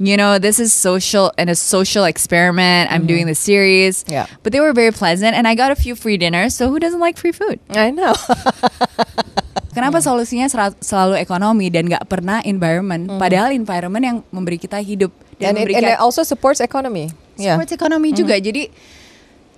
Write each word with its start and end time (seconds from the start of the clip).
you 0.00 0.16
know, 0.16 0.40
this 0.40 0.58
is 0.58 0.72
social 0.72 1.30
and 1.36 1.52
a 1.52 1.54
social 1.54 2.08
experiment. 2.08 2.90
I'm 2.90 3.04
doing 3.04 3.28
the 3.28 3.36
series. 3.36 4.02
Yeah. 4.08 4.26
But 4.42 4.56
they 4.56 4.60
were 4.60 4.72
very 4.72 4.90
pleasant 4.96 5.36
and 5.36 5.46
I 5.46 5.54
got 5.54 5.70
a 5.70 5.76
few 5.76 5.94
free 5.94 6.16
dinners. 6.16 6.56
So 6.56 6.72
who 6.72 6.80
doesn't 6.80 7.00
like 7.00 7.20
free 7.20 7.36
food? 7.36 7.60
I 7.68 7.92
know. 7.92 8.16
Kenapa 9.76 10.00
solusinya 10.00 10.48
sera- 10.48 10.74
selalu 10.80 11.20
ekonomi 11.20 11.68
dan 11.68 11.86
nggak 11.86 12.08
pernah 12.08 12.40
environment? 12.42 13.12
Padahal 13.20 13.52
environment 13.52 14.02
yang 14.02 14.16
memberi 14.32 14.56
kita 14.56 14.80
hidup 14.80 15.12
dan 15.36 15.54
and, 15.54 15.56
it, 15.60 15.60
memberikan 15.68 15.84
and 15.84 15.94
it 15.94 16.00
also 16.00 16.24
supports 16.24 16.64
economy. 16.64 17.12
Yeah. 17.36 17.54
supports 17.54 17.76
ekonomi 17.76 18.16
juga. 18.16 18.40
Jadi 18.40 18.72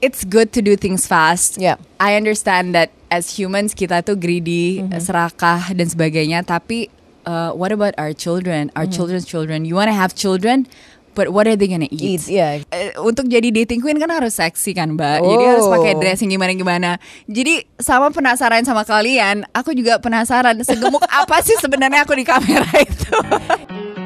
it's 0.02 0.26
good 0.26 0.50
to 0.52 0.60
do 0.60 0.74
things 0.74 1.06
fast. 1.06 1.56
Yeah. 1.56 1.78
I 2.02 2.18
understand 2.18 2.74
that 2.74 2.90
as 3.14 3.30
humans 3.30 3.78
kita 3.78 4.02
tuh 4.02 4.18
greedy, 4.18 4.82
serakah 4.98 5.70
dan 5.70 5.86
sebagainya. 5.86 6.42
Tapi 6.42 6.90
uh, 7.24 7.52
what 7.52 7.70
about 7.70 7.94
our 7.98 8.12
children, 8.12 8.70
our 8.74 8.86
children's 8.86 9.24
children? 9.24 9.64
You 9.64 9.74
wanna 9.74 9.92
have 9.92 10.14
children, 10.14 10.66
but 11.14 11.28
what 11.30 11.44
are 11.46 11.54
they 11.54 11.68
gonna 11.68 11.88
eat? 11.92 12.24
Eat, 12.24 12.24
yeah. 12.26 12.64
Eh, 12.72 12.96
untuk 12.98 13.28
jadi 13.28 13.52
dating 13.52 13.84
queen 13.84 14.00
kan 14.00 14.08
harus 14.08 14.36
seksi 14.36 14.72
kan 14.72 14.96
mbak 14.96 15.20
Jadi 15.20 15.44
harus 15.44 15.68
Oh. 15.68 15.72
pakai 15.72 16.00
dress 16.00 16.24
yang 16.24 16.32
gimana-gimana 16.34 16.96
Jadi 17.28 17.68
sama 17.76 18.08
penasaran 18.08 18.64
sama 18.64 18.82
kalian 18.82 19.44
Aku 19.52 19.76
juga 19.76 20.00
penasaran 20.00 20.56
Segemuk 20.64 21.04
apa 21.20 21.36
sih 21.44 21.54
sebenarnya 21.60 22.08
aku 22.08 22.16
di 22.16 22.24
kamera 22.24 22.64
itu 22.80 23.12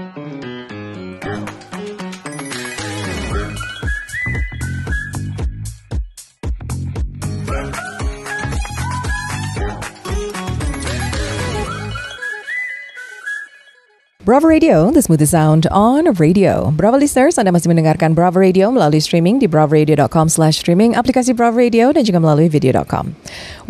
Bravo 14.27 14.51
Radio, 14.51 14.91
the 14.91 15.07
smoothest 15.07 15.31
sound 15.31 15.71
on 15.71 16.11
radio. 16.19 16.75
Bravo 16.75 16.99
listeners, 16.99 17.39
Anda 17.39 17.55
masih 17.55 17.71
mendengarkan 17.71 18.11
Bravo 18.11 18.43
Radio 18.43 18.75
melalui 18.75 18.99
streaming 18.99 19.39
di 19.39 19.47
bravaradio.com 19.47 20.27
slash 20.27 20.59
streaming, 20.59 20.99
aplikasi 20.99 21.31
Bravo 21.31 21.63
Radio, 21.63 21.95
dan 21.95 22.03
juga 22.03 22.19
melalui 22.19 22.51
video.com. 22.51 23.15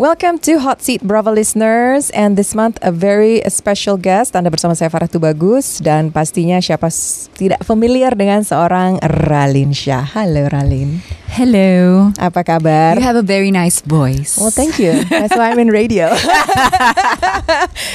Welcome 0.00 0.40
to 0.48 0.56
Hot 0.64 0.80
Seat 0.80 1.04
Bravo 1.04 1.28
listeners, 1.28 2.08
and 2.16 2.40
this 2.40 2.56
month 2.56 2.80
a 2.80 2.88
very 2.88 3.44
special 3.52 4.00
guest. 4.00 4.32
Anda 4.32 4.48
bersama 4.48 4.72
saya 4.72 4.88
Farah 4.88 5.12
Tubagus, 5.12 5.76
dan 5.84 6.08
pastinya 6.08 6.56
siapa 6.56 6.88
tidak 7.36 7.60
familiar 7.60 8.16
dengan 8.16 8.40
seorang 8.40 8.96
Ralin 9.28 9.76
Shah. 9.76 10.08
Halo 10.08 10.48
Ralin, 10.48 11.04
Hello 11.36 12.08
apa 12.16 12.40
kabar? 12.40 12.96
You 12.96 13.04
have 13.04 13.20
a 13.20 13.26
very 13.26 13.52
nice 13.52 13.84
voice 13.84 14.40
Well, 14.40 14.48
thank 14.48 14.80
you. 14.80 15.04
That's 15.04 15.36
why 15.36 15.52
I'm 15.52 15.60
in 15.60 15.68
radio. 15.68 16.08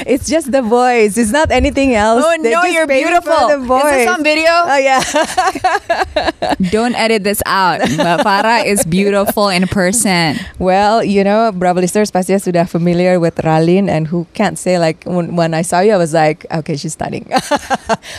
it's 0.06 0.30
just 0.30 0.54
the 0.54 0.62
voice. 0.62 1.18
It's 1.18 1.34
not 1.34 1.50
anything 1.50 1.96
else. 1.98 2.22
Oh 2.22 2.38
no, 2.38 2.51
just 2.60 2.74
you're 2.74 2.86
beautiful. 2.86 3.32
For 3.32 3.56
the 3.56 3.74
Is 3.74 3.90
this 3.92 4.08
on 4.08 4.22
video? 4.22 4.50
Oh 4.50 4.76
yeah. 4.76 5.00
Don't 6.70 6.94
edit 6.94 7.24
this 7.24 7.42
out. 7.46 7.80
Mbak 7.80 8.20
Farah 8.20 8.64
is 8.66 8.84
beautiful 8.84 9.48
in 9.48 9.66
person. 9.68 10.36
well, 10.58 11.02
you 11.04 11.24
know, 11.24 11.52
Bravo 11.52 11.80
listeners 11.80 12.10
pasti 12.10 12.34
sudah 12.34 12.68
familiar 12.68 13.20
with 13.20 13.36
Ralin, 13.44 13.88
and 13.88 14.08
who 14.08 14.26
can't 14.34 14.58
say 14.58 14.78
like 14.78 15.04
when, 15.04 15.36
when 15.36 15.54
I 15.54 15.62
saw 15.62 15.80
you, 15.80 15.92
I 15.92 15.96
was 15.96 16.14
like, 16.14 16.46
okay, 16.50 16.76
she's 16.76 16.92
stunning. 16.92 17.26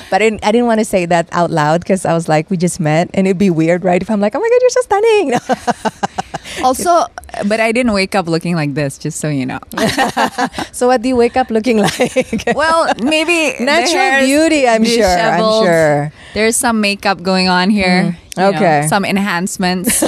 but 0.09 0.19
I 0.19 0.19
didn't, 0.19 0.43
I 0.45 0.51
didn't 0.51 0.67
want 0.67 0.79
to 0.79 0.85
say 0.85 1.05
that 1.05 1.27
out 1.31 1.51
loud 1.51 1.81
because 1.81 2.05
I 2.05 2.13
was 2.13 2.27
like, 2.27 2.49
we 2.49 2.57
just 2.57 2.79
met, 2.79 3.09
and 3.13 3.27
it'd 3.27 3.37
be 3.37 3.49
weird, 3.49 3.83
right? 3.83 4.01
If 4.01 4.09
I'm 4.09 4.19
like, 4.19 4.35
oh 4.35 4.39
my 4.39 4.49
god, 4.49 4.59
you're 4.61 4.69
so 4.69 4.81
stunning. 4.81 5.27
Also, 6.63 7.07
but 7.47 7.59
I 7.59 7.71
didn't 7.71 7.93
wake 7.93 8.15
up 8.15 8.27
looking 8.27 8.55
like 8.55 8.73
this, 8.75 8.97
just 8.97 9.19
so 9.19 9.27
you 9.27 9.45
know. 9.45 9.59
so 10.71 10.87
what 10.87 11.01
do 11.01 11.09
you 11.09 11.15
wake 11.15 11.35
up 11.35 11.49
looking 11.49 11.79
like? 11.79 12.45
Well, 12.55 12.93
maybe 13.01 13.55
Natural 13.63 14.21
beauty, 14.21 14.67
I'm 14.67 14.85
sure. 14.85 15.07
I'm 15.07 15.39
sure. 15.39 16.13
There's 16.33 16.55
some 16.55 16.81
makeup 16.81 17.23
going 17.23 17.49
on 17.49 17.69
here. 17.69 18.13
Mm, 18.13 18.15
you 18.37 18.41
know, 18.41 18.49
okay. 18.53 18.85
some 18.87 19.05
enhancements. 19.05 20.03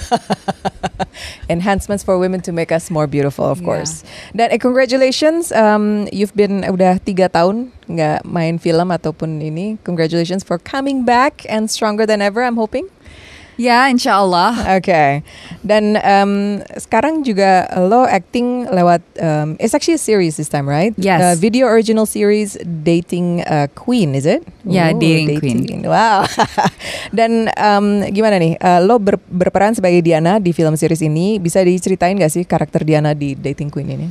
enhancements 1.50 2.04
for 2.04 2.18
women 2.18 2.42
to 2.42 2.52
make 2.52 2.72
us 2.72 2.92
more 2.92 3.08
beautiful, 3.08 3.46
of 3.46 3.62
Yeah. 3.62 3.66
course. 3.66 4.04
Dan 4.36 4.52
eh, 4.52 4.58
congratulations, 4.58 5.52
um, 5.52 6.08
you've 6.12 6.36
been 6.36 6.62
udah 6.66 7.02
tiga 7.02 7.30
tahun 7.32 7.72
nggak 7.90 8.26
main 8.26 8.58
film 8.58 8.90
ataupun 8.94 9.42
ini. 9.42 9.78
Congratulations 9.86 10.44
for 10.44 10.58
coming 10.58 11.06
back 11.06 11.46
and 11.50 11.70
stronger 11.70 12.06
than 12.06 12.22
ever. 12.22 12.44
I'm 12.44 12.58
hoping. 12.58 12.90
Ya, 13.56 13.88
insya 13.88 14.20
Allah. 14.20 14.80
Okay. 14.80 15.24
Dan 15.66 16.00
um, 16.00 16.62
sekarang 16.78 17.24
juga 17.26 17.68
lo 17.80 18.04
acting 18.06 18.70
lewat. 18.70 19.02
Um, 19.20 19.58
it's 19.60 19.74
actually 19.74 19.98
a 19.98 20.04
series 20.04 20.38
this 20.38 20.52
time, 20.52 20.68
right? 20.68 20.94
Yes. 20.96 21.20
Uh, 21.22 21.36
video 21.40 21.68
original 21.68 22.06
series 22.06 22.56
dating 22.64 23.44
uh, 23.48 23.68
Queen, 23.74 24.16
is 24.16 24.26
it? 24.26 24.46
Yeah, 24.64 24.92
Ooh, 24.92 25.00
Dating 25.00 25.40
Queen. 25.40 25.84
Wow. 25.86 26.26
Dan 27.18 27.52
um, 27.56 28.06
gimana 28.12 28.40
nih? 28.42 28.60
Uh, 28.60 28.80
lo 28.84 29.00
ber- 29.00 29.22
berperan 29.30 29.76
sebagai 29.76 30.04
Diana 30.04 30.38
di 30.38 30.54
film 30.54 30.76
series 30.76 31.04
ini. 31.04 31.38
Bisa 31.38 31.64
diceritain 31.64 32.18
gak 32.18 32.34
sih 32.34 32.44
karakter 32.44 32.84
Diana 32.84 33.16
di 33.16 33.34
Dating 33.34 33.72
Queen 33.72 33.90
ini? 33.90 34.08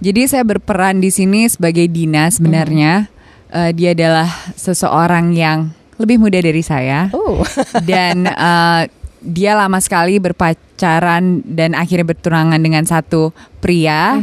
Jadi 0.00 0.24
saya 0.24 0.44
berperan 0.48 0.96
di 1.04 1.12
sini 1.12 1.44
sebagai 1.44 1.84
Dina 1.84 2.32
sebenarnya. 2.32 3.12
Eh, 3.50 3.74
dia 3.74 3.90
adalah 3.98 4.30
seseorang 4.54 5.34
yang 5.34 5.74
lebih 6.00 6.16
muda 6.16 6.40
dari 6.40 6.64
saya. 6.64 7.12
Oh. 7.12 7.44
dan 7.90 8.24
eh, 8.24 8.82
dia 9.20 9.52
lama 9.52 9.76
sekali 9.84 10.16
berpacaran 10.16 11.44
dan 11.44 11.76
akhirnya 11.76 12.08
bertunangan 12.08 12.56
dengan 12.56 12.88
satu 12.88 13.36
pria 13.60 14.16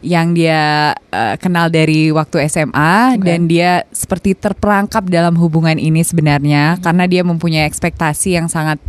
yang 0.00 0.32
dia 0.32 0.92
eh, 1.12 1.36
kenal 1.36 1.68
dari 1.68 2.08
waktu 2.08 2.48
SMA 2.48 3.20
Oke. 3.20 3.28
dan 3.28 3.44
dia 3.44 3.84
seperti 3.92 4.32
terperangkap 4.32 5.04
dalam 5.04 5.36
hubungan 5.36 5.76
ini 5.76 6.00
sebenarnya 6.00 6.80
karena 6.80 7.04
dia 7.04 7.20
mempunyai 7.20 7.68
ekspektasi 7.68 8.40
yang 8.40 8.48
sangat 8.48 8.80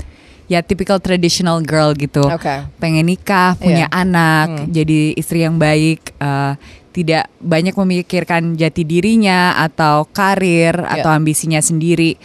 ya 0.47 0.63
typical 0.63 0.97
traditional 0.97 1.59
girl 1.59 1.91
gitu 1.91 2.23
Oke. 2.23 2.63
pengen 2.79 3.06
nikah 3.06 3.59
punya 3.59 3.85
Iya. 3.91 4.00
anak 4.01 4.47
Hmm. 4.50 4.66
jadi 4.71 5.13
istri 5.13 5.44
yang 5.44 5.59
baik 5.59 6.16
eh, 6.17 6.53
tidak 6.99 7.31
banyak 7.39 7.71
memikirkan 7.73 8.53
jati 8.53 8.83
dirinya 8.83 9.55
atau 9.55 10.03
karir 10.05 10.75
Iya. 10.75 10.99
atau 10.99 11.09
ambisinya 11.11 11.59
sendiri 11.59 12.19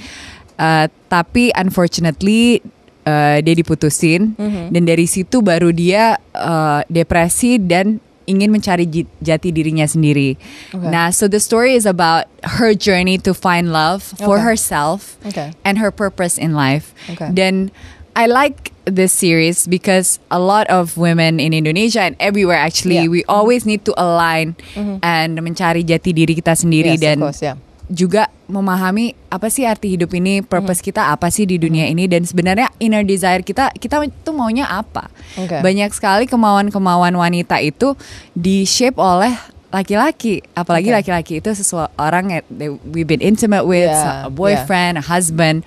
Eh, 0.55 0.87
tapi 1.11 1.51
unfortunately 1.51 2.63
eh, 3.03 3.39
dia 3.43 3.55
diputusin 3.55 4.39
Mhm. 4.39 4.71
dan 4.71 4.83
dari 4.87 5.05
situ 5.05 5.43
baru 5.43 5.75
dia 5.75 6.15
eh, 6.31 6.81
depresi 6.87 7.59
dan 7.59 7.99
ingin 8.25 8.49
mencari 8.49 8.87
jati 9.19 9.51
dirinya 9.51 9.85
sendiri. 9.85 10.39
Oke. 10.73 10.89
Nah, 10.89 11.11
so 11.11 11.27
the 11.27 11.37
story 11.37 11.75
is 11.75 11.85
about 11.85 12.25
her 12.57 12.73
journey 12.73 13.19
to 13.19 13.35
find 13.35 13.69
love 13.69 14.01
for 14.17 14.39
Okay. 14.41 14.47
herself 14.49 15.19
Okay. 15.27 15.53
and 15.61 15.77
her 15.77 15.91
purpose 15.91 16.39
in 16.39 16.55
life. 16.55 16.97
Okay. 17.07 17.29
Then 17.29 17.69
I 18.15 18.25
like 18.25 18.71
this 18.85 19.13
series 19.13 19.65
because 19.65 20.21
a 20.29 20.37
lot 20.37 20.69
of 20.69 20.97
women 20.97 21.41
in 21.41 21.53
Indonesia 21.53 22.05
and 22.05 22.15
everywhere 22.21 22.61
actually 22.61 23.01
Yeah. 23.01 23.09
we 23.09 23.25
always 23.25 23.65
need 23.65 23.85
to 23.89 23.93
align 23.97 24.57
and 25.01 25.41
mencari 25.41 25.81
jati 25.83 26.13
diri 26.13 26.37
kita 26.37 26.53
sendiri 26.53 26.95
Yes, 26.97 27.03
dan 27.03 27.17
course, 27.21 27.41
yeah. 27.41 27.57
juga 27.89 28.29
memahami 28.45 29.17
apa 29.29 29.49
sih 29.49 29.65
arti 29.65 29.97
hidup 29.97 30.13
ini, 30.13 30.45
purpose 30.45 30.85
Mm-hmm. 30.85 30.89
kita 30.93 31.03
apa 31.13 31.29
sih 31.33 31.45
di 31.45 31.57
dunia 31.57 31.89
ini 31.89 32.05
dan 32.05 32.25
sebenarnya 32.25 32.69
inner 32.77 33.05
desire 33.05 33.41
kita 33.41 33.73
kita 33.77 34.05
tuh 34.21 34.37
maunya 34.37 34.69
apa. 34.69 35.09
Okay. 35.37 35.65
Banyak 35.65 35.93
sekali 35.93 36.25
kemauan-kemauan 36.29 37.17
wanita 37.17 37.61
itu 37.61 37.97
di 38.33 38.69
shape 38.69 39.01
oleh 39.01 39.33
laki-laki, 39.73 40.45
apalagi 40.53 40.93
Okay. 40.93 40.97
laki-laki 41.01 41.33
itu 41.41 41.51
seseorang 41.51 42.45
they- 42.47 42.73
we've 42.89 43.09
been 43.09 43.25
intimate 43.25 43.65
with, 43.65 43.89
Yeah, 43.91 44.29
a 44.29 44.31
boyfriend, 44.31 45.01
a 45.01 45.05
husband. 45.09 45.65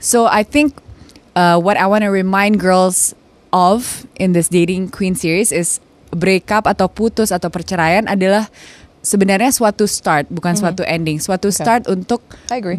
So 0.00 0.28
I 0.28 0.44
think 0.44 0.80
uh, 1.34 1.58
what 1.58 1.76
I 1.76 1.86
want 1.86 2.02
to 2.02 2.10
remind 2.10 2.58
girls 2.58 3.14
of 3.52 4.06
in 4.18 4.34
this 4.34 4.50
dating 4.50 4.90
queen 4.90 5.14
series 5.14 5.54
is 5.54 5.78
breakup 6.10 6.66
atau 6.66 6.90
putus 6.90 7.30
atau 7.30 7.50
perceraian 7.50 8.06
adalah 8.06 8.50
sebenarnya 9.04 9.52
suatu 9.52 9.84
start 9.84 10.26
bukan 10.30 10.54
suatu 10.56 10.82
ending, 10.86 11.20
suatu 11.20 11.50
Mm-hmm. 11.50 11.60
Okay. 11.60 11.66
start 11.66 11.82
untuk 11.86 12.20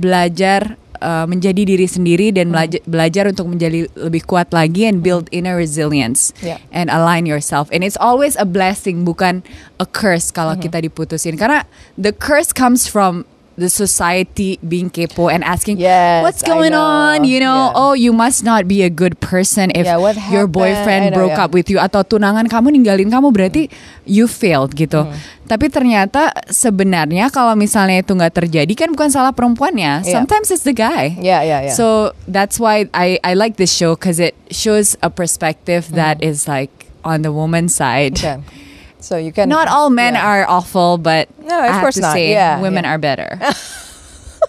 belajar 0.02 0.76
uh, 1.04 1.28
menjadi 1.30 1.68
diri 1.68 1.86
sendiri 1.86 2.34
dan 2.34 2.50
belajar, 2.50 2.82
belajar 2.90 3.24
untuk 3.30 3.46
menjadi 3.52 3.86
lebih 3.94 4.26
kuat 4.26 4.50
lagi 4.50 4.88
and 4.90 5.04
build 5.06 5.30
inner 5.30 5.54
resilience 5.56 6.34
Yeah. 6.42 6.58
and 6.74 6.90
align 6.90 7.30
yourself. 7.30 7.70
And 7.70 7.84
it's 7.84 8.00
always 8.00 8.34
a 8.36 8.48
blessing 8.48 9.06
bukan 9.06 9.46
a 9.78 9.86
curse 9.86 10.32
kalau 10.32 10.58
kita 10.58 10.82
diputusin 10.82 11.38
karena 11.38 11.64
the 11.96 12.12
curse 12.16 12.50
comes 12.52 12.88
from 12.90 13.24
the 13.56 13.72
society 13.72 14.60
being 14.60 14.92
kepo 14.92 15.32
and 15.32 15.40
asking 15.42 15.80
Yes, 15.80 16.20
what's 16.28 16.44
going 16.44 16.76
on 16.76 17.24
you 17.24 17.40
know 17.40 17.72
Yeah. 17.72 17.80
oh 17.80 17.94
you 17.96 18.12
must 18.12 18.44
not 18.44 18.68
be 18.68 18.84
a 18.84 18.92
good 18.92 19.16
person 19.24 19.72
if 19.72 19.88
Yeah, 19.88 19.96
what 19.96 20.20
your 20.28 20.44
boyfriend 20.44 21.16
know, 21.16 21.24
broke 21.24 21.40
yeah. 21.40 21.48
up 21.48 21.56
with 21.56 21.72
you 21.72 21.80
atau 21.80 22.04
tunangan 22.04 22.52
kamu 22.52 22.76
ninggalin 22.76 23.08
kamu 23.08 23.32
berarti 23.32 23.72
you 24.04 24.28
failed 24.28 24.76
gitu 24.76 25.08
Mm-hmm. 25.08 25.48
tapi 25.48 25.72
ternyata 25.72 26.36
sebenarnya 26.52 27.32
kalau 27.32 27.56
misalnya 27.56 28.04
itu 28.04 28.12
nggak 28.12 28.44
terjadi 28.44 28.74
kan 28.76 28.92
bukan 28.92 29.08
salah 29.08 29.32
perempuannya 29.32 30.04
Yeah. 30.04 30.12
sometimes 30.20 30.52
it's 30.52 30.68
the 30.68 30.76
guy 30.76 31.16
Yeah, 31.16 31.40
yeah, 31.40 31.72
yeah. 31.72 31.76
so 31.76 32.12
that's 32.28 32.60
why 32.60 32.92
I 32.92 33.24
I 33.24 33.40
like 33.40 33.56
this 33.56 33.72
show 33.72 33.96
because 33.96 34.20
it 34.20 34.36
shows 34.52 35.00
a 35.00 35.08
perspective 35.08 35.96
that 35.96 36.20
Mm-hmm. 36.20 36.28
is 36.28 36.44
like 36.46 36.92
on 37.06 37.22
the 37.22 37.32
woman's 37.32 37.72
side. 37.78 38.18
okay. 38.20 38.42
So 39.00 39.18
you 39.18 39.32
can 39.32 39.50
Not 39.50 39.68
all 39.68 39.90
men 39.90 40.14
yeah. 40.16 40.26
are 40.26 40.50
awful, 40.50 40.98
but 40.98 41.30
No, 41.40 41.58
of 41.60 41.76
I 41.76 41.80
course 41.82 41.98
not. 41.98 42.14
say 42.14 42.32
Yeah, 42.32 42.62
women 42.62 42.84
yeah. 42.84 42.94
are 42.94 42.98
better. 42.98 43.40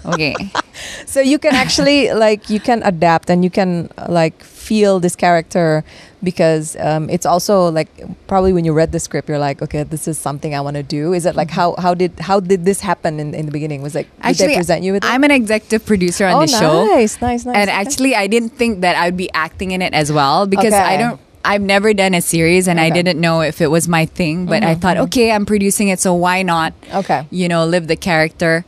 Okay. 0.05 0.35
so 1.07 1.21
you 1.21 1.39
can 1.39 1.55
actually 1.55 2.13
like 2.13 2.51
you 2.51 2.61
can 2.61 2.83
adapt 2.85 3.31
and 3.31 3.43
you 3.43 3.51
can 3.51 3.89
like 4.09 4.43
feel 4.45 5.01
this 5.01 5.17
character 5.17 5.83
because 6.23 6.77
um, 6.81 7.09
it's 7.09 7.25
also 7.25 7.71
like 7.71 7.89
probably 8.27 8.53
when 8.53 8.65
you 8.65 8.73
read 8.73 8.93
the 8.93 9.01
script 9.01 9.29
you're 9.29 9.39
like 9.39 9.63
okay 9.63 9.83
this 9.85 10.07
is 10.07 10.19
something 10.19 10.55
I 10.55 10.61
want 10.61 10.77
to 10.77 10.83
do 10.83 11.13
is 11.13 11.25
it 11.25 11.35
like 11.35 11.51
how 11.51 11.75
how 11.79 11.95
did 11.95 12.13
how 12.21 12.41
did 12.41 12.65
this 12.65 12.81
happen 12.81 13.19
in, 13.19 13.35
in 13.35 13.47
the 13.47 13.53
beginning 13.53 13.81
was 13.83 13.95
like 13.95 14.07
did 14.17 14.27
Actually, 14.27 14.47
they 14.49 14.55
present 14.57 14.83
you 14.85 14.93
with 14.93 15.05
it 15.05 15.09
I'm 15.11 15.25
an 15.25 15.31
executive 15.31 15.87
producer 15.87 16.27
on 16.27 16.35
oh 16.35 16.41
the 16.41 16.47
show. 16.49 16.85
nice 16.87 17.21
nice 17.21 17.45
nice 17.47 17.57
And 17.57 17.71
okay. 17.71 17.79
actually, 17.79 18.15
I 18.15 18.27
didn't 18.27 18.51
think 18.51 18.81
that 18.83 18.97
I'd 18.97 19.17
be 19.17 19.31
acting 19.33 19.71
in 19.71 19.81
it 19.83 19.95
as 19.95 20.13
well 20.13 20.47
because 20.47 20.75
I 20.75 20.97
don't. 20.97 21.21
I've 21.47 21.63
never 21.63 21.95
done 21.95 22.11
a 22.11 22.21
series, 22.21 22.67
and 22.67 22.83
I 22.83 22.91
Okay. 22.91 22.99
didn't 22.99 23.23
know 23.23 23.39
if 23.39 23.63
it 23.63 23.71
was 23.71 23.87
my 23.87 24.03
thing. 24.05 24.51
But 24.51 24.67
I 24.67 24.75
thought, 24.75 24.99
okay, 25.07 25.31
I'm 25.31 25.47
producing 25.47 25.87
it, 25.87 26.03
so 26.03 26.11
why 26.11 26.43
not? 26.43 26.75
Okay. 26.91 27.23
You 27.31 27.47
know, 27.47 27.63
live 27.63 27.87
the 27.87 27.95
character. 27.95 28.67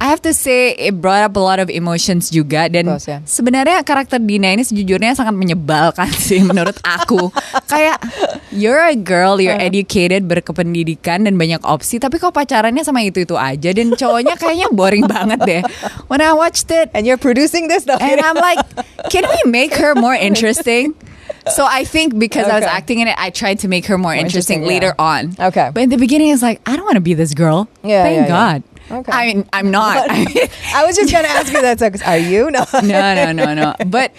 I 0.00 0.08
have 0.08 0.24
to 0.24 0.32
say, 0.32 0.72
it 0.80 0.96
brought 0.96 1.20
up 1.20 1.36
a 1.36 1.44
lot 1.44 1.60
of 1.60 1.68
emotions 1.68 2.32
juga. 2.32 2.72
Dan 2.72 2.88
course, 2.88 3.04
yeah. 3.04 3.20
sebenarnya 3.28 3.84
karakter 3.84 4.16
Dina 4.16 4.48
ini 4.48 4.64
sejujurnya 4.64 5.12
sangat 5.12 5.36
menyebalkan 5.36 6.08
sih 6.30 6.40
menurut 6.40 6.80
aku. 6.80 7.28
Kayak 7.68 8.00
you're 8.48 8.80
a 8.80 8.96
girl, 8.96 9.36
you're 9.36 9.52
Uh-huh. 9.52 9.68
educated, 9.68 10.24
berkependidikan 10.24 11.28
dan 11.28 11.36
banyak 11.36 11.60
opsi. 11.68 12.00
Tapi 12.00 12.16
kok 12.16 12.32
pacarannya 12.32 12.80
sama 12.80 13.04
itu 13.04 13.28
itu 13.28 13.36
aja 13.36 13.76
dan 13.76 13.92
cowoknya 13.92 14.40
kayaknya 14.40 14.72
boring 14.72 15.04
banget 15.04 15.40
deh. 15.44 15.62
When 16.08 16.24
I 16.24 16.32
watched 16.32 16.72
it, 16.72 16.88
and 16.96 17.04
you're 17.04 17.20
producing 17.20 17.68
this 17.68 17.84
though 17.84 18.00
and 18.00 18.24
I'm 18.24 18.40
like, 18.40 18.64
can 19.12 19.28
we 19.28 19.40
make 19.44 19.76
her 19.76 19.92
more 19.92 20.16
interesting? 20.16 20.96
So 21.50 21.66
I 21.66 21.84
think 21.84 22.18
because 22.18 22.46
I 22.46 22.54
was 22.58 22.64
Okay. 22.64 22.76
acting 22.76 22.98
in 23.00 23.08
it, 23.08 23.16
I 23.18 23.30
tried 23.30 23.58
to 23.60 23.68
make 23.68 23.86
her 23.86 23.98
more, 23.98 24.14
interesting, 24.14 24.62
interesting, 24.62 24.68
later 24.68 24.94
on. 24.98 25.34
Okay. 25.38 25.70
But 25.72 25.82
in 25.82 25.90
the 25.90 25.98
beginning, 25.98 26.30
it's 26.30 26.42
like, 26.42 26.60
I 26.66 26.76
don't 26.76 26.84
want 26.84 26.96
to 26.96 27.04
be 27.04 27.14
this 27.14 27.34
girl. 27.34 27.68
Yeah, 27.82 28.02
Thank 28.04 28.16
yeah, 28.16 28.22
yeah. 28.22 28.28
God. 28.28 28.58
Okay. 28.90 29.12
I 29.12 29.20
mean, 29.26 29.46
I'm 29.52 29.70
not. 29.70 30.10
I 30.10 30.24
mean, 30.24 30.34
I 30.74 30.84
was 30.84 30.96
just 30.96 31.12
gonna 31.12 31.28
ask 31.30 31.52
you 31.52 31.62
that 31.62 31.78
so, 31.78 31.90
are 32.06 32.18
you 32.18 32.50
no 32.50 32.66
no, 32.82 33.00
no, 33.14 33.30
no, 33.32 33.54
no. 33.54 33.68
But 33.86 34.10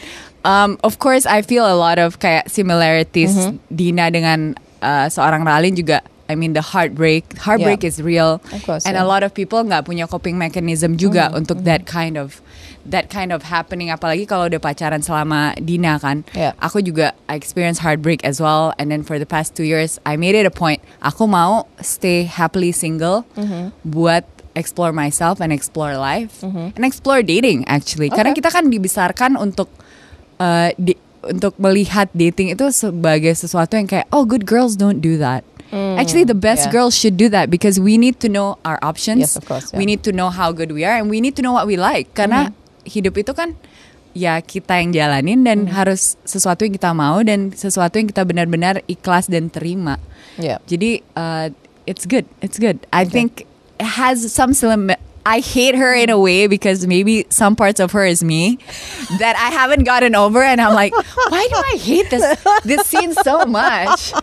um, 0.48 0.80
of 0.84 1.00
course, 1.00 1.26
I 1.28 1.42
feel 1.44 1.68
a 1.68 1.76
lot 1.76 2.00
of 2.00 2.20
kayak 2.20 2.48
similarities 2.50 3.36
Mm-hmm. 3.36 3.76
Dina 3.76 4.08
dengan 4.12 4.56
uh, 4.82 5.12
seorang 5.12 5.44
Ralin 5.44 5.76
juga. 5.76 6.02
I 6.32 6.36
mean, 6.40 6.56
the 6.56 6.64
heartbreak, 6.64 7.36
heartbreak 7.36 7.84
Yeah. 7.84 7.92
is 7.92 8.00
real, 8.00 8.40
Of 8.56 8.64
course, 8.64 8.88
and 8.88 8.96
yeah. 8.96 9.04
Mm-hmm. 9.04 9.12
a 9.12 9.12
lot 9.12 9.22
of 9.28 9.36
people 9.36 9.60
nggak 9.68 9.84
punya 9.84 10.08
coping 10.08 10.40
mechanism 10.40 10.96
juga 10.96 11.28
untuk 11.36 11.68
that 11.68 11.84
kind 11.84 12.16
of 12.16 12.40
that 12.88 13.10
kind 13.10 13.30
of 13.30 13.46
happening. 13.48 13.90
Apalagi 13.90 14.26
kalau 14.26 14.50
udah 14.50 14.58
pacaran 14.58 15.02
selama 15.02 15.54
Dina 15.58 15.98
kan. 15.98 16.24
Yeah. 16.34 16.58
Aku 16.60 16.82
juga 16.82 17.14
I 17.30 17.36
experienced 17.38 17.82
heartbreak 17.82 18.24
as 18.26 18.42
well, 18.42 18.74
and 18.80 18.90
then 18.90 19.02
for 19.04 19.18
the 19.18 19.28
past 19.28 19.54
two 19.54 19.66
years, 19.66 20.02
I 20.04 20.18
made 20.18 20.34
it 20.34 20.46
a 20.46 20.54
point. 20.54 20.82
Aku 21.02 21.26
mau 21.26 21.70
stay 21.80 22.26
happily 22.26 22.72
single 22.72 23.24
Mm-hmm. 23.38 23.72
buat 23.86 24.24
explore 24.52 24.92
myself 24.92 25.40
and 25.40 25.56
explore 25.56 25.96
life 25.96 26.44
and 26.44 26.84
explore 26.84 27.24
dating 27.24 27.64
actually. 27.72 28.12
Karena 28.12 28.36
Okay. 28.36 28.44
kita 28.44 28.52
kan 28.52 28.68
dibesarkan 28.68 29.40
untuk 29.40 29.72
uh, 30.38 30.76
di- 30.76 31.00
untuk 31.24 31.56
melihat 31.56 32.12
dating 32.12 32.52
itu 32.52 32.68
sebagai 32.74 33.32
sesuatu 33.32 33.80
yang 33.80 33.88
kayak 33.88 34.12
oh 34.12 34.28
good 34.28 34.44
girls 34.44 34.76
don't 34.76 35.00
do 35.00 35.16
that. 35.16 35.48
Actually, 35.72 36.28
the 36.28 36.36
best 36.36 36.68
yeah. 36.68 36.76
girls 36.76 36.92
should 36.92 37.16
do 37.16 37.32
that 37.32 37.48
because 37.48 37.80
we 37.80 37.96
need 37.96 38.20
to 38.20 38.28
know 38.28 38.60
our 38.68 38.76
options. 38.84 39.24
Yes, 39.24 39.40
of 39.40 39.48
course, 39.48 39.72
We 39.72 39.88
yeah. 39.88 39.96
need 39.96 40.04
to 40.04 40.12
know 40.12 40.28
how 40.28 40.52
good 40.52 40.76
we 40.76 40.84
are 40.84 41.00
and 41.00 41.08
we 41.08 41.24
need 41.24 41.40
to 41.40 41.44
know 41.46 41.56
what 41.56 41.64
we 41.64 41.80
like. 41.80 42.12
Karena 42.12 42.52
hidup 42.92 43.16
itu 43.16 43.32
kan 43.32 43.56
ya 44.12 44.44
kita 44.44 44.84
yang 44.84 44.92
jalanin 44.92 45.40
dan 45.48 45.72
harus 45.72 46.20
sesuatu 46.28 46.68
yang 46.68 46.76
kita 46.76 46.92
mau 46.92 47.24
dan 47.24 47.56
sesuatu 47.56 47.96
yang 47.96 48.12
kita 48.12 48.28
benar-benar 48.28 48.84
ikhlas 48.92 49.32
dan 49.32 49.48
terima. 49.48 49.96
yeah 50.36 50.60
Jadi 50.68 51.00
uh, 51.16 51.48
it's 51.88 52.04
good. 52.04 52.28
It's 52.44 52.60
good. 52.60 52.84
I 52.92 53.08
think 53.08 53.48
it 53.80 53.88
has 53.88 54.28
some 54.32 54.52
I 55.22 55.40
hate 55.40 55.76
her 55.76 55.94
in 55.94 56.10
a 56.10 56.18
way 56.18 56.48
because 56.48 56.88
maybe 56.88 57.30
some 57.30 57.56
parts 57.56 57.80
of 57.80 57.92
her 57.94 58.06
is 58.06 58.24
me 58.24 58.58
that 59.22 59.38
I 59.38 59.54
haven't 59.54 59.84
gotten 59.84 60.16
over, 60.16 60.42
and 60.42 60.60
I'm 60.60 60.74
like, 60.74 60.94
why 61.30 61.48
do 61.50 61.58
I 61.58 61.78
hate 61.78 62.10
this 62.10 62.26
this 62.66 62.88
scene 62.88 63.14
so 63.14 63.46
much? 63.46 64.14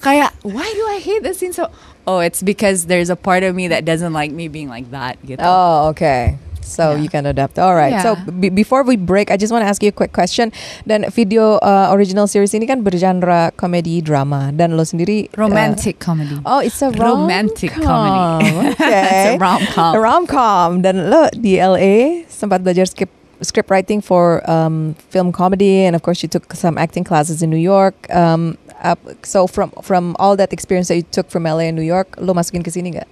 Kayak, 0.00 0.32
why 0.42 0.64
do 0.64 0.84
I 0.88 0.98
hate 0.98 1.22
this 1.22 1.38
scene 1.44 1.52
so? 1.52 1.68
Oh, 2.06 2.20
it's 2.24 2.40
because 2.40 2.86
there's 2.86 3.10
a 3.10 3.16
part 3.16 3.42
of 3.42 3.54
me 3.54 3.68
that 3.68 3.84
doesn't 3.84 4.12
like 4.14 4.30
me 4.30 4.48
being 4.48 4.68
like 4.68 4.90
that. 4.96 5.20
Gitu. 5.26 5.42
Oh, 5.42 5.92
okay. 5.92 6.38
So 6.66 6.98
Yeah. 6.98 6.98
you 6.98 7.08
can 7.08 7.30
adapt. 7.30 7.62
All 7.62 7.78
right. 7.78 8.02
So 8.02 8.18
b- 8.26 8.50
before 8.50 8.82
we 8.82 8.98
break, 8.98 9.30
I 9.30 9.38
just 9.38 9.54
want 9.54 9.62
to 9.62 9.70
ask 9.70 9.78
you 9.86 9.88
a 9.88 9.94
quick 9.94 10.10
question. 10.10 10.50
Dan 10.82 11.06
video 11.14 11.62
uh, 11.62 11.94
original 11.94 12.26
series 12.26 12.50
ini 12.58 12.66
kan 12.66 12.82
bergenre 12.82 13.54
komedi 13.54 14.02
drama 14.02 14.50
dan 14.50 14.74
lo 14.74 14.82
sendiri 14.82 15.30
uh, 15.30 15.46
Romantic 15.46 16.02
comedy. 16.02 16.34
Oh, 16.42 16.58
it's 16.58 16.82
a 16.82 16.90
Romantic 16.90 17.70
rom-com. 17.78 18.42
comedy. 18.42 18.74
Okay. 18.74 19.06
It's 19.14 19.28
a 19.30 19.38
rom-com. 19.38 19.92
A 19.94 19.98
rom-com. 20.02 20.68
Dan 20.82 21.06
lo 21.06 21.30
di 21.30 21.62
LA 21.62 22.26
sempat 22.26 22.66
belajar 22.66 22.90
script 22.90 23.14
script 23.46 23.70
writing 23.70 24.02
for 24.02 24.42
um, 24.50 24.98
film 25.12 25.30
comedy, 25.30 25.86
and 25.86 25.94
of 25.94 26.02
course 26.02 26.18
you 26.24 26.28
took 26.28 26.50
some 26.56 26.74
acting 26.80 27.04
classes 27.06 27.44
in 27.44 27.48
New 27.52 27.60
York. 27.60 27.94
Um, 28.10 28.58
up, 28.82 28.98
so 29.22 29.46
from 29.46 29.70
from 29.86 30.16
all 30.18 30.34
that 30.36 30.50
experience 30.52 30.88
that 30.90 30.96
you 30.98 31.06
took 31.14 31.30
from 31.30 31.46
LA 31.46 31.70
and 31.70 31.76
New 31.78 31.86
York, 31.86 32.16
lo 32.18 32.34
masukin 32.34 32.60
ke 32.60 32.72
sini 32.74 32.90
gak? 32.96 33.06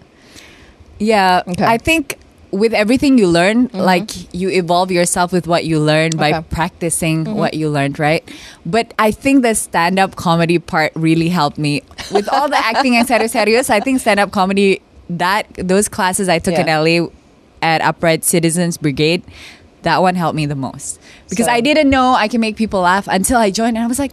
Yeah, 0.99 1.43
Okay. 1.47 1.65
I 1.65 1.77
think 1.79 2.17
with 2.55 2.73
everything 2.73 3.19
you 3.19 3.27
learn, 3.27 3.69
mm-hmm. 3.69 3.79
like 3.79 4.33
you 4.33 4.49
evolve 4.49 4.91
yourself 4.91 5.33
with 5.33 5.47
what 5.47 5.65
you 5.65 5.81
learn 5.81 6.11
by 6.11 6.33
Okay. 6.33 6.47
practicing 6.51 7.25
mm-hmm. 7.25 7.35
what 7.35 7.55
you 7.55 7.69
learned, 7.69 7.99
right? 7.99 8.23
But 8.65 8.95
I 8.99 9.11
think 9.11 9.43
the 9.43 9.55
stand 9.55 9.99
up 9.99 10.15
comedy 10.17 10.59
part 10.59 10.93
really 10.95 11.29
helped 11.29 11.59
me. 11.59 11.83
With 12.13 12.29
all 12.29 12.49
the 12.49 12.57
acting 12.57 12.97
and 12.97 13.07
serious 13.07 13.33
serious, 13.33 13.71
I 13.71 13.81
think 13.81 14.01
stand 14.01 14.21
up 14.21 14.31
comedy 14.31 14.81
that 15.11 15.47
those 15.57 15.89
classes 15.89 16.29
I 16.29 16.39
took 16.39 16.55
in 16.55 16.67
LA 16.67 17.09
at 17.61 17.81
Upright 17.81 18.25
Citizens 18.25 18.77
Brigade, 18.79 19.25
that 19.83 20.01
one 20.01 20.15
helped 20.15 20.37
me 20.37 20.47
the 20.47 20.55
most. 20.55 21.01
Because 21.29 21.47
So- 21.47 21.53
I 21.53 21.61
didn't 21.61 21.91
know 21.91 22.15
I 22.15 22.29
can 22.29 22.41
make 22.41 22.57
people 22.57 22.81
laugh 22.81 23.09
until 23.09 23.39
I 23.39 23.51
joined 23.51 23.77
and 23.77 23.85
I 23.85 23.89
was 23.89 23.99
like, 23.99 24.13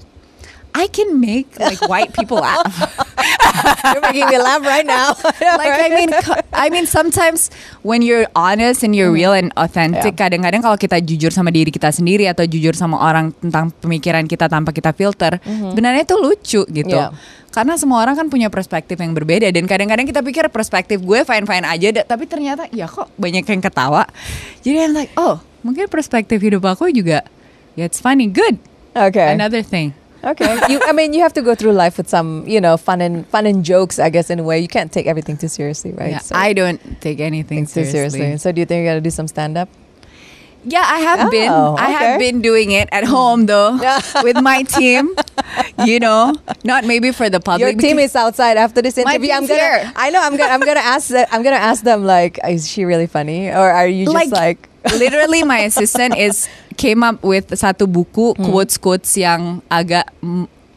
I 0.73 0.87
can 0.87 1.19
make 1.19 1.59
like 1.59 1.81
white 1.87 2.13
people 2.13 2.37
laugh. 2.37 2.97
You're 3.91 4.03
making 4.03 4.27
me 4.29 4.37
laugh 4.37 4.63
right 4.63 4.85
now. 4.85 5.13
like 5.61 5.73
I 5.73 5.89
mean 5.91 6.09
I 6.53 6.67
mean 6.69 6.85
sometimes 6.85 7.49
when 7.81 8.01
you're 8.01 8.27
honest 8.33 8.83
and 8.83 8.93
you're 8.93 9.11
real 9.11 9.33
and 9.33 9.51
authentic 9.57 10.01
Yeah. 10.01 10.27
kadang-kadang 10.27 10.61
kalau 10.65 10.77
kita 10.77 10.97
jujur 11.03 11.29
sama 11.29 11.53
diri 11.53 11.69
kita 11.69 11.93
sendiri 11.93 12.25
atau 12.25 12.43
jujur 12.43 12.73
sama 12.73 12.97
orang 12.99 13.31
tentang 13.37 13.69
pemikiran 13.79 14.25
kita 14.25 14.47
tanpa 14.47 14.73
kita 14.73 14.91
filter 14.91 15.37
sebenarnya 15.43 16.03
itu 16.03 16.15
lucu 16.17 16.61
gitu 16.67 16.97
Yeah. 16.97 17.13
karena 17.53 17.77
semua 17.79 18.01
orang 18.03 18.17
kan 18.17 18.27
punya 18.27 18.47
perspektif 18.51 18.97
yang 18.99 19.13
berbeda 19.15 19.47
dan 19.51 19.63
kadang-kadang 19.67 20.07
kita 20.07 20.21
pikir 20.23 20.47
perspektif 20.49 20.99
gue 21.03 21.21
fine-fine 21.23 21.65
aja 21.67 22.03
tapi 22.03 22.25
ternyata 22.25 22.67
ya 22.71 22.87
kok 22.89 23.11
banyak 23.15 23.45
yang 23.45 23.61
ketawa 23.61 24.03
jadi 24.65 24.89
I'm 24.89 24.93
like 24.95 25.11
oh 25.15 25.39
mungkin 25.61 25.87
perspektif 25.87 26.41
hidup 26.41 26.65
aku 26.65 26.89
juga 26.91 27.23
ya 27.77 27.87
it's 27.87 28.01
funny 28.01 28.27
good 28.27 28.57
okay. 28.97 29.31
another 29.31 29.61
thing 29.63 29.95
Okay. 30.23 30.59
You, 30.69 30.79
I 30.83 30.91
mean, 30.91 31.13
you 31.13 31.21
have 31.21 31.33
to 31.33 31.41
go 31.41 31.55
through 31.55 31.73
life 31.73 31.97
with 31.97 32.07
some, 32.07 32.47
you 32.47 32.61
know, 32.61 32.77
fun 32.77 33.01
and 33.01 33.25
fun 33.27 33.45
and 33.45 33.65
jokes. 33.65 33.99
I 33.99 34.09
guess 34.09 34.29
in 34.29 34.39
a 34.39 34.43
way, 34.43 34.59
you 34.59 34.67
can't 34.67 34.91
take 34.91 35.07
everything 35.07 35.37
too 35.37 35.47
seriously, 35.47 35.93
right? 35.93 36.11
Yeah, 36.11 36.19
So- 36.19 36.35
I 36.35 36.53
don't 36.53 36.79
take 37.01 37.19
anything 37.19 37.65
too 37.65 37.85
seriously. 37.85 38.37
So 38.37 38.51
do 38.51 38.59
you 38.59 38.65
think 38.65 38.83
you 38.83 38.89
got 38.89 38.95
to 38.95 39.01
do 39.01 39.09
some 39.09 39.27
stand 39.27 39.57
up? 39.57 39.69
Yeah, 40.63 40.83
I 40.85 40.99
have 40.99 41.31
been. 41.31 41.51
Oh, 41.51 41.75
I 41.77 41.89
have 41.89 42.19
been 42.19 42.41
doing 42.41 42.71
it 42.71 42.87
at 42.91 43.03
mm. 43.03 43.07
home 43.07 43.47
though 43.47 43.79
with 44.23 44.39
my 44.41 44.61
team. 44.63 45.15
You 45.83 45.99
know, 45.99 46.35
not 46.63 46.85
maybe 46.85 47.11
for 47.11 47.29
the 47.29 47.39
public. 47.39 47.61
Your 47.61 47.81
team 47.81 47.97
is 47.97 48.15
outside 48.15 48.57
after 48.57 48.81
this 48.81 48.95
My 48.97 49.15
interview. 49.15 49.31
I'm 49.31 49.39
team's 49.39 49.49
gonna. 49.49 49.61
here. 49.61 49.93
I 49.95 50.11
know. 50.11 50.21
I'm 50.21 50.37
gonna. 50.37 50.53
I'm 50.53 50.59
gonna 50.59 50.79
ask. 50.79 51.11
I'm 51.31 51.41
gonna 51.41 51.55
ask 51.55 51.83
them 51.83 52.05
like, 52.05 52.39
is 52.47 52.69
she 52.69 52.85
really 52.85 53.07
funny, 53.07 53.49
or 53.49 53.71
are 53.71 53.87
you 53.87 54.05
just 54.05 54.31
like? 54.31 54.69
Literally 54.97 55.43
my 55.43 55.61
assistant 55.61 56.17
is 56.17 56.49
came 56.73 57.01
up 57.01 57.21
with 57.21 57.49
satu 57.53 57.85
buku 57.85 58.33
Hmm. 58.33 58.49
quotes 58.49 58.75
quotes 58.75 59.13
yang 59.13 59.61
agak 59.67 60.09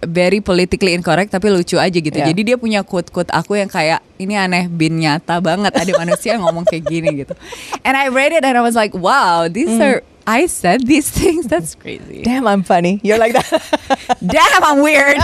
very 0.04 0.44
politically 0.44 0.92
incorrect 0.92 1.32
tapi 1.32 1.48
lucu 1.48 1.80
aja 1.80 1.96
gitu. 1.96 2.12
Yeah. 2.12 2.28
Jadi 2.28 2.40
dia 2.44 2.56
punya 2.60 2.84
quote 2.84 3.08
quote 3.08 3.32
aku 3.32 3.56
yang 3.56 3.72
kayak 3.72 4.04
ini 4.20 4.36
aneh 4.36 4.68
bin 4.68 5.00
nyata 5.00 5.40
banget 5.40 5.72
ada 5.72 5.92
manusia 5.96 6.36
yang 6.36 6.44
ngomong 6.44 6.68
kayak 6.68 6.84
gini 6.84 7.24
gitu. 7.24 7.32
And 7.80 7.96
I 7.96 8.12
read 8.12 8.36
it 8.36 8.44
and 8.44 8.52
I 8.52 8.60
was 8.60 8.76
like, 8.76 8.92
wow, 8.92 9.48
these 9.48 9.72
Hmm. 9.72 9.80
are 9.80 9.98
I 10.24 10.48
said 10.48 10.88
these 10.88 11.08
things. 11.12 11.48
That's 11.48 11.76
crazy. 11.76 12.24
Damn, 12.24 12.48
I'm 12.48 12.64
funny. 12.64 12.96
You're 13.04 13.20
like 13.20 13.36
that. 13.36 13.44
Damn, 14.24 14.62
I'm 14.64 14.80
weird. 14.80 15.20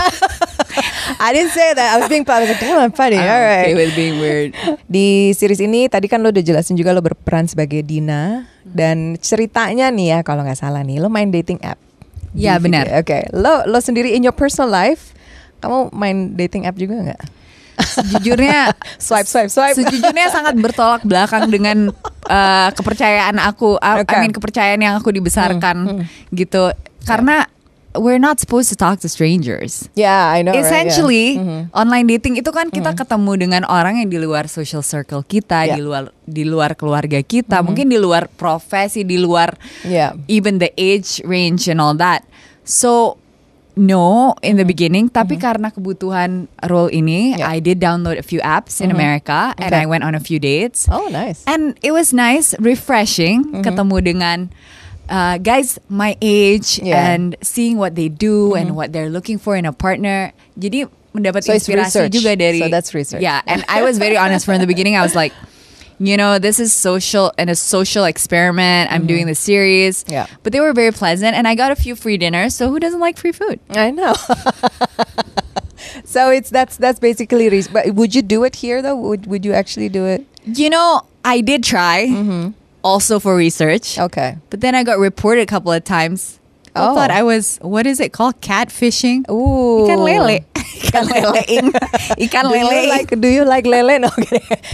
I 1.21 1.33
didn't 1.33 1.53
say 1.53 1.73
that. 1.73 1.93
I 1.93 1.97
was 1.97 2.05
being 2.05 2.21
proud. 2.21 2.41
I 2.41 2.45
was 2.45 2.53
like, 2.53 2.61
damn, 2.61 2.77
I'm 2.79 2.93
funny. 2.93 3.17
I'm 3.17 3.25
All 3.25 3.41
right. 3.43 3.69
okay 3.69 3.75
with 3.75 3.93
being 3.93 4.21
weird. 4.21 4.53
Di 4.85 5.33
series 5.33 5.57
ini 5.57 5.89
tadi 5.89 6.05
kan 6.05 6.21
lo 6.21 6.29
udah 6.29 6.41
jelasin 6.41 6.77
juga 6.77 6.93
lo 6.93 7.01
berperan 7.01 7.45
sebagai 7.45 7.81
Dina 7.81 8.45
dan 8.65 9.17
ceritanya 9.17 9.89
nih 9.89 10.17
ya 10.17 10.19
kalau 10.21 10.45
nggak 10.45 10.59
salah 10.59 10.85
nih 10.85 11.01
lo 11.01 11.09
main 11.09 11.29
dating 11.33 11.61
app. 11.65 11.79
Ya, 12.31 12.55
benar. 12.63 12.87
Oke, 12.95 13.27
lo 13.35 13.67
lo 13.67 13.83
sendiri 13.83 14.15
in 14.15 14.23
your 14.23 14.35
personal 14.35 14.71
life 14.71 15.11
kamu 15.61 15.93
main 15.93 16.17
dating 16.33 16.65
app 16.65 16.75
juga 16.75 16.97
nggak? 17.05 17.21
Sejujurnya 17.81 18.73
Swipe 19.05 19.29
swipe 19.29 19.51
swipe. 19.53 19.77
Sejujurnya 19.77 20.27
sangat 20.33 20.57
bertolak 20.57 21.05
belakang 21.05 21.47
dengan 21.53 21.93
uh, 22.27 22.69
kepercayaan 22.77 23.37
aku. 23.37 23.77
Hmm, 23.77 24.05
I 24.05 24.15
mean 24.25 24.33
kepercayaan 24.33 24.81
yang 24.81 24.97
aku 24.97 25.13
dibesarkan 25.13 26.05
gitu. 26.33 26.73
Karena 27.05 27.45
we're 27.93 28.19
not 28.19 28.39
supposed 28.39 28.69
to 28.69 28.75
talk 28.75 28.99
to 29.01 29.07
strangers. 29.07 29.89
Yeah, 29.93 30.31
I 30.31 30.41
know. 30.41 30.51
right? 30.51 30.59
Yeah. 30.59 30.67
Essentially, 30.67 31.27
Mhm. 31.35 31.61
online 31.73 32.07
dating 32.07 32.39
itu 32.39 32.49
kan 32.49 32.69
kita 32.69 32.95
ketemu 32.95 33.31
dengan 33.35 33.63
orang 33.67 33.99
yang 33.99 34.07
di 34.07 34.19
luar 34.19 34.47
social 34.47 34.79
circle 34.81 35.23
kita, 35.23 35.67
Yeah. 35.67 35.75
di 35.75 35.81
luar 35.83 36.03
di 36.23 36.43
luar 36.47 36.75
keluarga 36.75 37.19
kita, 37.19 37.59
mungkin 37.59 37.91
di 37.91 37.99
luar 37.99 38.31
profesi, 38.31 39.03
di 39.03 39.19
luar 39.19 39.59
Yeah. 39.83 40.15
even 40.31 40.63
the 40.63 40.71
age 40.79 41.19
range 41.23 41.67
and 41.67 41.83
all 41.83 41.91
that. 41.97 42.23
So 42.63 43.19
no 43.71 44.35
in 44.43 44.59
the 44.59 44.67
beginning, 44.67 45.07
tapi 45.07 45.39
karena 45.39 45.71
kebutuhan 45.71 46.51
role 46.67 46.91
ini, 46.91 47.39
Yeah. 47.39 47.47
I 47.47 47.63
did 47.63 47.79
download 47.79 48.19
a 48.19 48.25
few 48.25 48.43
apps 48.43 48.83
in 48.83 48.91
America 48.91 49.55
and 49.55 49.71
Okay. 49.71 49.83
I 49.83 49.85
went 49.87 50.03
on 50.03 50.11
a 50.11 50.19
few 50.19 50.39
dates. 50.39 50.91
Oh, 50.91 51.07
nice. 51.07 51.43
And 51.47 51.79
it 51.79 51.95
was 51.95 52.11
nice, 52.11 52.51
refreshing, 52.59 53.47
Mm-hmm. 53.47 53.63
ketemu 53.63 53.97
dengan 54.03 54.37
uh, 55.11 55.37
guys 55.37 55.75
my 55.91 56.15
age 56.23 56.79
Yeah. 56.79 56.95
Mm-hmm. 56.95 57.11
and 57.11 57.23
seeing 57.43 57.75
what 57.77 57.93
they 57.99 58.07
do 58.07 58.55
and 58.55 58.73
what 58.79 58.95
they're 58.95 59.11
looking 59.11 59.37
for 59.37 59.59
in 59.59 59.67
a 59.67 59.75
partner. 59.75 60.31
Jadi 60.57 60.87
mendapat 61.11 61.43
So 61.43 61.51
inspirasi 61.51 62.07
research. 62.07 62.11
juga 62.15 62.39
dari 62.39 62.63
So 62.63 62.71
that's 62.71 62.95
research. 62.95 63.19
Yeah, 63.21 63.43
and 63.45 63.67
I 63.67 63.83
was 63.83 63.99
very 63.99 64.15
honest 64.15 64.47
from 64.47 64.63
the 64.63 64.67
beginning. 64.71 64.95
I 64.95 65.03
was 65.03 65.11
like, 65.13 65.35
you 66.01 66.15
know, 66.17 66.39
this 66.39 66.57
is 66.57 66.71
social 66.73 67.29
and 67.37 67.51
a 67.51 67.55
social 67.59 68.07
experiment. 68.09 68.89
I'm 68.89 69.05
doing 69.05 69.27
the 69.27 69.35
series. 69.37 70.01
Mm-hmm. 70.07 70.13
Yeah. 70.17 70.25
But 70.41 70.55
they 70.55 70.63
were 70.63 70.73
very 70.73 70.89
pleasant 70.95 71.35
and 71.37 71.45
I 71.45 71.53
got 71.53 71.69
a 71.69 71.77
few 71.77 71.93
free 71.93 72.15
dinners. 72.17 72.55
So 72.55 72.71
who 72.71 72.79
doesn't 72.81 73.03
like 73.03 73.19
free 73.21 73.35
food? 73.35 73.59
I 73.69 73.91
know. 73.91 74.15
so 76.05 76.29
it's 76.31 76.49
that's 76.49 76.77
that's 76.77 76.99
basically 76.99 77.49
reason. 77.49 77.73
But 77.73 77.93
would 77.93 78.15
you 78.15 78.21
do 78.21 78.43
it 78.43 78.55
here 78.55 78.81
though? 78.81 78.95
Would 78.95 79.27
would 79.27 79.45
you 79.45 79.53
actually 79.53 79.89
do 79.89 80.05
it? 80.05 80.25
You 80.45 80.69
know, 80.69 81.05
I 81.25 81.41
did 81.41 81.63
try 81.63 82.07
Mm-hmm. 82.09 82.57
Also 82.83 83.19
for 83.19 83.35
research. 83.35 83.97
Okay. 83.99 84.37
But 84.49 84.61
then 84.61 84.75
I 84.75 84.83
got 84.83 84.99
reported 84.99 85.41
a 85.43 85.49
couple 85.49 85.71
of 85.71 85.83
times. 85.83 86.37
I 86.71 86.87
Oh. 86.87 86.95
thought 86.95 87.11
I 87.11 87.19
was 87.21 87.59
what 87.59 87.83
is 87.85 87.99
it 87.99 88.13
called? 88.15 88.39
Catfishing. 88.39 89.27
Ooh. 89.27 89.83
Ikan 89.87 89.99
lele. 90.07 90.47
Ikan 90.55 91.03
leleing. 91.03 91.67
Ikan 92.15 92.43
Do 92.47 92.55
you 92.55 92.63
lele. 92.63 92.87
like 92.87 93.09
do 93.19 93.27
you 93.27 93.43
like 93.43 93.65
lele? 93.67 93.99
No, 93.99 94.07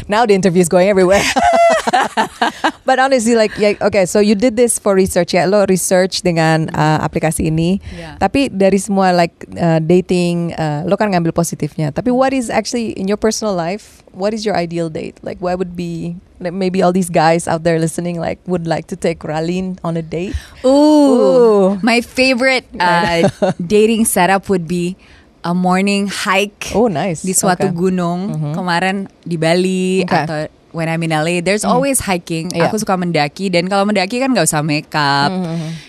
now 0.08 0.22
the 0.30 0.38
interview 0.38 0.62
is 0.62 0.70
going 0.70 0.90
everywhere. 0.94 1.26
but 2.86 3.00
honestly, 3.00 3.36
like, 3.36 3.52
yeah, 3.58 3.74
okay, 3.82 4.06
so 4.06 4.20
you 4.20 4.36
did 4.36 4.56
this 4.56 4.78
for 4.80 4.94
research 4.94 5.34
ya, 5.34 5.46
lo 5.46 5.66
research 5.68 6.22
dengan 6.22 6.70
uh, 6.74 7.02
aplikasi 7.02 7.50
ini. 7.50 7.82
Yeah. 7.96 8.18
Tapi 8.22 8.50
dari 8.54 8.78
semua 8.78 9.12
like 9.12 9.34
uh, 9.58 9.80
dating, 9.82 10.54
uh, 10.54 10.84
lo 10.86 10.98
kan 10.98 11.12
ngambil 11.12 11.34
positifnya. 11.34 11.90
Tapi 11.94 12.12
what 12.14 12.30
is 12.34 12.50
actually 12.50 12.94
in 12.94 13.08
your 13.08 13.18
personal 13.18 13.54
life? 13.58 14.04
What 14.18 14.34
is 14.34 14.42
your 14.42 14.58
ideal 14.58 14.90
date? 14.90 15.22
Like, 15.22 15.38
what 15.38 15.62
would 15.62 15.78
be? 15.78 16.18
like, 16.42 16.54
Maybe 16.54 16.82
all 16.82 16.90
these 16.92 17.10
guys 17.14 17.46
out 17.48 17.62
there 17.62 17.78
listening 17.78 18.18
like 18.18 18.42
would 18.50 18.66
like 18.66 18.90
to 18.90 18.98
take 18.98 19.22
Ralin 19.22 19.78
on 19.86 19.94
a 19.94 20.02
date. 20.02 20.34
Ooh. 20.66 20.74
Ooh. 21.14 21.80
My 21.86 22.02
favorite 22.02 22.66
uh, 22.82 23.30
dating 23.62 24.06
setup 24.10 24.50
would 24.50 24.66
be 24.68 24.98
a 25.46 25.54
morning 25.54 26.10
hike 26.10 26.74
Oh, 26.74 26.90
nice. 26.90 27.22
di 27.22 27.32
suatu 27.32 27.70
Okay. 27.70 27.78
gunung. 27.78 28.52
Kemarin 28.58 29.06
di 29.22 29.38
Bali 29.38 30.02
Okay. 30.04 30.26
atau 30.26 30.40
when 30.72 30.88
I'm 30.92 31.02
in 31.04 31.12
LA, 31.12 31.40
there's 31.40 31.64
always 31.64 32.04
hiking. 32.04 32.52
Yeah. 32.52 32.68
Aku 32.68 32.80
suka 32.82 32.98
mendaki 33.00 33.52
dan 33.52 33.72
kalau 33.72 33.88
mendaki 33.88 34.20
kan 34.20 34.34
nggak 34.34 34.48
usah 34.48 34.64
makeup. 34.64 35.32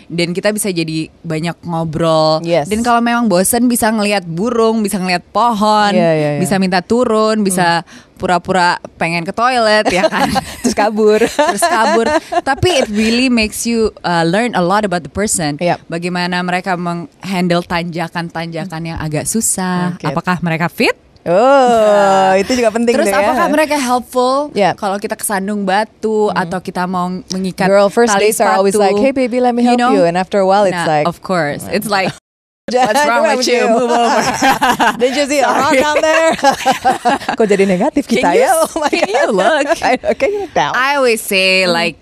Dan 0.09 0.33
kita 0.33 0.55
bisa 0.57 0.73
jadi 0.73 1.13
banyak 1.21 1.61
ngobrol. 1.65 2.41
Yes. 2.47 2.73
Dan 2.73 2.81
kalau 2.81 3.05
memang 3.05 3.29
bosen 3.29 3.69
bisa 3.69 3.93
ngelihat 3.93 4.25
burung, 4.25 4.81
bisa 4.81 4.97
ngelihat 4.97 5.25
pohon, 5.31 5.93
Yeah, 5.93 6.13
yeah, 6.15 6.33
yeah. 6.37 6.41
bisa 6.41 6.57
minta 6.57 6.81
turun, 6.81 7.45
bisa 7.45 7.85
pura-pura 8.19 8.83
pengen 8.99 9.23
ke 9.23 9.31
toilet 9.31 9.87
ya 9.89 10.11
kan. 10.11 10.27
Terus 10.67 10.75
kabur. 10.75 11.23
terus 11.49 11.63
kabur. 11.63 12.07
Tapi 12.43 12.69
it 12.83 12.89
really 12.91 13.31
makes 13.31 13.63
you 13.63 13.95
uh, 14.03 14.27
learn 14.27 14.53
a 14.59 14.61
lot 14.61 14.83
about 14.83 15.07
the 15.07 15.13
person. 15.13 15.57
Yep. 15.63 15.87
Bagaimana 15.87 16.43
mereka 16.43 16.75
menghandle 16.75 17.63
tanjakan-tanjakan 17.63 18.83
yang 18.83 18.99
agak 18.99 19.25
susah. 19.25 19.97
Okay. 19.97 20.11
Apakah 20.11 20.43
mereka 20.43 20.67
fit? 20.67 20.99
Oh, 21.29 22.31
itu 22.35 22.57
juga 22.57 22.73
penting 22.73 22.97
Terus 22.97 23.13
ya. 23.13 23.21
apakah 23.21 23.47
mereka 23.53 23.77
helpful? 23.77 24.49
Yep. 24.57 24.81
Kalau 24.81 24.97
kita 24.97 25.13
kesandung 25.13 25.63
batu 25.63 26.33
atau 26.33 26.59
kita 26.59 26.89
mau 26.89 27.13
mengikat 27.31 27.69
Girl, 27.69 27.93
first 27.93 28.17
tali 28.17 28.33
dates 28.33 28.41
are 28.41 28.57
always 28.57 28.73
like, 28.75 28.97
hey 28.97 29.13
baby, 29.13 29.39
let 29.39 29.53
me 29.53 29.61
help 29.61 29.77
you. 29.77 29.85
know? 29.85 30.05
And 30.05 30.17
after 30.17 30.41
a 30.41 30.47
while, 30.49 30.65
it's 30.65 30.73
Nah, 30.73 30.89
like, 30.89 31.05
of 31.05 31.21
course, 31.21 31.69
it's 31.69 31.85
like 31.87 32.09
what's 32.69 33.05
wrong 33.09 33.25
with 33.33 33.49
you? 33.49 33.65
Move 33.69 33.89
over. 33.89 34.21
Did 35.01 35.17
you 35.17 35.25
see 35.25 35.41
a 35.41 35.49
rock 35.49 35.73
down 35.73 36.01
there? 36.01 36.37
Kok 37.39 37.47
jadi 37.49 37.65
negatif 37.65 38.05
kita 38.05 38.29
Can 38.29 38.37
you- 38.37 38.45
ya? 38.45 38.53
Oh 38.53 38.69
my 38.77 38.89
can 38.89 39.09
God. 39.09 39.13
you 39.13 39.25
look? 39.33 39.67
I 39.81 39.93
you 40.29 40.39
look 40.45 40.53
down? 40.53 40.73
I 40.77 40.97
always 40.97 41.21
say 41.21 41.65
like 41.65 41.97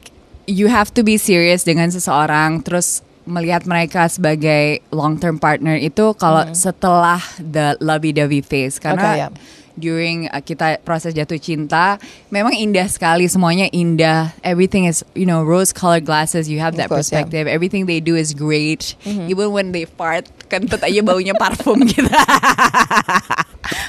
you 0.46 0.66
have 0.66 0.90
to 0.94 1.02
be 1.02 1.18
serious 1.18 1.62
dengan 1.62 1.90
seseorang 1.90 2.62
terus 2.62 3.05
melihat 3.26 3.66
mereka 3.66 4.06
sebagai 4.06 4.80
long 4.94 5.18
term 5.18 5.36
partner 5.36 5.74
itu 5.76 6.14
kalau 6.16 6.46
setelah 6.54 7.20
the 7.42 7.74
lovey-dovey 7.82 8.40
phase. 8.40 8.78
Karena 8.78 9.04
Okay, 9.06 9.18
yeah. 9.26 9.30
during 9.76 10.26
uh, 10.32 10.40
kita 10.40 10.80
proses 10.82 11.12
jatuh 11.12 11.36
cinta 11.36 12.00
memang 12.32 12.56
indah 12.56 12.88
sekali 12.88 13.28
semuanya 13.28 13.68
indah. 13.70 14.32
Everything 14.40 14.88
is 14.88 15.04
you 15.12 15.28
know 15.28 15.44
rose 15.44 15.70
colored 15.70 16.08
glasses 16.08 16.48
you 16.48 16.58
have 16.62 16.80
that 16.80 16.88
course, 16.88 17.12
yeah. 17.12 17.22
perspective. 17.22 17.44
Everything 17.44 17.84
they 17.84 18.00
do 18.00 18.16
is 18.16 18.32
great. 18.32 18.96
Even 19.04 19.52
when 19.52 19.76
they 19.76 19.84
fart 19.84 20.24
kentut 20.48 20.82
aja 20.82 21.00
baunya 21.02 21.34
parfum 21.34 21.82
gitu 21.86 22.06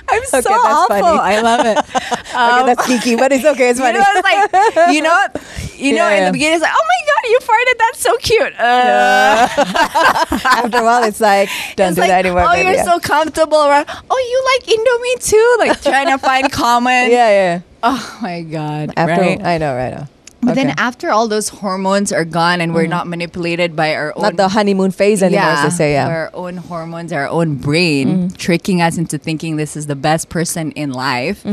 I'm 0.10 0.24
so 0.26 0.38
Okay, 0.40 0.50
that's 0.50 0.66
awful 0.66 0.98
funny. 1.02 1.20
I 1.20 1.42
love 1.42 1.62
it 1.66 1.78
okay, 1.78 2.34
Um, 2.38 2.66
that's 2.66 2.82
geeky, 2.90 3.14
but 3.18 3.32
it's 3.32 3.46
okay. 3.46 3.70
It's 3.70 3.80
you 3.80 3.86
funny. 3.86 4.00
know, 4.00 4.06
it's 4.10 4.26
like 4.26 4.42
you 4.94 5.02
know, 5.06 5.14
you 5.78 5.94
know, 5.94 6.10
Yeah, 6.10 6.18
in 6.18 6.24
the 6.26 6.32
beginning, 6.34 6.56
it's 6.58 6.64
like, 6.66 6.74
oh 6.74 6.86
my 6.90 7.02
god, 7.06 7.24
you 7.30 7.40
farted. 7.46 7.78
That's 7.78 8.02
so 8.02 8.14
cute. 8.18 8.54
Uh, 8.58 9.46
After 10.62 10.78
a 10.82 10.84
while, 10.84 11.04
it's 11.04 11.22
like, 11.22 11.50
don't 11.76 11.90
it's 11.94 11.96
do 11.96 12.02
like, 12.02 12.10
that 12.10 12.26
anymore. 12.26 12.46
oh, 12.46 12.54
baby. 12.54 12.74
you're 12.74 12.84
so 12.86 12.98
comfortable 13.00 13.62
around. 13.66 13.86
Oh, 14.10 14.18
you 14.18 14.38
like 14.54 14.64
Indomie 14.70 15.18
too? 15.22 15.48
Like 15.62 15.82
trying 15.82 16.08
to 16.10 16.18
find 16.18 16.50
common. 16.52 17.12
yeah, 17.14 17.30
yeah. 17.30 17.62
Oh 17.84 18.02
my 18.22 18.42
god. 18.42 18.94
After, 18.98 19.22
right? 19.22 19.42
I 19.44 19.58
know, 19.58 19.76
right 19.76 19.94
now. 19.94 20.08
But 20.48 20.56
then 20.56 20.72
Okay. 20.72 20.80
Mm-hmm. 20.80 20.88
after 20.88 21.08
all 21.12 21.28
those 21.28 21.52
hormones 21.60 22.16
are 22.16 22.24
gone 22.24 22.64
and 22.64 22.72
we're 22.72 22.88
not 22.88 23.04
manipulated 23.06 23.76
by 23.76 23.92
our 23.92 24.16
own. 24.16 24.24
not 24.24 24.40
the 24.40 24.48
honeymoon 24.48 24.96
phase 24.96 25.20
anymore, 25.20 25.52
as 25.52 25.68
they 25.68 25.76
say. 25.76 25.90
Yeah. 25.94 26.08
Our 26.08 26.30
own 26.32 26.64
hormones, 26.64 27.12
our 27.12 27.28
own 27.28 27.60
brain, 27.60 28.32
tricking 28.40 28.80
us 28.80 28.96
into 28.96 29.20
thinking 29.20 29.60
this 29.60 29.76
is 29.76 29.92
the 29.92 30.00
best 30.00 30.32
person 30.32 30.72
in 30.80 30.96
life. 30.96 31.44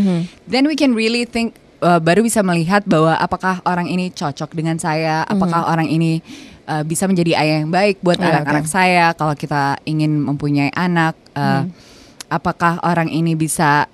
Then 0.47 0.71
we 0.71 0.79
can 0.79 0.95
really 0.95 1.27
think, 1.27 1.59
uh, 1.83 1.99
baru 1.99 2.23
bisa 2.23 2.41
melihat 2.41 2.87
bahwa 2.87 3.19
apakah 3.19 3.59
orang 3.67 3.91
ini 3.91 4.15
cocok 4.15 4.55
dengan 4.55 4.79
saya, 4.79 5.27
apakah 5.27 5.67
orang 5.67 5.91
ini 5.91 6.23
uh, 6.65 6.81
bisa 6.81 7.05
menjadi 7.05 7.37
ayah 7.37 7.61
yang 7.61 7.69
baik 7.69 7.99
buat 8.01 8.17
Yeah, 8.17 8.41
anak-anak 8.41 8.65
okay. 8.65 8.73
saya 8.73 9.05
kalau 9.13 9.35
kita 9.35 9.77
ingin 9.85 10.23
mempunyai 10.23 10.71
anak. 10.73 11.19
uh, 11.35 11.67
Apakah 12.25 12.81
orang 12.83 13.13
ini 13.13 13.37
bisa 13.39 13.87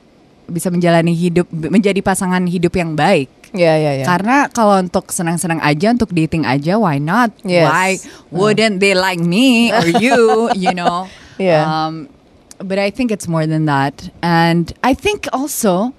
bisa 0.51 0.69
menjalani 0.69 1.15
hidup 1.15 1.47
menjadi 1.49 2.03
pasangan 2.03 2.45
hidup 2.45 2.75
yang 2.75 2.93
baik? 2.95 3.31
Yeah, 3.51 3.75
yeah, 3.75 3.95
yeah. 4.03 4.07
Karena 4.07 4.47
kalau 4.47 4.79
untuk 4.79 5.11
senang-senang 5.11 5.59
aja, 5.59 5.91
untuk 5.91 6.15
dating 6.15 6.47
aja, 6.47 6.79
why 6.79 7.03
not? 7.03 7.35
Yes. 7.43 7.67
Why 7.67 7.89
wouldn't 8.31 8.79
they 8.79 8.95
like 8.95 9.19
me 9.19 9.75
or 9.75 9.87
you? 10.03 10.51
You 10.55 10.71
know. 10.71 11.11
Yeah. 11.35 11.67
Um, 11.67 12.07
but 12.59 12.79
I 12.79 12.91
think 12.95 13.11
it's 13.11 13.27
more 13.27 13.49
than 13.49 13.65
that, 13.67 14.13
and 14.21 14.71
I 14.85 14.93
think 14.95 15.27
also 15.33 15.97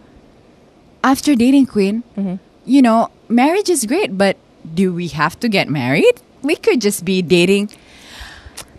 after 1.04 1.34
dating 1.36 1.66
Queen, 1.66 2.04
Mm-hmm. 2.16 2.38
you 2.66 2.82
know, 2.82 3.10
marriage 3.28 3.70
is 3.70 3.84
great, 3.86 4.18
but 4.18 4.38
do 4.64 4.94
we 4.94 5.08
have 5.10 5.40
to 5.42 5.50
get 5.50 5.68
married? 5.68 6.22
We 6.46 6.56
could 6.56 6.82
just 6.82 7.04
be 7.04 7.22
dating, 7.22 7.70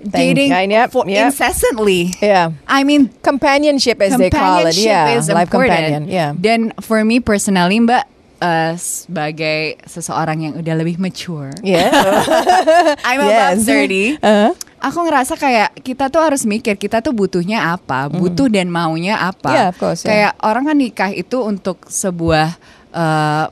dating 0.04 0.50
I- 0.50 0.66
yep, 0.66 0.90
for 0.90 1.06
yep. 1.06 1.30
incessantly. 1.30 2.11
yeah. 2.18 2.50
I 2.66 2.82
mean, 2.82 3.11
Companionship, 3.21 4.02
as 4.02 4.16
they 4.16 4.28
call 4.28 4.62
it. 4.62 4.75
companionship 4.75 4.87
Yeah. 4.87 5.16
is 5.16 5.26
Life 5.26 5.47
important. 5.47 5.78
companion. 5.78 6.02
Yeah. 6.06 6.30
Dan 6.35 6.75
for 6.78 7.02
me 7.02 7.18
personally, 7.18 7.78
Mbak, 7.78 8.04
uh, 8.38 8.75
sebagai 8.75 9.78
seseorang 9.87 10.38
yang 10.42 10.52
udah 10.59 10.75
lebih 10.75 10.99
mature, 10.99 11.54
Yeah. 11.62 11.88
I'm 13.06 13.23
Yes. 13.23 13.30
about 13.30 13.56
30. 13.62 14.18
Uh-huh. 14.18 14.52
Aku 14.82 14.99
ngerasa 15.06 15.38
kayak 15.38 15.78
kita 15.78 16.11
tuh 16.11 16.18
harus 16.18 16.42
mikir 16.42 16.75
kita 16.75 16.99
tuh 16.99 17.14
butuhnya 17.14 17.71
apa, 17.71 18.11
butuh 18.11 18.50
dan 18.50 18.66
maunya 18.66 19.14
apa. 19.14 19.47
Mm. 19.47 19.54
Yeah, 19.54 19.66
of 19.71 19.76
course, 19.78 20.02
yeah. 20.02 20.11
Kayak 20.11 20.32
orang 20.42 20.64
kan 20.66 20.76
nikah 20.76 21.11
itu 21.14 21.38
untuk 21.38 21.87
sebuah 21.87 22.59
uh, 22.90 23.47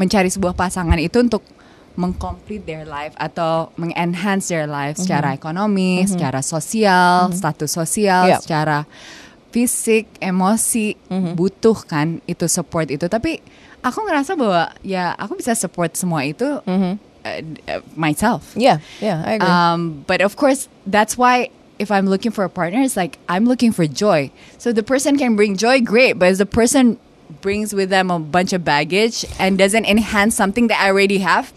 mencari 0.00 0.32
sebuah 0.32 0.56
pasangan 0.56 0.96
itu 0.96 1.20
untuk 1.20 1.44
mengcomplete 1.98 2.64
their 2.64 2.86
life 2.86 3.12
atau 3.18 3.70
mengenhance 3.74 4.48
their 4.48 4.66
life 4.66 4.94
Mm-hmm. 4.96 5.04
secara 5.06 5.28
ekonomi, 5.34 6.06
secara 6.06 6.40
sosial, 6.40 7.30
status 7.34 7.70
sosial, 7.72 8.26
Yeah. 8.30 8.40
secara 8.40 8.78
fisik, 9.50 10.06
emosi, 10.22 10.94
Mm-hmm. 11.10 11.34
butuh 11.34 11.78
kan 11.86 12.22
itu 12.26 12.46
support 12.46 12.86
itu. 12.90 13.10
Tapi 13.10 13.42
aku 13.82 13.98
ngerasa 14.06 14.38
bahwa 14.38 14.70
ya 14.86 15.14
aku 15.18 15.38
bisa 15.38 15.54
support 15.58 15.98
semua 15.98 16.22
itu 16.22 16.46
Mm-hmm. 16.66 16.92
uh, 17.26 17.82
myself. 17.98 18.54
Yeah, 18.54 18.78
yeah, 19.02 19.20
I 19.26 19.32
agree. 19.36 19.50
Um, 19.50 19.80
but 20.06 20.22
of 20.22 20.38
course, 20.38 20.70
that's 20.86 21.18
why 21.18 21.50
if 21.80 21.90
I'm 21.90 22.06
looking 22.06 22.30
for 22.30 22.44
a 22.44 22.52
partner, 22.52 22.80
it's 22.80 22.96
like 22.96 23.18
I'm 23.26 23.44
looking 23.44 23.72
for 23.72 23.84
joy. 23.88 24.30
So 24.62 24.70
the 24.70 24.84
person 24.84 25.18
can 25.18 25.34
bring 25.34 25.56
joy, 25.56 25.80
great. 25.82 26.14
But 26.20 26.32
if 26.32 26.38
the 26.38 26.46
person 26.48 27.00
brings 27.40 27.72
with 27.72 27.88
them 27.90 28.10
a 28.10 28.18
bunch 28.18 28.52
of 28.52 28.64
baggage 28.64 29.24
and 29.38 29.56
doesn't 29.56 29.86
enhance 29.86 30.36
something 30.36 30.66
that 30.68 30.78
I 30.78 30.90
already 30.92 31.18
have, 31.24 31.52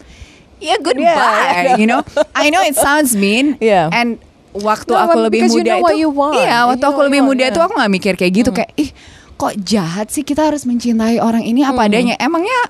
yeah, 0.58 0.78
goodbye. 0.78 1.02
Yeah, 1.02 1.62
yeah. 1.72 1.76
You 1.76 1.86
know, 1.86 2.00
I 2.34 2.50
know 2.50 2.60
it 2.60 2.74
sounds 2.74 3.14
mean. 3.14 3.56
Yeah. 3.58 3.88
And 3.90 4.18
waktu 4.54 4.94
No, 4.94 5.02
aku 5.02 5.16
lebih 5.26 5.46
because 5.46 5.54
you 5.54 5.62
muda 5.62 5.72
know 5.74 5.82
itu 5.82 5.94
you 5.98 6.10
want. 6.10 6.38
iya 6.38 6.62
You 6.62 6.70
waktu 6.70 6.80
know 6.80 6.90
aku 6.90 7.00
you 7.02 7.06
lebih 7.10 7.20
want, 7.20 7.28
muda 7.28 7.40
yeah. 7.40 7.48
Hmm. 7.50 7.56
tuh 7.56 7.62
aku 7.62 7.72
nggak 7.74 7.92
mikir 7.92 8.12
kayak 8.14 8.32
gitu 8.32 8.50
kayak 8.50 8.70
ih 8.78 8.90
kok 9.34 9.54
jahat 9.60 10.06
sih 10.08 10.22
kita 10.22 10.46
harus 10.46 10.62
mencintai 10.62 11.18
orang 11.18 11.42
ini 11.42 11.66
apa 11.66 11.82
Hmm. 11.82 11.90
adanya 11.90 12.14
emangnya 12.16 12.60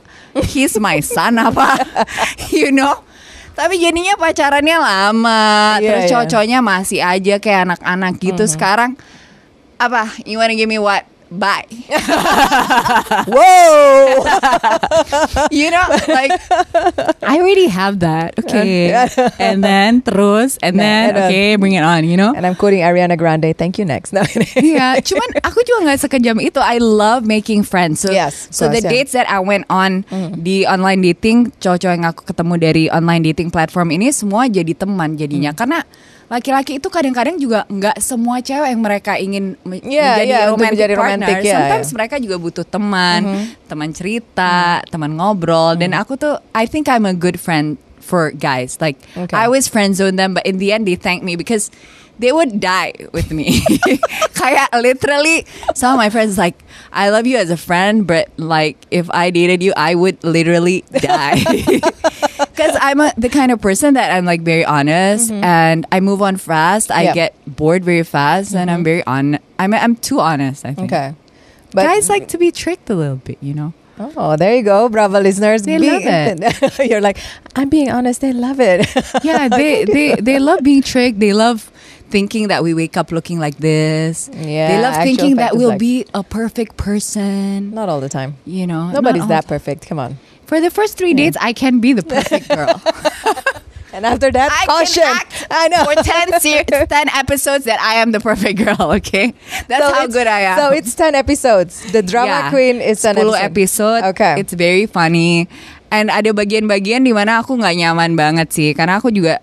he's 0.49 0.81
my 0.81 0.97
son 0.99 1.37
apa 1.37 1.77
you 2.57 2.73
know 2.73 3.05
tapi 3.53 3.77
jadinya 3.77 4.17
pacarannya 4.17 4.81
lama 4.81 5.77
Iya, 5.77 5.85
terus 5.85 6.03
iya. 6.03 6.11
cowok-cowoknya 6.11 6.59
masih 6.59 7.01
aja 7.05 7.35
kayak 7.37 7.61
anak-anak 7.69 8.17
gitu 8.17 8.49
sekarang 8.49 8.97
apa 9.77 10.09
you 10.25 10.41
wanna 10.41 10.57
give 10.57 10.67
me 10.67 10.81
what 10.81 11.05
bye 11.35 11.67
Wow. 13.27 14.25
you 15.51 15.71
know 15.71 15.87
like 16.09 16.33
I 17.23 17.39
already 17.41 17.67
have 17.67 18.01
that 18.01 18.39
okay 18.39 18.93
and 19.41 19.65
then 19.65 20.03
terus 20.03 20.59
and 20.63 20.77
Nah, 20.77 20.83
then 20.83 21.05
and, 21.15 21.19
okay 21.27 21.57
bring 21.57 21.75
it 21.75 21.85
on 21.85 22.05
you 22.05 22.17
know 22.17 22.35
And 22.35 22.43
I'm 22.45 22.59
quoting 22.59 22.83
Ariana 22.83 23.17
Grande. 23.17 23.55
Thank 23.57 23.79
you 23.79 23.87
next. 23.87 24.11
No. 24.15 24.23
Iya, 24.55 25.03
cuman 25.03 25.29
aku 25.43 25.63
juga 25.67 25.91
nggak 25.91 26.07
sekejam 26.07 26.39
itu. 26.39 26.63
I 26.63 26.79
love 26.79 27.27
making 27.27 27.67
friends. 27.67 28.03
So, 28.07 28.15
Yes, 28.15 28.47
so 28.51 28.71
the 28.71 28.79
course, 28.79 28.87
yeah. 28.87 28.93
dates 28.95 29.13
that 29.15 29.27
I 29.27 29.43
went 29.43 29.67
on 29.67 30.07
di 30.39 30.63
online 30.63 31.03
dating, 31.03 31.51
cowok-cowok 31.59 31.95
yang 31.99 32.07
aku 32.07 32.23
ketemu 32.23 32.55
dari 32.63 32.85
online 32.91 33.23
dating 33.27 33.49
platform 33.51 33.91
ini 33.91 34.15
semua 34.15 34.47
jadi 34.47 34.71
teman 34.77 35.19
jadinya. 35.19 35.51
Mm. 35.51 35.59
Karena 35.59 35.79
laki-laki 36.35 36.73
itu 36.77 36.89
kadang-kadang 36.89 37.39
juga 37.39 37.63
nggak 37.65 37.95
semua 37.97 38.39
cewek 38.39 38.67
yang 38.67 38.83
mereka 38.83 39.15
ingin 39.15 39.55
me- 39.63 39.79
Yeah, 39.81 40.19
menjadi 40.19 40.27
yeah, 40.27 40.45
romantic 40.45 40.73
menjadi 40.73 40.95
partner. 40.95 41.07
romantic, 41.23 41.37
yeah, 41.41 41.55
Sometimes 41.55 41.87
yeah. 41.87 41.95
mereka 41.95 42.15
juga 42.19 42.37
butuh 42.37 42.67
teman, 42.67 43.21
Mm-hmm. 43.23 43.45
teman 43.65 43.91
cerita, 43.91 44.55
Mm. 44.77 44.87
teman 44.91 45.11
ngobrol. 45.15 45.71
Dan 45.77 45.95
aku 45.95 46.15
tuh, 46.15 46.35
I 46.51 46.67
think 46.67 46.87
I'm 46.87 47.05
a 47.05 47.15
good 47.15 47.39
friend 47.39 47.79
for 47.99 48.29
guys. 48.31 48.77
Like 48.79 48.99
Okay. 49.15 49.31
I 49.33 49.47
always 49.47 49.65
friend 49.65 49.95
zone 49.95 50.17
them, 50.17 50.35
but 50.35 50.43
in 50.43 50.59
the 50.59 50.75
end 50.75 50.85
they 50.85 50.99
thank 50.99 51.23
me 51.23 51.39
because 51.39 51.71
they 52.15 52.31
would 52.31 52.59
die 52.59 52.93
with 53.11 53.31
me. 53.31 53.63
Kayak 54.39 54.71
literally, 54.77 55.47
some 55.73 55.95
of 55.95 55.99
my 55.99 56.11
friends 56.11 56.35
like, 56.35 56.55
I 56.91 57.09
love 57.09 57.25
you 57.25 57.39
as 57.39 57.49
a 57.49 57.57
friend, 57.57 58.05
but 58.05 58.29
like 58.37 58.77
if 58.91 59.07
I 59.09 59.31
dated 59.31 59.63
you, 59.63 59.71
I 59.73 59.95
would 59.95 60.19
literally 60.23 60.83
die. 60.93 61.43
Because 62.55 62.77
I'm 62.81 63.01
a, 63.01 63.13
the 63.17 63.29
kind 63.29 63.51
of 63.51 63.61
person 63.61 63.95
that 63.95 64.13
I'm 64.13 64.25
like 64.25 64.43
very 64.43 64.65
honest 64.65 65.31
mm-hmm. 65.31 65.45
and 65.45 65.87
I 65.91 66.01
move 66.01 66.23
on 66.23 66.37
fast. 66.37 66.91
I 66.91 67.03
Yeah. 67.03 67.15
get 67.15 67.35
bored 67.47 67.85
very 67.85 68.05
fast, 68.05 68.55
and 68.55 68.71
I'm 68.71 68.79
mm-hmm. 68.79 68.85
very 68.85 69.05
on. 69.05 69.39
I'm 69.59 69.75
I'm 69.75 69.97
too 69.97 70.21
honest. 70.21 70.65
I 70.65 70.75
think. 70.75 70.93
okay. 70.93 71.15
Guys 71.75 72.09
like 72.09 72.29
to 72.29 72.39
be 72.39 72.53
tricked 72.53 72.89
a 72.91 72.95
little 72.95 73.17
bit, 73.17 73.39
you 73.41 73.55
know. 73.55 73.75
Oh, 73.99 74.37
there 74.37 74.57
you 74.57 74.63
go, 74.63 74.89
Bravo 74.89 75.21
listeners. 75.21 75.63
They 75.63 75.79
love 75.79 76.79
You're 76.85 77.01
like, 77.01 77.19
I'm 77.55 77.69
being 77.69 77.91
honest. 77.91 78.21
They 78.21 78.33
love 78.33 78.59
it. 78.59 78.87
yeah, 79.25 79.49
they 79.49 79.85
they 79.85 80.15
they 80.17 80.39
love 80.39 80.63
being 80.63 80.83
tricked. 80.83 81.21
They 81.21 81.33
love 81.33 81.71
thinking 82.11 82.49
that 82.49 82.63
we 82.63 82.75
wake 82.75 82.97
up 82.97 83.13
looking 83.13 83.39
like 83.39 83.57
this. 83.59 84.29
Yeah, 84.33 84.69
they 84.69 84.83
love 84.83 84.97
thinking 85.03 85.37
that 85.37 85.57
we'll 85.57 85.71
like- 85.71 85.79
be 85.79 86.07
a 86.13 86.23
perfect 86.23 86.77
person. 86.77 87.71
Not 87.73 87.89
all 87.89 88.01
the 88.01 88.09
time. 88.09 88.37
You 88.45 88.67
know, 88.67 88.91
Nobody's 88.91 89.29
that 89.29 89.47
perfect. 89.47 89.87
Come 89.87 89.99
on. 89.99 90.19
For 90.47 90.61
the 90.61 90.71
first 90.71 90.97
three 90.99 91.15
dates, 91.15 91.37
I 91.41 91.53
can 91.53 91.81
be 91.81 91.93
the 91.93 92.03
perfect 92.15 92.49
girl. 92.49 92.81
And 93.95 94.03
after 94.05 94.27
that, 94.35 94.51
I 94.51 94.67
caution. 94.67 95.07
can 95.07 95.17
act 95.23 95.47
I 95.55 95.69
know. 95.71 95.85
for 95.87 95.95
10, 95.95 96.41
ser- 96.43 96.67
10 96.67 97.09
episodes 97.15 97.65
that 97.71 97.79
I 97.79 98.03
am 98.03 98.11
the 98.11 98.19
perfect 98.19 98.59
girl. 98.59 98.75
Okay, 98.99 99.35
that's 99.71 99.87
how 99.87 100.07
good 100.11 100.27
I 100.27 100.51
am. 100.51 100.59
So 100.59 100.65
it's 100.75 100.95
10 100.99 101.15
episodes. 101.15 101.79
The 101.95 102.03
drama 102.03 102.47
Yeah. 102.47 102.51
queen 102.51 102.77
is 102.83 102.99
10 103.01 103.15
10 103.15 103.23
episodes. 103.23 103.43
episode. 103.47 104.01
Okay. 104.15 104.35
It's 104.43 104.53
very 104.53 104.87
funny. 104.91 105.47
And 105.95 106.11
ada 106.11 106.35
bagian-bagian 106.35 107.07
di 107.07 107.15
mana 107.15 107.39
aku 107.39 107.55
nggak 107.55 107.75
nyaman 107.79 108.19
banget 108.19 108.51
sih, 108.51 108.75
karena 108.75 108.99
aku 108.99 109.15
juga 109.15 109.39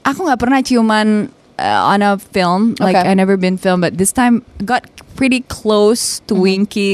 aku 0.00 0.24
nggak 0.24 0.40
pernah 0.40 0.60
ciuman 0.64 1.28
uh, 1.60 1.92
on 1.92 2.00
a 2.00 2.16
film. 2.16 2.72
Like 2.80 2.96
Okay. 2.96 3.12
I 3.12 3.12
never 3.12 3.36
been 3.36 3.60
filmed, 3.60 3.84
but 3.84 4.00
this 4.00 4.16
time 4.16 4.40
got 4.64 4.88
pretty 5.12 5.44
close 5.52 6.24
to 6.24 6.32
Mm-hmm. 6.32 6.64
Winky. 6.64 6.92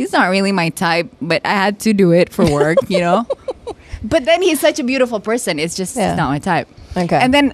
He's 0.00 0.16
not 0.16 0.32
really 0.32 0.48
my 0.48 0.72
type, 0.72 1.12
but 1.20 1.44
I 1.44 1.52
had 1.52 1.76
to 1.84 1.92
do 1.92 2.08
it 2.16 2.32
for 2.32 2.48
work, 2.48 2.80
you 2.88 3.04
know. 3.04 3.28
But 4.00 4.24
then 4.24 4.40
he's 4.40 4.56
such 4.56 4.80
a 4.80 4.84
beautiful 4.84 5.20
person. 5.20 5.60
It's 5.60 5.76
just 5.76 5.92
Yeah. 5.92 6.16
not 6.16 6.32
my 6.32 6.40
type. 6.40 6.64
Okay. 6.96 7.20
And 7.20 7.36
then 7.36 7.52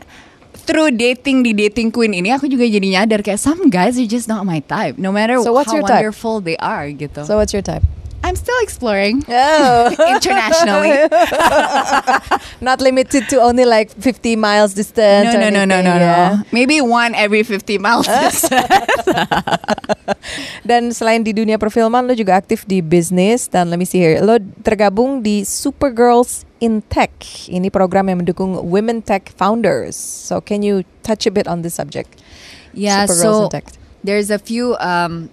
through 0.54 0.94
dating 0.94 1.42
di 1.42 1.50
dating 1.50 1.90
queen 1.90 2.14
ini 2.14 2.30
aku 2.30 2.46
juga 2.46 2.62
jadi 2.70 2.86
nyadar 3.02 3.26
kayak 3.26 3.42
some 3.42 3.66
guys 3.66 3.98
are 3.98 4.06
just 4.06 4.30
not 4.30 4.46
my 4.46 4.62
type. 4.62 4.94
No 4.94 5.10
matter 5.10 5.42
So 5.42 5.50
what's 5.50 5.74
how 5.74 5.82
your 5.82 5.86
type? 5.86 6.06
wonderful 6.06 6.38
they 6.38 6.54
are 6.62 6.86
gitu. 6.94 7.26
So 7.26 7.34
what's 7.34 7.50
your 7.50 7.66
type? 7.66 7.82
I'm 8.26 8.34
still 8.34 8.58
exploring 8.58 9.22
Oh. 9.30 9.86
internationally. 10.14 10.98
Not 12.66 12.82
limited 12.82 13.30
to 13.30 13.38
only 13.38 13.62
like 13.64 13.94
50 13.94 14.34
miles 14.34 14.74
distance. 14.74 15.30
no, 15.30 15.38
no, 15.38 15.46
no, 15.48 15.62
no, 15.62 15.78
no, 15.78 15.94
yeah. 15.94 16.34
no. 16.34 16.42
Maybe 16.50 16.82
one 16.82 17.14
every 17.14 17.46
50 17.46 17.78
miles. 17.78 18.10
Dan 20.66 20.90
selain 20.90 21.22
di 21.22 21.30
dunia 21.30 21.54
perfilman, 21.54 22.10
lo 22.10 22.18
juga 22.18 22.34
aktif 22.34 22.66
di 22.66 22.82
bisnis. 22.82 23.46
Dan 23.46 23.70
let 23.70 23.78
me 23.78 23.86
see 23.86 24.02
here, 24.02 24.18
lo 24.18 24.42
tergabung 24.66 25.22
di 25.22 25.46
Supergirls 25.46 26.42
in 26.58 26.82
Tech. 26.90 27.14
Ini 27.46 27.70
program 27.70 28.10
yang 28.10 28.26
mendukung 28.26 28.58
women 28.66 29.06
tech 29.06 29.30
founders. 29.38 29.94
So 29.94 30.42
can 30.42 30.66
you 30.66 30.82
touch 31.06 31.30
a 31.30 31.32
bit 31.32 31.46
on 31.46 31.62
this 31.62 31.78
subject? 31.78 32.18
yeah, 32.74 33.06
Supergirls 33.06 33.22
so 33.22 33.46
in 33.46 33.50
Tech. 33.54 33.66
there's 34.02 34.30
a 34.34 34.38
few 34.38 34.74
um, 34.82 35.30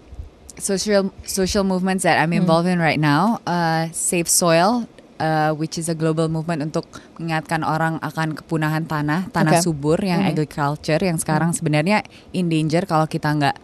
social 0.58 1.10
social 1.26 1.66
movements 1.66 2.04
that 2.04 2.22
I'm 2.22 2.32
Hmm. 2.32 2.46
involved 2.46 2.70
in 2.70 2.78
right 2.78 3.00
now. 3.00 3.42
Uh, 3.44 3.90
Save 3.90 4.30
Soil, 4.30 4.86
uh, 5.18 5.52
which 5.56 5.78
is 5.78 5.90
a 5.90 5.98
global 5.98 6.30
movement 6.30 6.62
untuk 6.62 6.86
mengingatkan 7.18 7.66
orang 7.66 7.98
akan 8.02 8.38
kepunahan 8.38 8.86
tanah, 8.86 9.30
tanah 9.32 9.60
Okay. 9.60 9.66
subur 9.66 9.98
yang 10.02 10.22
Mhm. 10.24 10.32
agriculture 10.36 11.02
yang 11.02 11.18
sekarang 11.18 11.52
sebenarnya 11.52 12.06
in 12.32 12.50
danger 12.50 12.86
kalau 12.86 13.10
kita 13.10 13.34
nggak 13.34 13.58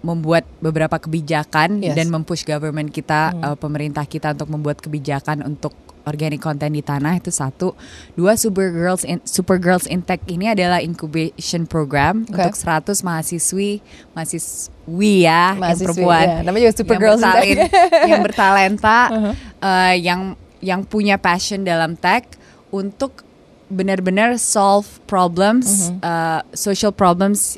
membuat 0.00 0.48
beberapa 0.64 0.96
kebijakan 0.96 1.84
Yes. 1.84 1.92
dan 1.92 2.08
mempush 2.08 2.48
government 2.48 2.88
kita, 2.88 3.36
Hmm. 3.36 3.42
uh, 3.52 3.56
pemerintah 3.56 4.08
kita 4.08 4.32
untuk 4.32 4.48
membuat 4.48 4.80
kebijakan 4.80 5.44
untuk 5.44 5.76
organic 6.02 6.38
content 6.38 6.70
di 6.70 6.80
tanah 6.80 7.16
itu 7.16 7.28
satu. 7.28 7.76
Dua 8.12 8.34
Super 8.34 8.68
Girls 8.68 9.02
in 9.02 9.20
Super 9.22 9.56
Girls 9.56 9.84
in 9.84 10.00
Tech 10.00 10.20
ini 10.26 10.46
adalah 10.46 10.78
incubation 10.78 11.64
program 11.64 12.24
Okay. 12.24 12.46
untuk 12.46 12.54
100 12.54 13.00
mahasiswi, 13.00 13.80
mahasiswi 14.12 15.14
ya, 15.22 15.52
yang 15.52 15.60
Mahasiswi, 15.60 15.84
perempuan. 15.86 16.26
ya. 16.26 16.38
Namanya 16.42 16.64
juga 16.66 16.76
in 16.76 16.86
yang, 16.86 17.00
Tech. 17.00 17.20
bertalen- 17.20 17.70
yang 18.06 18.20
bertalenta, 18.22 18.98
Uh-huh. 19.10 19.32
uh, 19.60 19.94
yang 19.94 20.20
yang 20.60 20.80
punya 20.82 21.16
passion 21.16 21.62
dalam 21.62 21.96
tech 21.96 22.36
untuk 22.68 23.24
benar-benar 23.66 24.36
solve 24.36 24.86
problems, 25.06 25.88
Mm-hmm. 25.88 25.98
uh, 26.02 26.40
social 26.52 26.90
problems 26.90 27.56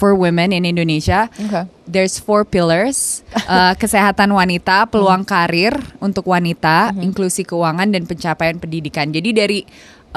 for 0.00 0.16
women 0.16 0.50
in 0.50 0.64
Indonesia. 0.64 1.28
Okay. 1.36 1.68
There's 1.84 2.16
four 2.16 2.48
pillars: 2.48 3.20
uh, 3.44 3.76
kesehatan 3.76 4.32
wanita, 4.32 4.88
peluang 4.88 5.28
Mm-hmm. 5.28 5.36
karir 5.36 5.74
untuk 6.00 6.24
wanita, 6.24 6.96
inklusi 6.96 7.44
keuangan 7.44 7.92
dan 7.92 8.08
pencapaian 8.08 8.56
pendidikan. 8.56 9.12
Jadi 9.12 9.30
dari 9.30 9.58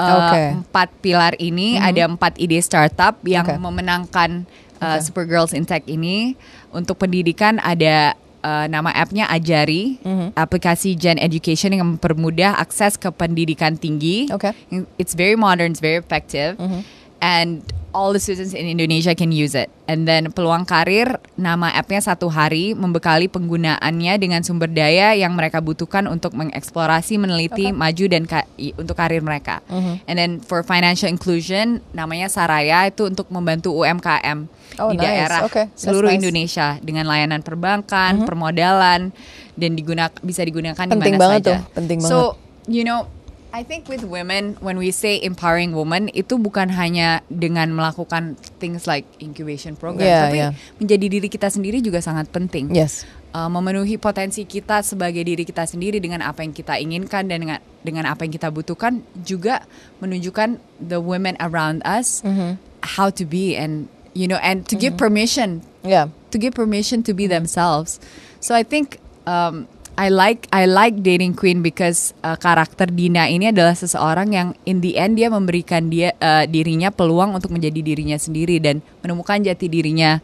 Mm-hmm. 0.00 0.64
empat 0.64 0.88
pilar 1.04 1.36
ini 1.36 1.76
ada 1.76 2.08
empat 2.08 2.40
ide 2.40 2.56
startup 2.58 3.20
yang 3.22 3.44
Oke. 3.44 3.60
memenangkan 3.60 4.48
uh, 4.80 4.96
Oke. 4.96 5.04
Super 5.04 5.28
Girls 5.28 5.52
in 5.52 5.68
Tech 5.68 5.84
ini. 5.84 6.32
Untuk 6.72 6.98
pendidikan 6.98 7.62
ada 7.62 8.16
uh, 8.42 8.66
nama 8.66 8.90
appnya 8.90 9.30
Ajari, 9.30 10.02
Mhm. 10.02 10.34
aplikasi 10.34 10.94
Gen 10.94 11.16
Education 11.16 11.70
yang 11.70 11.86
mempermudah 11.94 12.58
akses 12.58 12.98
ke 12.98 13.08
pendidikan 13.08 13.78
tinggi. 13.78 14.26
Okay. 14.26 14.50
It's 14.98 15.14
very 15.14 15.38
modern, 15.38 15.70
it's 15.70 15.78
very 15.78 15.96
effective, 15.96 16.58
Mhm. 16.58 16.80
and 17.22 17.62
all 17.94 18.10
the 18.10 18.18
students 18.18 18.52
in 18.52 18.66
Indonesia 18.66 19.14
can 19.14 19.30
use 19.30 19.54
it. 19.54 19.70
And 19.86 20.02
then 20.02 20.28
peluang 20.28 20.66
karir, 20.66 21.16
nama 21.34 21.70
appnya 21.70 22.02
satu 22.02 22.26
hari 22.26 22.74
membekali 22.74 23.30
penggunaannya 23.30 24.18
dengan 24.18 24.42
sumber 24.42 24.66
daya 24.66 25.14
yang 25.14 25.32
mereka 25.32 25.62
butuhkan 25.62 26.04
untuk 26.04 26.34
mengeksplorasi, 26.34 27.16
meneliti, 27.16 27.70
maju 27.70 28.04
dan 28.04 28.26
ka- 28.26 28.48
untuk 28.74 28.98
karir 28.98 29.22
mereka. 29.22 29.62
Mhm. 29.66 29.94
And 30.04 30.16
then 30.16 30.30
for 30.38 30.60
financial 30.60 31.06
inclusion, 31.06 31.80
namanya 31.90 32.26
Saraya 32.26 32.84
itu 32.84 33.06
untuk 33.06 33.30
membantu 33.30 33.70
UMKM 33.72 34.50
Oh, 34.74 34.90
di 34.90 34.98
nice. 34.98 35.06
daerah 35.06 35.40
Okay, 35.46 35.70
that's 35.70 35.86
seluruh 35.86 36.10
nice. 36.10 36.18
Indonesia 36.18 36.82
dengan 36.82 37.06
layanan 37.06 37.40
perbankan, 37.40 38.26
permodalan 38.26 39.14
dan 39.54 39.70
digunakan 39.72 40.10
bisa 40.18 40.42
digunakan 40.42 40.82
di 40.82 40.90
Penting 40.90 41.14
mana 41.14 41.22
banget 41.22 41.40
saja. 41.40 41.46
tuh, 41.46 41.58
penting 41.78 41.98
so, 42.02 42.34
you 42.66 42.82
know, 42.82 43.06
I 43.54 43.62
think 43.62 43.86
with 43.86 44.02
women 44.02 44.58
when 44.58 44.74
we 44.74 44.90
say 44.90 45.22
empowering 45.22 45.78
women 45.78 46.10
itu 46.10 46.42
bukan 46.42 46.74
hanya 46.74 47.22
dengan 47.30 47.70
melakukan 47.70 48.34
things 48.58 48.90
like 48.90 49.06
incubation 49.22 49.78
program, 49.78 50.02
Yeah, 50.02 50.22
tapi 50.26 50.38
yeah. 50.42 50.52
menjadi 50.82 51.06
diri 51.06 51.28
kita 51.30 51.46
sendiri 51.54 51.78
juga 51.78 52.02
sangat 52.02 52.34
penting. 52.34 52.74
Yes. 52.74 53.06
Uh, 53.30 53.46
memenuhi 53.46 53.94
potensi 53.94 54.42
kita 54.42 54.82
sebagai 54.82 55.22
diri 55.22 55.46
kita 55.46 55.70
sendiri 55.70 56.02
dengan 56.02 56.26
apa 56.26 56.42
yang 56.42 56.50
kita 56.50 56.82
inginkan 56.82 57.30
dan 57.30 57.46
dengan 57.46 57.58
dengan 57.86 58.10
apa 58.10 58.26
yang 58.26 58.34
kita 58.34 58.50
butuhkan 58.50 59.06
juga 59.22 59.62
menunjukkan 60.02 60.58
the 60.82 60.98
women 60.98 61.38
around 61.38 61.78
us 61.86 62.26
Mhm. 62.26 62.58
how 62.98 63.06
to 63.06 63.22
be 63.22 63.54
and 63.54 63.86
you 64.18 64.26
know 64.26 64.38
and 64.42 64.66
to 64.66 64.74
Mm-hmm. 64.74 64.82
give 64.82 64.94
permission 64.98 65.62
Yeah. 65.86 66.10
to 66.34 66.42
give 66.42 66.58
permission 66.58 67.06
to 67.06 67.14
be 67.14 67.30
themselves. 67.30 68.02
So 68.42 68.50
I 68.58 68.66
think 68.66 68.98
um, 69.30 69.70
I 69.94 70.10
like 70.10 70.50
I 70.50 70.66
like 70.66 71.00
dating 71.00 71.34
Queen 71.34 71.62
because 71.62 72.12
uh, 72.20 72.34
karakter 72.34 72.90
Dina 72.90 73.26
ini 73.26 73.54
adalah 73.54 73.72
seseorang 73.72 74.34
yang 74.34 74.48
in 74.64 74.82
the 74.82 74.98
end 74.98 75.14
dia 75.14 75.30
memberikan 75.30 75.86
dia 75.86 76.10
uh, 76.18 76.42
dirinya 76.44 76.90
peluang 76.90 77.30
untuk 77.32 77.54
menjadi 77.54 77.78
dirinya 77.78 78.18
sendiri 78.18 78.58
dan 78.58 78.82
menemukan 79.00 79.38
jati 79.40 79.70
dirinya 79.70 80.18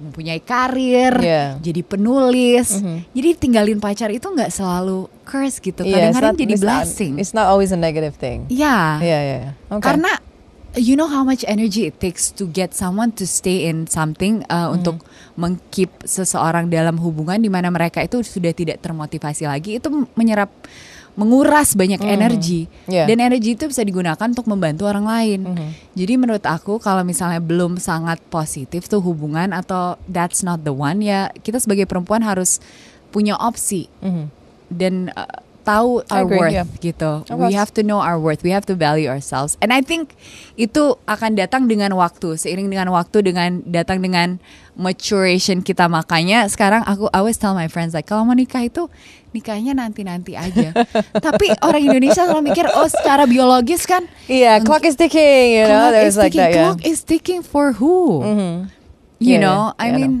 mempunyai 0.00 0.40
karir, 0.40 1.12
Yeah. 1.20 1.60
jadi 1.60 1.84
penulis. 1.84 2.80
Jadi 3.12 3.28
tinggalin 3.36 3.76
pacar 3.76 4.08
itu 4.08 4.24
nggak 4.24 4.48
selalu 4.48 5.12
curse 5.28 5.60
gitu. 5.60 5.84
Yeah, 5.84 6.08
Kadang-kadang 6.08 6.32
not- 6.32 6.40
jadi 6.40 6.52
it's 6.56 6.64
not- 6.64 6.72
blessing. 6.80 7.12
It's 7.20 7.34
not 7.36 7.46
always 7.52 7.68
a 7.68 7.76
negative 7.76 8.16
thing. 8.16 8.48
Iya. 8.48 8.96
Yeah, 8.96 9.20
yeah, 9.20 9.38
yeah. 9.44 9.52
Okay. 9.68 9.84
Karena 9.84 10.16
you 10.74 10.94
know 10.94 11.06
how 11.06 11.22
much 11.22 11.42
energy 11.46 11.86
it 11.86 11.98
takes 11.98 12.30
to 12.30 12.46
get 12.46 12.70
someone 12.70 13.10
to 13.10 13.24
stay 13.24 13.66
in 13.66 13.86
something 13.86 14.42
uh, 14.46 14.70
Hmm. 14.70 14.76
untuk 14.78 14.96
mengkeep 15.34 15.90
seseorang 16.04 16.68
dalam 16.68 16.94
hubungan 16.96 17.38
di 17.38 17.50
mana 17.50 17.70
mereka 17.70 18.00
itu 18.00 18.20
sudah 18.20 18.52
tidak 18.52 18.78
termotivasi 18.78 19.48
lagi 19.48 19.78
itu 19.78 19.88
menyerap 20.14 20.52
menguras 21.18 21.74
banyak 21.74 21.98
energi 22.00 22.70
Yeah. 22.86 23.10
dan 23.10 23.18
energi 23.18 23.58
itu 23.58 23.66
bisa 23.66 23.82
digunakan 23.82 24.22
untuk 24.22 24.46
membantu 24.46 24.86
orang 24.86 25.04
lain. 25.04 25.40
Jadi 25.92 26.14
menurut 26.14 26.44
aku 26.46 26.78
kalau 26.78 27.02
misalnya 27.02 27.42
belum 27.42 27.82
sangat 27.82 28.22
positif 28.30 28.86
tuh 28.86 29.02
hubungan 29.02 29.50
atau 29.50 29.98
that's 30.06 30.46
not 30.46 30.62
the 30.62 30.70
one 30.70 31.02
ya 31.02 31.34
kita 31.42 31.58
sebagai 31.58 31.90
perempuan 31.90 32.22
harus 32.22 32.62
punya 33.10 33.34
opsi 33.34 33.90
dan 34.70 35.10
uh, 35.12 35.26
tahu 35.70 36.02
I 36.10 36.20
our 36.20 36.24
agree, 36.26 36.38
worth 36.42 36.56
yeah. 36.58 36.66
gitu. 36.82 37.22
We 37.30 37.54
have 37.54 37.70
to 37.78 37.86
know 37.86 38.02
our 38.02 38.18
worth. 38.18 38.42
We 38.42 38.50
have 38.50 38.66
to 38.66 38.74
value 38.74 39.06
ourselves. 39.06 39.54
And 39.62 39.70
I 39.70 39.80
think 39.86 40.18
itu 40.58 40.98
akan 41.06 41.38
datang 41.38 41.70
dengan 41.70 41.94
waktu, 41.94 42.34
seiring 42.34 42.66
dengan 42.66 42.90
waktu 42.90 43.22
dengan 43.22 43.62
datang 43.62 44.02
dengan 44.02 44.42
maturation 44.74 45.60
kita 45.60 45.86
makanya 45.92 46.48
sekarang 46.48 46.80
aku 46.88 47.06
I 47.12 47.20
always 47.20 47.36
tell 47.36 47.52
my 47.52 47.68
friends 47.68 47.92
like 47.92 48.08
kalau 48.08 48.24
mau 48.24 48.32
nikah 48.32 48.64
itu 48.64 48.88
nikahnya 49.30 49.76
nanti-nanti 49.76 50.34
aja. 50.34 50.74
Tapi 51.26 51.52
orang 51.62 51.82
Indonesia 51.84 52.26
selalu 52.26 52.50
mikir 52.50 52.66
oh 52.66 52.88
secara 52.90 53.28
biologis 53.30 53.86
kan 53.86 54.08
yeah, 54.26 54.58
clock 54.58 54.82
is 54.82 54.96
ticking. 54.98 55.54
You 55.54 55.70
know, 55.70 55.90
clock 55.90 55.94
there's 55.94 56.16
is 56.16 56.18
like 56.18 56.32
ticking. 56.34 56.42
that. 56.42 56.50
Yeah. 56.50 56.66
Clock 56.74 56.80
is 56.82 57.00
ticking 57.06 57.40
for 57.46 57.78
who? 57.78 58.24
You 59.20 59.36
Yeah, 59.36 59.44
know, 59.44 59.60
yeah. 59.76 59.84
I 59.84 59.86
Yeah, 59.92 59.92
I 59.92 59.98
mean, 60.00 60.12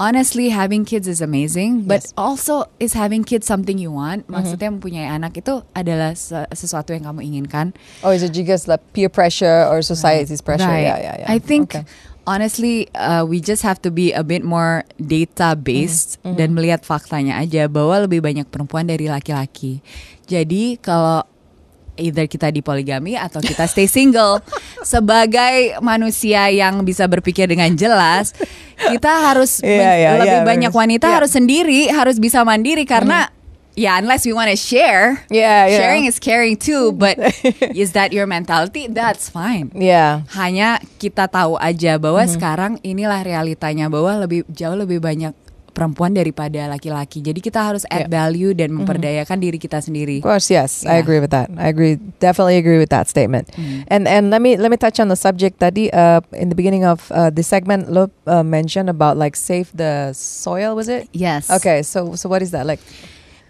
honestly, 0.00 0.48
having 0.48 0.88
kids 0.88 1.04
is 1.04 1.20
amazing, 1.20 1.84
but 1.84 2.00
Yes. 2.02 2.16
also 2.16 2.64
is 2.80 2.96
having 2.96 3.20
kids 3.22 3.44
something 3.44 3.76
you 3.76 3.92
want. 3.92 4.24
Maksudnya 4.26 4.72
mempunyai 4.72 5.04
anak 5.04 5.36
itu 5.36 5.60
adalah 5.76 6.16
se- 6.16 6.48
sesuatu 6.56 6.96
yang 6.96 7.04
kamu 7.04 7.20
inginkan. 7.22 7.76
Or 8.00 8.16
is 8.16 8.24
it 8.24 8.32
just 8.32 8.64
like 8.64 8.80
peer 8.96 9.12
pressure 9.12 9.68
or 9.68 9.84
society's 9.84 10.40
pressure? 10.40 10.64
Right. 10.64 10.88
Yeah, 10.88 10.98
yeah, 10.98 11.16
yeah. 11.22 11.28
I 11.28 11.36
think 11.36 11.76
Okay. 11.76 11.84
honestly, 12.24 12.88
uh, 12.96 13.28
we 13.28 13.44
just 13.44 13.60
have 13.60 13.76
to 13.84 13.92
be 13.92 14.16
a 14.16 14.24
bit 14.24 14.40
more 14.40 14.88
data 14.96 15.52
based 15.52 16.16
Mm-hmm. 16.24 16.36
dan 16.40 16.48
melihat 16.56 16.80
faktanya 16.82 17.36
aja 17.36 17.68
bahwa 17.68 18.00
lebih 18.08 18.24
banyak 18.24 18.48
perempuan 18.48 18.88
dari 18.88 19.04
laki-laki. 19.04 19.84
Jadi 20.24 20.80
kalau 20.80 21.26
either 22.00 22.24
kita 22.24 22.48
di 22.48 22.58
poligami 22.58 23.14
atau 23.14 23.38
kita 23.38 23.64
stay 23.64 23.84
single 23.84 24.40
sebagai 24.82 25.76
manusia 25.78 26.48
yang 26.48 26.80
bisa 26.80 27.04
berpikir 27.04 27.46
dengan 27.46 27.70
jelas, 27.72 28.32
kita 28.76 29.30
harus 29.30 29.60
Iya, 29.60 29.76
men- 29.76 29.94
iya, 29.94 30.10
lebih 30.18 30.40
iya, 30.40 30.48
banyak 30.48 30.72
wanita 30.72 31.06
Iya. 31.06 31.14
harus 31.20 31.30
sendiri, 31.30 31.80
harus 31.86 32.16
bisa 32.16 32.40
mandiri 32.42 32.82
karena 32.82 33.28
ya 33.72 33.96
unless 33.96 34.26
we 34.26 34.32
want 34.32 34.50
to 34.50 34.58
share. 34.58 35.22
Yeah, 35.30 35.64
yeah. 35.64 35.78
Sharing 35.78 36.04
is 36.04 36.18
caring 36.18 36.58
too, 36.58 36.90
but 36.90 37.16
is 37.72 37.92
that 37.92 38.10
your 38.10 38.26
mentality? 38.26 38.90
That's 38.90 39.30
fine 39.30 39.70
Yeah. 39.72 40.26
hanya 40.34 40.82
kita 40.98 41.28
tahu 41.28 41.54
aja 41.56 41.96
bahwa 41.96 42.24
Mm-hmm. 42.24 42.34
sekarang 42.34 42.72
inilah 42.82 43.22
realitanya 43.22 43.86
bahwa 43.86 44.20
lebih 44.20 44.42
jauh 44.50 44.74
lebih 44.74 44.98
banyak 44.98 45.32
perempuan 45.70 46.12
daripada 46.12 46.68
laki-laki. 46.68 47.22
Jadi 47.22 47.38
kita 47.38 47.62
harus 47.62 47.86
add 47.88 48.06
Yeah. 48.06 48.12
value 48.12 48.50
dan 48.52 48.70
Mm-hmm. 48.70 48.78
memperdayakan 48.82 49.38
diri 49.38 49.56
kita 49.56 49.78
sendiri. 49.78 50.18
Of 50.20 50.26
course, 50.26 50.50
yes, 50.50 50.82
I 50.84 50.98
Yeah. 50.98 51.02
agree 51.06 51.20
with 51.22 51.30
that. 51.30 51.48
I 51.54 51.70
agree, 51.70 51.96
definitely 52.18 52.58
agree 52.58 52.76
with 52.76 52.90
that 52.90 53.06
statement. 53.06 53.48
And 53.88 54.04
and 54.04 54.28
let 54.28 54.42
me 54.42 54.58
let 54.58 54.68
me 54.68 54.76
touch 54.76 54.98
on 54.98 55.08
the 55.08 55.16
subject. 55.16 55.60
Tadi 55.60 55.88
uh, 55.90 56.20
in 56.34 56.50
the 56.50 56.58
beginning 56.58 56.82
of 56.82 57.08
uh, 57.14 57.30
the 57.30 57.42
segment, 57.42 57.88
lo 57.88 58.10
uh, 58.26 58.42
mentioned 58.42 58.90
about 58.90 59.14
like 59.16 59.34
save 59.34 59.70
the 59.72 60.10
soil. 60.12 60.74
Was 60.74 60.90
it? 60.90 61.06
Yes. 61.12 61.48
Okay, 61.48 61.82
so 61.82 62.18
so 62.18 62.26
what 62.26 62.42
is 62.42 62.50
that 62.50 62.66
like? 62.66 62.80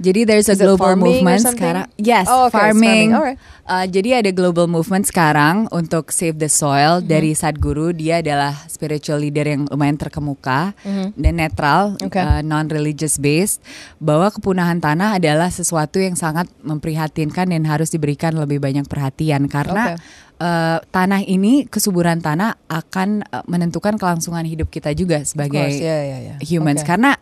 Jadi 0.00 0.24
there's 0.24 0.48
a 0.48 0.56
Is 0.56 0.60
global 0.60 0.96
movement 0.96 1.44
sekarang. 1.44 1.84
Yes, 1.94 2.24
Oh, 2.24 2.48
okay, 2.48 2.56
farming. 2.56 3.12
farming. 3.12 3.36
Alright. 3.36 3.38
Uh, 3.68 3.84
jadi 3.84 4.18
ada 4.18 4.32
global 4.32 4.64
movement 4.64 5.04
sekarang 5.04 5.68
untuk 5.70 6.08
save 6.10 6.40
the 6.40 6.48
soil 6.48 6.98
Mm-hmm. 6.98 7.06
dari 7.06 7.30
Sadhguru. 7.32 7.92
Dia 7.92 8.18
adalah 8.18 8.56
spiritual 8.66 9.20
leader 9.20 9.44
yang 9.44 9.68
lumayan 9.68 9.94
terkemuka 9.94 10.72
dan 11.14 11.34
netral. 11.36 12.00
Okay. 12.00 12.16
uh, 12.18 12.40
non-religious 12.40 13.20
based. 13.20 13.60
Bahwa 14.00 14.32
kepunahan 14.32 14.80
tanah 14.80 15.20
adalah 15.20 15.52
sesuatu 15.52 16.00
yang 16.00 16.16
sangat 16.16 16.48
memprihatinkan 16.64 17.52
dan 17.52 17.62
harus 17.68 17.92
diberikan 17.92 18.32
lebih 18.34 18.58
banyak 18.58 18.88
perhatian 18.88 19.46
karena 19.46 19.94
Okay. 19.94 19.96
uh, 20.40 20.78
tanah 20.88 21.20
ini 21.22 21.68
kesuburan 21.68 22.18
tanah 22.18 22.56
akan 22.66 23.22
uh, 23.28 23.44
menentukan 23.44 24.00
kelangsungan 24.00 24.42
hidup 24.42 24.66
kita 24.66 24.90
juga 24.92 25.20
sebagai 25.22 25.60
course, 25.60 25.78
yeah, 25.78 26.00
yeah, 26.00 26.20
yeah. 26.32 26.36
humans 26.40 26.80
Okay. 26.80 26.96
karena 26.96 27.20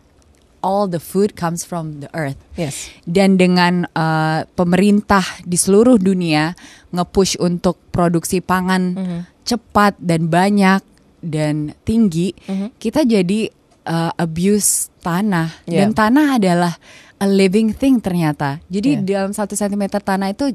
all 0.59 0.85
the 0.85 0.99
food 0.99 1.33
comes 1.33 1.63
from 1.63 2.03
the 2.03 2.09
earth 2.11 2.39
Yes. 2.55 2.91
dan 3.03 3.35
dengan 3.35 3.87
uh, 3.91 4.43
pemerintah 4.53 5.23
di 5.43 5.55
seluruh 5.55 5.95
dunia 5.95 6.53
nge-push 6.91 7.39
untuk 7.39 7.79
produksi 7.89 8.39
pangan 8.39 8.83
Mm-hmm. 8.95 9.21
cepat 9.43 9.97
dan 9.97 10.29
banyak 10.29 10.81
dan 11.19 11.73
tinggi, 11.83 12.31
kita 12.77 13.03
jadi 13.03 13.49
uh, 13.83 14.13
abuse 14.15 14.87
tanah 15.01 15.65
Yeah. 15.65 15.83
dan 15.83 15.89
tanah 15.91 16.37
adalah 16.37 16.73
a 17.19 17.27
living 17.27 17.75
thing 17.75 17.99
ternyata. 17.99 18.63
Jadi 18.69 19.01
Yeah. 19.01 19.25
dalam 19.25 19.31
satu 19.33 19.57
sentimeter 19.57 19.99
tanah 19.99 20.31
itu 20.31 20.53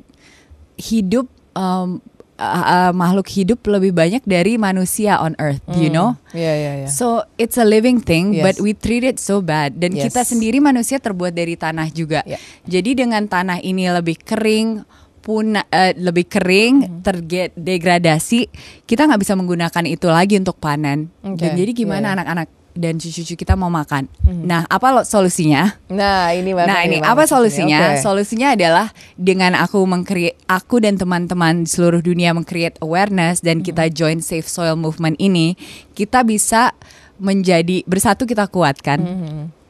hidup 0.79 1.27
um, 1.53 2.01
uh, 2.39 2.91
uh, 2.91 2.93
makhluk 2.95 3.27
hidup 3.31 3.63
lebih 3.67 3.95
banyak 3.95 4.23
dari 4.27 4.59
manusia 4.59 5.19
on 5.19 5.35
earth, 5.39 5.63
you 5.79 5.91
know? 5.91 6.19
Yeah, 6.35 6.55
yeah, 6.55 6.75
yeah. 6.87 6.91
So 6.91 7.27
it's 7.39 7.59
a 7.59 7.67
living 7.67 8.03
thing, 8.03 8.35
Yes. 8.39 8.43
but 8.43 8.57
we 8.63 8.75
treat 8.75 9.07
it 9.07 9.23
so 9.23 9.39
bad. 9.39 9.79
Dan 9.79 9.95
Yes. 9.95 10.11
kita 10.11 10.27
sendiri 10.27 10.59
manusia 10.59 10.99
terbuat 10.99 11.35
dari 11.35 11.55
tanah 11.55 11.89
juga. 11.91 12.27
Yeah. 12.27 12.41
Jadi 12.67 13.07
dengan 13.07 13.27
tanah 13.27 13.63
ini 13.63 13.87
lebih 13.91 14.19
kering, 14.23 14.83
punah, 15.25 15.65
eh, 15.73 15.97
lebih 15.97 16.29
kering, 16.29 16.75
Mm-hmm. 16.85 17.01
terdegradasi, 17.01 18.41
kita 18.85 19.09
nggak 19.09 19.21
bisa 19.25 19.33
menggunakan 19.33 19.85
itu 19.89 20.07
lagi 20.11 20.37
untuk 20.37 20.61
panen. 20.61 21.09
Dan 21.25 21.39
Okay. 21.39 21.57
jadi 21.57 21.73
gimana 21.73 21.97
Yeah, 21.97 22.05
yeah. 22.05 22.15
anak-anak 22.21 22.49
dan 22.75 22.99
cucu-cucu 22.99 23.39
kita 23.39 23.55
mau 23.55 23.71
makan? 23.71 24.11
Nah, 24.27 24.67
apa 24.67 24.91
lo- 24.91 25.07
solusinya? 25.07 25.79
Nah, 25.87 26.35
ini 26.35 26.51
Nah 26.53 26.83
ini 26.83 26.99
apa 26.99 27.25
solusinya? 27.25 27.95
Okay. 27.95 28.03
Solusinya 28.03 28.53
adalah 28.53 28.91
dengan 29.15 29.55
aku 29.55 29.79
mengcreate 29.87 30.37
aku 30.51 30.83
dan 30.83 30.99
teman-teman 30.99 31.65
di 31.65 31.71
seluruh 31.71 32.03
dunia 32.03 32.35
mengcreate 32.35 32.83
awareness 32.83 33.39
dan 33.41 33.63
kita 33.63 33.87
join 33.95 34.19
Safe 34.19 34.47
Soil 34.47 34.75
Movement 34.75 35.15
ini, 35.23 35.55
kita 35.95 36.27
bisa 36.27 36.75
menjadi 37.17 37.87
bersatu 37.87 38.27
kita 38.27 38.51
kuatkan, 38.51 38.99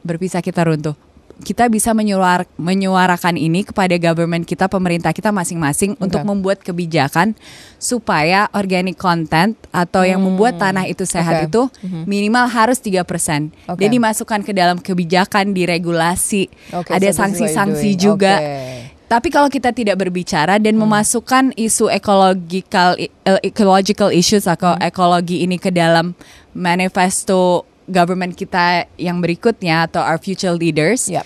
berpisah 0.01 0.41
kita 0.41 0.65
runtuh. 0.65 0.97
Kita 1.35 1.67
bisa 1.67 1.91
menyuar, 1.91 2.47
menyuarakan 2.55 3.35
ini 3.35 3.67
kepada 3.67 3.91
government 3.95 4.47
kita, 4.47 4.71
pemerintah 4.71 5.11
kita 5.11 5.35
masing-masing 5.35 5.99
untuk 5.99 6.23
membuat 6.23 6.63
kebijakan 6.63 7.35
supaya 7.75 8.47
organic 8.55 8.95
content 8.95 9.59
atau 9.69 10.01
yang 10.01 10.23
membuat 10.23 10.55
tanah 10.55 10.87
itu 10.87 11.03
sehat 11.03 11.43
Oke. 11.43 11.47
itu 11.51 11.61
minimal 12.07 12.47
harus 12.47 12.79
3% 12.79 13.51
Oke. 13.67 13.83
Dan 13.83 13.89
dimasukkan 13.91 14.41
ke 14.41 14.55
dalam 14.55 14.79
kebijakan, 14.79 15.51
diregulasi, 15.51 16.47
Okay, 16.71 16.93
ada 16.95 17.09
so 17.11 17.19
sanksi-sanksi 17.19 17.89
doing. 17.91 17.99
juga. 17.99 18.39
Okay. 18.39 18.95
Tapi 19.05 19.27
kalau 19.29 19.53
kita 19.53 19.69
tidak 19.69 20.01
berbicara 20.01 20.57
Hmm. 20.57 20.65
dan 20.65 20.73
memasukkan 20.79 21.53
isu 21.53 21.93
ekologikal 21.93 22.97
eh, 22.97 23.11
ecological 23.43 24.09
issues 24.09 24.47
atau 24.47 24.73
Hmm. 24.73 24.81
ekologi 24.81 25.43
ini 25.43 25.59
ke 25.59 25.69
dalam 25.69 26.15
manifesto 26.55 27.67
government 27.85 28.33
kita 28.33 28.89
yang 28.95 29.17
berikutnya 29.17 29.85
atau 29.85 29.99
our 29.99 30.17
future 30.17 30.51
leaders, 30.51 31.05
Yep. 31.05 31.25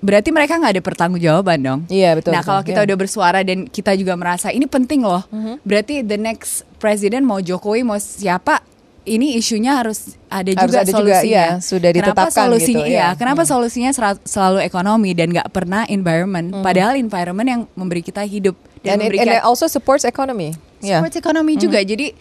berarti 0.00 0.28
mereka 0.28 0.56
nggak 0.56 0.72
ada 0.74 0.82
pertanggungjawaban 0.82 1.58
dong. 1.58 1.80
Iya, 1.86 2.14
betul, 2.14 2.30
Nah 2.30 2.40
betul. 2.40 2.48
kalau 2.50 2.62
kita 2.62 2.80
Iya. 2.80 2.86
udah 2.86 2.96
bersuara 2.98 3.40
dan 3.40 3.58
kita 3.64 3.92
juga 3.94 4.12
merasa 4.14 4.48
ini 4.48 4.64
penting 4.64 5.00
loh, 5.00 5.24
Mm-hmm. 5.26 5.54
berarti 5.60 5.94
the 6.00 6.16
next 6.16 6.50
president 6.76 7.22
mau 7.22 7.38
Jokowi 7.38 7.80
mau 7.82 7.96
siapa, 7.96 8.60
ini 9.04 9.36
isunya 9.36 9.76
harus 9.76 10.16
ada 10.26 10.48
Harus 10.48 10.64
juga 10.64 10.78
ada 10.78 10.88
juga, 10.90 10.96
solusinya. 11.14 11.24
iya, 11.26 11.46
sudah 11.58 11.90
Kenapa 11.90 12.08
ditetapkan 12.10 12.32
solusinya? 12.42 12.68
gitu, 12.80 12.80
iya, 12.86 12.96
iya. 12.96 13.08
kenapa 13.14 13.42
solusinya 13.44 13.90
sera- 13.92 14.22
selalu 14.24 14.58
ekonomi 14.60 15.10
dan 15.12 15.28
nggak 15.30 15.48
pernah 15.50 15.84
environment? 15.86 16.48
Padahal 16.58 16.96
environment 16.96 17.44
yang 17.46 17.62
memberi 17.74 18.00
kita 18.00 18.24
hidup 18.24 18.56
dan 18.80 18.98
And 18.98 19.08
it, 19.08 19.20
and 19.20 19.28
it 19.30 19.40
also 19.40 19.64
supports 19.66 20.02
economy. 20.02 20.56
Yeah. 20.80 21.00
supports 21.00 21.16
ekonomi 21.16 21.56
juga. 21.56 21.80
Jadi 21.80 22.12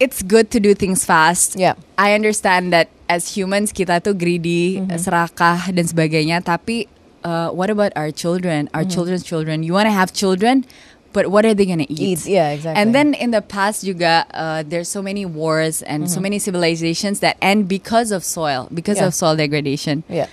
it's 0.00 0.22
good 0.24 0.50
to 0.50 0.58
do 0.58 0.72
things 0.74 1.04
fast. 1.04 1.54
Yeah. 1.60 1.74
I 2.00 2.14
understand 2.16 2.72
that 2.72 2.88
as 3.08 3.36
humans 3.36 3.70
kita 3.70 4.00
tuh 4.02 4.16
greedy, 4.16 4.80
Mm-hmm. 4.80 4.96
serakah 4.96 5.68
dan 5.70 5.84
sebagainya. 5.84 6.40
Tapi 6.40 6.88
uh, 7.22 7.52
what 7.52 7.68
about 7.68 7.92
our 7.94 8.08
children, 8.10 8.72
our 8.72 8.82
Mm-hmm. 8.82 8.90
children's 8.90 9.22
children? 9.22 9.60
You 9.62 9.76
want 9.76 9.86
to 9.86 9.94
have 9.94 10.16
children, 10.16 10.64
but 11.12 11.28
what 11.28 11.44
are 11.44 11.52
they 11.52 11.66
gonna 11.68 11.84
eat? 11.90 12.24
Eat, 12.24 12.32
yeah, 12.32 12.50
exactly. 12.56 12.80
And 12.80 12.94
then 12.96 13.12
in 13.12 13.30
the 13.30 13.42
past 13.44 13.84
juga, 13.84 14.24
uh, 14.32 14.64
there's 14.64 14.88
so 14.88 15.02
many 15.04 15.28
wars 15.28 15.82
and 15.84 16.08
so 16.08 16.16
many 16.18 16.38
civilizations 16.40 17.20
that 17.20 17.36
end 17.44 17.68
because 17.68 18.08
of 18.10 18.24
soil, 18.24 18.72
because 18.72 18.96
Mm-hmm. 18.96 19.12
Yeah. 19.12 19.12
of 19.12 19.14
soil 19.14 19.36
degradation. 19.36 20.02
Yeah. 20.08 20.26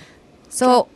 So 0.47 0.88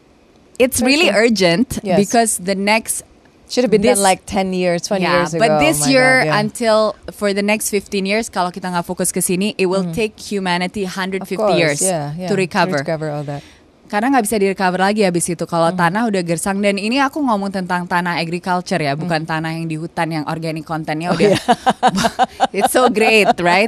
it's 0.57 0.79
really 0.79 1.09
urgent 1.11 1.81
Yes. 1.83 1.97
because 1.99 2.37
the 2.39 2.55
next 2.55 3.03
Should 3.51 3.67
have 3.67 3.71
been 3.71 3.83
This- 3.83 3.99
done 3.99 4.03
like 4.03 4.23
10 4.25 4.55
years, 4.55 4.87
20 4.87 5.03
yeah, 5.03 5.27
years 5.27 5.35
ago. 5.35 5.43
but 5.43 5.51
Oh 5.51 5.59
this 5.59 5.83
my 5.83 5.91
year 5.91 6.11
God, 6.23 6.27
yeah. 6.31 6.39
until 6.39 6.95
for 7.11 7.35
the 7.35 7.43
next 7.43 7.67
15 7.67 8.07
years 8.07 8.31
kalau 8.31 8.47
kita 8.47 8.71
nggak 8.71 8.87
fokus 8.87 9.11
ke 9.11 9.19
sini, 9.19 9.51
it 9.59 9.67
will 9.67 9.91
take 9.91 10.15
humanity 10.15 10.87
Mm-hmm. 10.87 11.27
150 11.27 11.35
course, 11.35 11.59
years 11.59 11.79
yeah, 11.83 12.15
yeah, 12.15 12.31
to 12.31 12.39
recover. 12.39 12.79
recover 12.79 13.11
all 13.11 13.27
that. 13.27 13.43
Karena 13.91 14.07
nggak 14.07 14.23
bisa 14.23 14.39
direcover 14.39 14.79
lagi 14.79 15.03
habis 15.03 15.27
itu 15.27 15.43
kalau 15.43 15.67
Mm-hmm. 15.67 15.83
tanah 15.83 16.01
udah 16.07 16.21
gersang 16.23 16.57
dan 16.57 16.79
ini 16.79 16.97
aku 16.97 17.19
ngomong 17.19 17.51
tentang 17.51 17.83
tanah 17.83 18.17
agriculture 18.17 18.79
ya, 18.79 18.95
bukan 18.95 19.27
tanah 19.27 19.51
yang 19.51 19.67
di 19.67 19.75
hutan 19.75 20.07
yang 20.09 20.23
organic 20.25 20.63
content-nya 20.63 21.11
Oh, 21.11 21.19
udah 21.19 21.35
It's 22.55 22.71
so 22.71 22.87
great, 22.87 23.27
right? 23.37 23.67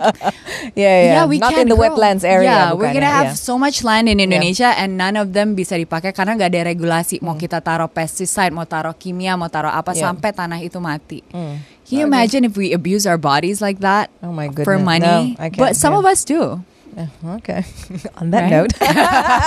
Yeah, 0.73 1.19
yeah. 1.19 1.25
we 1.25 1.37
Not 1.37 1.51
can 1.51 1.61
in 1.61 1.67
the 1.67 1.75
grow. 1.75 1.91
wetlands 1.91 2.23
area. 2.23 2.47
Yeah, 2.47 2.67
we're 2.71 2.89
gonna 2.89 3.03
ya, 3.05 3.19
have 3.19 3.31
yeah. 3.33 3.39
so 3.39 3.55
much 3.55 3.83
land 3.83 4.07
in 4.07 4.17
Indonesia 4.17 4.71
and 4.73 4.95
none 4.95 5.15
of 5.15 5.31
them 5.31 5.53
bisa 5.53 5.75
dipakai 5.75 6.15
karena 6.15 6.35
nggak 6.35 6.49
ada 6.49 6.61
regulasi. 6.65 7.19
Mau 7.19 7.35
kita 7.35 7.59
taruh 7.59 7.87
pesticide, 7.87 8.49
mau 8.49 8.63
taruh 8.63 8.95
kimia, 8.95 9.35
mau 9.35 9.47
taruh 9.47 9.69
apa 9.69 9.91
Hmm. 9.91 9.99
Yeah. 9.99 10.05
sampai 10.09 10.29
tanah 10.31 10.59
itu 10.59 10.79
mati. 10.79 11.19
Mm. 11.29 11.55
Can 11.83 11.93
you 11.93 12.05
imagine 12.05 12.41
if 12.43 12.55
we 12.55 12.71
abuse 12.71 13.03
our 13.03 13.19
bodies 13.19 13.59
like 13.59 13.83
that 13.83 14.07
Oh 14.23 14.31
my 14.31 14.47
for 14.55 14.79
goodness. 14.79 14.87
money? 14.87 15.35
No, 15.35 15.51
but 15.53 15.75
some 15.75 15.91
yeah. 15.91 15.99
of 15.99 16.05
us 16.07 16.23
do. 16.23 16.63
Eh, 16.93 17.09
Okay. 17.41 17.61
On 18.21 18.29
that 18.29 18.45
Right? 18.45 18.53
note. 18.53 18.73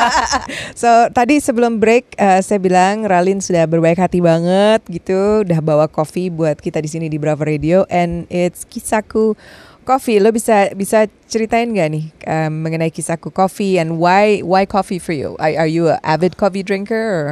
so 0.82 0.88
tadi 1.10 1.38
sebelum 1.38 1.78
break 1.78 2.18
eh, 2.18 2.42
saya 2.42 2.58
bilang 2.58 3.06
Ralin 3.06 3.38
sudah 3.38 3.64
berbaik 3.64 3.98
hati 3.98 4.18
banget 4.18 4.82
gitu, 4.90 5.46
udah 5.46 5.60
bawa 5.62 5.86
kopi 5.86 6.26
buat 6.28 6.58
kita 6.58 6.82
di 6.82 6.90
sini 6.90 7.06
di 7.06 7.16
Bravo 7.16 7.46
Radio 7.46 7.86
and 7.86 8.26
it's 8.28 8.66
Kisaku 8.66 9.38
Coffee. 9.82 10.18
Lo 10.18 10.34
bisa 10.34 10.74
bisa 10.74 11.06
ceritain 11.30 11.70
gak 11.70 11.88
nih 11.94 12.04
eh, 12.26 12.50
mengenai 12.50 12.90
Kisaku 12.90 13.30
Coffee 13.30 13.78
and 13.78 14.02
why 14.02 14.42
why 14.42 14.66
coffee 14.66 14.98
for 14.98 15.14
you? 15.14 15.38
Are, 15.38 15.66
are 15.66 15.70
you 15.70 15.86
a 15.94 16.02
avid 16.02 16.34
coffee 16.34 16.66
drinker 16.66 16.98
or? 16.98 17.28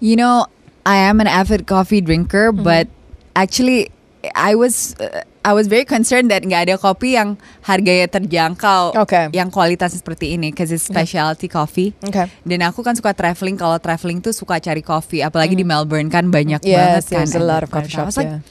You 0.00 0.16
know, 0.16 0.48
I 0.84 0.96
am 0.96 1.20
an 1.20 1.28
avid 1.28 1.64
coffee 1.64 2.00
drinker, 2.00 2.52
Mm-hmm. 2.52 2.64
but 2.64 2.88
actually 3.32 3.88
I 4.36 4.52
was 4.52 4.92
uh, 5.00 5.24
I 5.40 5.52
was 5.52 5.66
very 5.66 5.84
concerned 5.84 6.28
that 6.28 6.44
nggak 6.44 6.62
ada 6.62 6.76
kopi 6.76 7.16
yang 7.16 7.40
harganya 7.62 8.04
terjangkau, 8.06 8.92
Okay. 8.98 9.32
yang 9.32 9.48
kualitasnya 9.48 9.96
seperti 9.96 10.36
ini, 10.36 10.52
because 10.52 10.68
it's 10.68 10.84
specialty 10.84 11.46
coffee. 11.46 11.96
Okay. 11.98 12.28
Dan 12.42 12.60
aku 12.60 12.80
kan 12.80 12.92
suka 12.92 13.10
traveling. 13.10 13.56
Kalau 13.56 13.76
traveling 13.76 14.20
tuh 14.20 14.30
suka 14.30 14.58
cari 14.58 14.80
kopi, 14.80 15.20
apalagi 15.20 15.56
di 15.56 15.64
Melbourne 15.64 16.06
kan 16.06 16.28
banyak 16.28 16.60
banget 16.60 16.68
Mm. 16.68 16.92
Yes, 16.94 17.08
kan. 17.08 17.24
there's 17.24 17.32
a 17.32 17.40
lot 17.40 17.60
of 17.60 17.68
coffee 17.68 17.88
shops. 17.88 18.14
like, 18.14 18.28
yeah. 18.28 18.44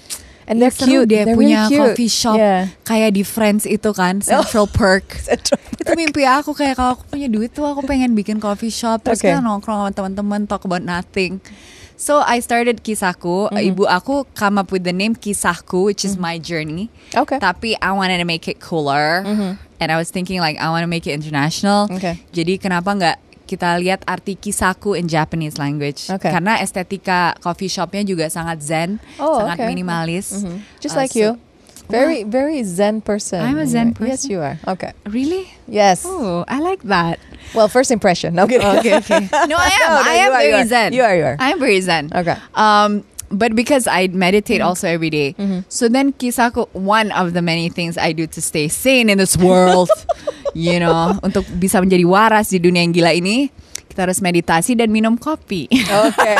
And 0.49 0.58
"Ya 0.58 0.65
they're 0.65 0.73
cute. 0.73 1.06
deh 1.06 1.23
They're 1.23 1.38
punya 1.38 1.58
really 1.62 1.69
cute. 1.69 1.82
coffee 1.93 2.10
shop 2.10 2.34
Yeah. 2.36 2.73
kayak 2.82 3.13
di 3.13 3.21
Friends 3.21 3.69
itu 3.69 3.93
kan, 3.93 4.17
Central 4.25 4.65
Perk. 4.65 5.06
Central 5.30 5.62
itu 5.71 5.91
mimpi 5.93 6.25
aku 6.25 6.58
kayak 6.58 6.73
kalau 6.73 6.97
aku 6.97 7.06
punya 7.08 7.30
duit 7.30 7.54
tuh 7.54 7.63
aku 7.63 7.86
pengen 7.86 8.12
bikin 8.12 8.41
coffee 8.41 8.73
shop 8.73 9.06
terus 9.06 9.21
Okay. 9.21 9.30
kita 9.30 9.39
nongkrong 9.39 9.78
sama 9.80 9.91
teman-teman 9.93 10.43
talk 10.43 10.65
about 10.65 10.82
nothing. 10.82 11.38
So 12.00 12.24
I 12.24 12.40
started 12.40 12.80
kisahku. 12.80 13.52
Mm-hmm. 13.52 13.76
Ibu 13.76 13.84
aku 13.84 14.24
come 14.32 14.56
up 14.56 14.72
with 14.72 14.88
the 14.88 14.96
name 14.96 15.20
kisahku, 15.20 15.84
which 15.84 16.08
is 16.08 16.16
my 16.16 16.40
journey. 16.40 16.88
Okay. 17.12 17.44
Tapi 17.44 17.76
I 17.84 17.92
wanted 17.92 18.24
to 18.24 18.28
make 18.28 18.48
it 18.48 18.64
cooler, 18.64 19.28
and 19.28 19.88
I 19.92 20.00
was 20.00 20.08
thinking 20.08 20.40
like 20.40 20.56
I 20.64 20.72
want 20.72 20.88
to 20.88 20.92
make 20.92 21.04
it 21.04 21.12
international. 21.12 21.92
Mm-hmm. 21.92 22.00
Okay. 22.00 22.16
Jadi 22.32 22.56
kenapa 22.56 22.96
nggak 22.96 23.18
kita 23.52 23.76
lihat 23.84 24.08
arti 24.08 24.40
kisahku 24.40 24.96
in 24.96 25.12
Japanese 25.12 25.60
language? 25.60 26.08
Okay. 26.08 26.32
Karena 26.32 26.64
estetika 26.64 27.36
coffee 27.44 27.68
shopnya 27.68 28.08
juga 28.08 28.32
sangat 28.32 28.64
zen, 28.64 29.04
Oh, 29.20 29.44
sangat 29.44 29.60
okay. 29.60 29.68
minimalis. 29.68 30.40
Mhm. 30.40 30.64
Just 30.80 30.96
Uh, 30.96 31.04
like 31.04 31.12
so- 31.12 31.20
you. 31.20 31.30
Very, 31.90 32.22
very 32.22 32.62
zen 32.62 33.02
person. 33.02 33.42
I'm 33.42 33.58
a 33.58 33.66
zen 33.66 33.98
Yes, 33.98 34.22
person. 34.22 34.30
you 34.30 34.40
are. 34.46 34.62
Okay. 34.62 34.94
Really? 35.10 35.50
Yes. 35.66 36.06
Oh, 36.06 36.46
I 36.46 36.62
like 36.62 36.86
that. 36.86 37.18
Well, 37.54 37.68
first 37.68 37.92
impression. 37.92 38.36
No, 38.36 38.48
kidding. 38.48 38.68
Okay, 38.80 38.98
okay. 38.98 39.30
No, 39.48 39.58
I 39.58 39.72
am. 39.74 39.90
No, 39.90 39.96
no, 39.96 40.10
I 40.10 40.14
am 40.26 40.32
are, 40.32 40.38
very 40.38 40.60
you 40.60 40.68
zen. 40.68 40.94
You 40.94 41.04
are, 41.04 41.16
you 41.16 41.24
are. 41.24 41.38
I 41.40 41.52
am 41.52 41.60
very 41.60 41.82
zen. 41.82 42.12
Okay. 42.14 42.36
Um, 42.54 43.04
but 43.32 43.56
because 43.56 43.88
I 43.88 44.08
meditate 44.08 44.62
also 44.62 44.88
every 44.88 45.10
day, 45.10 45.36
so 45.70 45.88
then 45.88 46.14
kisahku 46.14 46.68
one 46.74 47.12
of 47.12 47.34
the 47.34 47.42
many 47.42 47.70
things 47.70 47.98
I 47.98 48.12
do 48.12 48.26
to 48.28 48.42
stay 48.42 48.68
sane 48.68 49.10
in 49.10 49.18
this 49.18 49.38
world, 49.38 49.90
you 50.54 50.80
know, 50.80 51.18
untuk 51.22 51.46
bisa 51.62 51.78
menjadi 51.78 52.06
waras 52.10 52.50
di 52.50 52.58
dunia 52.58 52.82
yang 52.82 52.94
gila 52.94 53.14
ini, 53.14 53.54
kita 53.89 54.06
harus 54.06 54.21
meditasi 54.21 54.78
dan 54.78 54.93
minum 54.93 55.17
kopi. 55.17 55.65
Oke. 55.73 56.36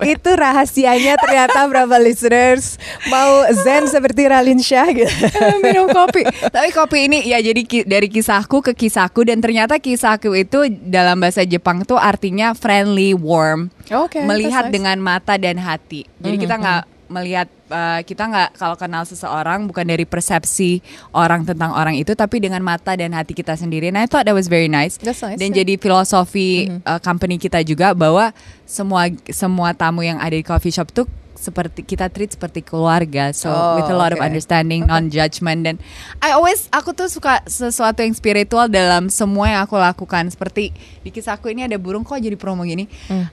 Itu 0.16 0.30
rahasianya 0.32 1.20
ternyata 1.20 1.68
berapa 1.68 2.00
listeners 2.00 2.80
mau 3.12 3.44
zen 3.52 3.84
seperti 3.84 4.24
Ralin 4.24 4.58
Shah 4.58 4.88
gitu. 4.88 5.12
minum 5.60 5.84
kopi. 5.92 6.24
Tapi 6.24 6.68
kopi 6.72 7.12
ini 7.12 7.18
ya 7.28 7.44
jadi 7.44 7.60
ki- 7.60 7.84
dari 7.84 8.08
kisahku 8.08 8.64
ke 8.64 8.72
kisahku 8.72 9.20
dan 9.28 9.44
ternyata 9.44 9.76
kisahku 9.76 10.32
itu 10.32 10.64
dalam 10.88 11.20
bahasa 11.20 11.44
Jepang 11.44 11.84
tuh 11.84 12.00
artinya 12.00 12.56
friendly, 12.56 13.12
warm. 13.12 13.68
Oke, 13.92 14.24
melihat 14.24 14.66
that's 14.66 14.72
nice. 14.72 14.76
dengan 14.80 14.96
mata 14.98 15.36
dan 15.36 15.60
hati. 15.60 16.08
Jadi 16.18 16.36
kita 16.40 16.56
nggak 16.56 16.82
melihat 17.12 17.48
uh, 17.70 18.00
kita 18.02 18.26
nggak 18.26 18.50
kalau 18.58 18.76
kenal 18.76 19.06
seseorang 19.06 19.64
bukan 19.64 19.86
dari 19.86 20.04
persepsi 20.04 20.82
orang 21.14 21.46
tentang 21.46 21.72
orang 21.72 21.96
itu 21.96 22.12
tapi 22.12 22.42
dengan 22.42 22.60
mata 22.60 22.92
dan 22.98 23.14
hati 23.14 23.32
kita 23.32 23.54
sendiri. 23.56 23.94
Nah, 23.94 24.04
I 24.04 24.08
thought 24.10 24.26
that 24.26 24.36
was 24.36 24.50
very 24.50 24.68
nice. 24.68 24.98
That's 24.98 25.22
nice, 25.22 25.38
dan 25.38 25.54
yeah. 25.54 25.62
jadi 25.62 25.78
filosofi 25.78 26.68
uh, 26.84 27.00
company 27.00 27.38
kita 27.38 27.62
juga 27.62 27.94
bahwa 27.94 28.34
semua 28.66 29.08
semua 29.30 29.72
tamu 29.72 30.02
yang 30.02 30.18
ada 30.18 30.34
di 30.34 30.44
coffee 30.44 30.74
shop 30.74 30.90
tuh 30.90 31.06
seperti 31.40 31.82
kita 31.82 32.12
treat 32.12 32.36
seperti 32.36 32.60
keluarga. 32.60 33.32
So 33.32 33.48
Oh, 33.50 33.80
with 33.80 33.88
a 33.88 33.96
lot 33.96 34.12
of 34.12 34.20
okay. 34.20 34.28
understanding, 34.28 34.84
non-judgment 34.86 35.64
dan 35.64 35.76
I 36.20 36.36
always 36.36 36.68
aku 36.70 36.92
tuh 36.92 37.08
suka 37.08 37.40
sesuatu 37.48 38.04
yang 38.04 38.12
spiritual 38.12 38.68
dalam 38.68 39.08
semua 39.08 39.48
yang 39.50 39.60
aku 39.64 39.80
lakukan. 39.80 40.28
Seperti 40.28 40.70
di 41.00 41.10
kisahku 41.10 41.48
ini 41.48 41.64
ada 41.64 41.80
burung 41.80 42.04
kok 42.04 42.20
jadi 42.20 42.36
promo 42.36 42.62
gini. 42.62 42.86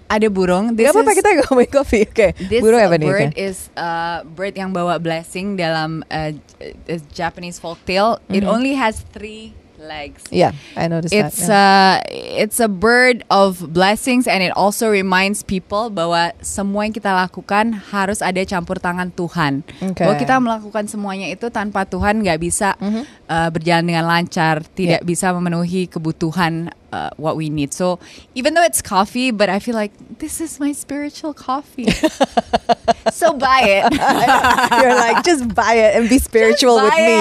Ada 0.08 0.32
burung. 0.32 0.74
This 0.74 0.88
Gak 0.90 0.96
apa-apa 0.96 1.14
kita 1.14 1.30
ngomongin 1.44 1.72
kopi. 1.72 2.00
Oke. 2.08 2.28
This 2.48 2.64
Burung 2.64 2.80
apa 2.80 2.96
nih? 2.96 3.08
bird 3.08 3.34
is 3.36 3.58
uh, 3.76 4.24
bird 4.24 4.56
yang 4.56 4.72
bawa 4.72 4.98
blessing 4.98 5.60
dalam 5.60 6.02
uh, 6.08 6.32
uh, 6.32 7.00
Japanese 7.12 7.60
folktale. 7.60 8.24
It 8.32 8.48
only 8.48 8.74
has 8.80 9.04
three 9.12 9.52
legs. 9.88 10.28
Yeah, 10.28 10.52
I 10.76 10.86
noticed 10.86 11.16
It's 11.16 11.48
that. 11.48 12.04
yeah. 12.04 12.04
uh, 12.04 12.44
it's 12.44 12.60
a 12.60 12.68
bird 12.68 13.24
of 13.32 13.72
blessings 13.72 14.28
and 14.28 14.44
it 14.44 14.52
also 14.52 14.92
reminds 14.92 15.42
people 15.42 15.88
bahwa 15.88 16.36
semua 16.44 16.84
yang 16.84 16.92
kita 16.92 17.10
lakukan 17.10 17.72
harus 17.90 18.20
ada 18.20 18.44
campur 18.44 18.78
tangan 18.78 19.10
Tuhan. 19.10 19.64
Okay. 19.96 20.04
Bahwa 20.04 20.16
kita 20.20 20.36
melakukan 20.38 20.86
semuanya 20.86 21.32
itu 21.32 21.48
tanpa 21.48 21.88
Tuhan 21.88 22.20
nggak 22.20 22.38
bisa 22.38 22.76
uh, 22.76 23.50
berjalan 23.50 23.88
dengan 23.88 24.04
lancar, 24.04 24.68
tidak 24.70 25.00
Yeah. 25.00 25.06
bisa 25.06 25.30
memenuhi 25.30 25.86
kebutuhan 25.88 26.74
uh, 26.92 27.10
what 27.18 27.36
we 27.36 27.50
need. 27.50 27.74
So 27.74 28.00
even 28.36 28.54
though 28.54 28.64
it's 28.64 28.82
coffee, 28.82 29.32
but 29.32 29.50
I 29.50 29.60
feel 29.60 29.76
like 29.76 29.92
this 30.20 30.40
is 30.42 30.60
my 30.60 30.72
spiritual 30.72 31.34
coffee. 31.34 31.90
so 33.12 33.34
buy 33.34 33.62
it. 33.64 33.84
You're 34.82 34.96
like 34.96 35.24
just 35.24 35.54
buy 35.54 35.74
it 35.74 35.96
and 35.96 36.10
be 36.10 36.20
spiritual 36.20 36.76
with 36.82 36.94
me. 36.94 37.18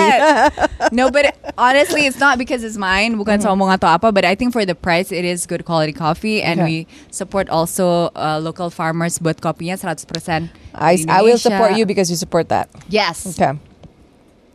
no, 0.97 1.11
but 1.11 1.37
honestly, 1.59 2.07
it's 2.07 2.19
not 2.19 2.39
because 2.39 2.65
it's 2.65 2.77
mine. 2.77 3.17
Bukan 3.17 3.37
Mm-hmm. 3.37 3.85
apa, 3.87 4.13
but 4.13 4.25
I 4.25 4.35
think 4.35 4.53
for 4.53 4.65
the 4.65 4.75
price, 4.75 5.13
it 5.13 5.25
is 5.25 5.47
good 5.47 5.65
quality 5.65 5.93
coffee, 5.93 6.43
and 6.43 6.61
Okay. 6.61 6.87
we 6.87 6.87
support 7.11 7.49
also 7.49 8.11
uh, 8.17 8.41
local 8.43 8.71
farmers 8.71 9.19
buat 9.19 9.39
kopinya 9.41 9.77
100% 9.79 10.49
I, 10.75 11.05
I 11.09 11.23
will 11.23 11.39
support 11.39 11.77
you 11.77 11.87
because 11.87 12.11
you 12.11 12.17
support 12.17 12.49
that. 12.49 12.69
Yes. 12.89 13.25
Okay. 13.27 13.57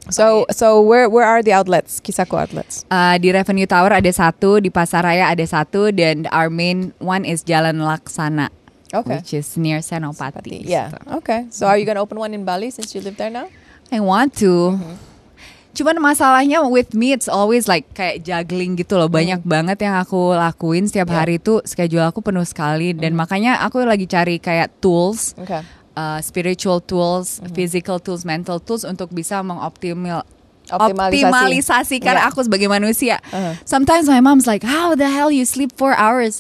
So 0.10 0.50
so 0.50 0.82
where 0.82 1.06
where 1.08 1.24
are 1.24 1.46
the 1.46 1.54
outlets? 1.54 2.02
Kisako 2.02 2.42
outlets. 2.42 2.84
Uh, 2.90 3.22
di 3.22 3.30
Revenue 3.30 3.70
Tower 3.70 3.94
ada 3.94 4.10
satu, 4.10 4.58
di 4.58 4.74
Pasaraya 4.74 5.30
ada 5.30 5.46
satu, 5.46 5.94
dan 5.94 6.26
our 6.34 6.50
main 6.50 6.90
one 6.98 7.22
is 7.22 7.46
Jalan 7.46 7.78
Laksana, 7.80 8.50
Okay. 8.90 9.22
which 9.22 9.32
is 9.32 9.54
near 9.56 9.80
Senopati. 9.80 10.66
Yeah. 10.66 10.92
Okay. 11.22 11.46
So 11.54 11.70
are 11.70 11.78
you 11.78 11.86
gonna 11.86 12.02
open 12.02 12.18
one 12.18 12.34
in 12.34 12.44
Bali 12.44 12.74
since 12.74 12.98
you 12.98 13.00
live 13.00 13.16
there 13.16 13.30
now? 13.30 13.48
I 13.94 14.02
want 14.02 14.34
to. 14.42 14.76
Mm-hmm. 14.76 14.96
Cuman 15.72 16.04
masalahnya 16.04 16.68
with 16.68 16.92
me 16.92 17.16
it's 17.16 17.32
always 17.32 17.64
like 17.70 17.88
kayak 17.96 18.28
juggling 18.28 18.76
gitu 18.76 19.00
loh. 19.00 19.08
Banyak 19.08 19.48
banget 19.48 19.80
yang 19.80 19.96
aku 19.96 20.36
lakuin 20.36 20.84
setiap 20.84 21.08
Mm. 21.08 21.14
Yeah. 21.16 21.20
hari 21.24 21.34
itu 21.40 21.54
schedule 21.64 22.04
aku 22.04 22.20
penuh 22.20 22.44
sekali 22.44 22.92
dan 22.92 23.16
makanya 23.16 23.64
aku 23.64 23.80
lagi 23.88 24.04
cari 24.04 24.36
kayak 24.36 24.82
tools, 24.84 25.32
Okay. 25.40 25.64
Uh, 25.94 26.20
spiritual 26.20 26.80
tools, 26.80 27.40
Mm-hmm. 27.40 27.54
physical 27.54 27.98
tools, 27.98 28.24
mental 28.24 28.60
tools 28.60 28.84
untuk 28.84 29.10
bisa 29.10 29.42
mengoptimal 29.42 30.24
Optimalisasi. 30.72 31.20
optimalisasikan 31.20 32.16
Yeah. 32.16 32.30
aku 32.30 32.46
sebagai 32.46 32.70
manusia. 32.70 33.20
Uh-huh. 33.28 33.58
Sometimes 33.66 34.08
my 34.08 34.22
mom's 34.22 34.48
like, 34.48 34.64
"How 34.64 34.96
the 34.96 35.10
hell 35.10 35.28
you 35.28 35.44
sleep 35.44 35.74
four 35.76 35.92
hours?" 35.94 36.40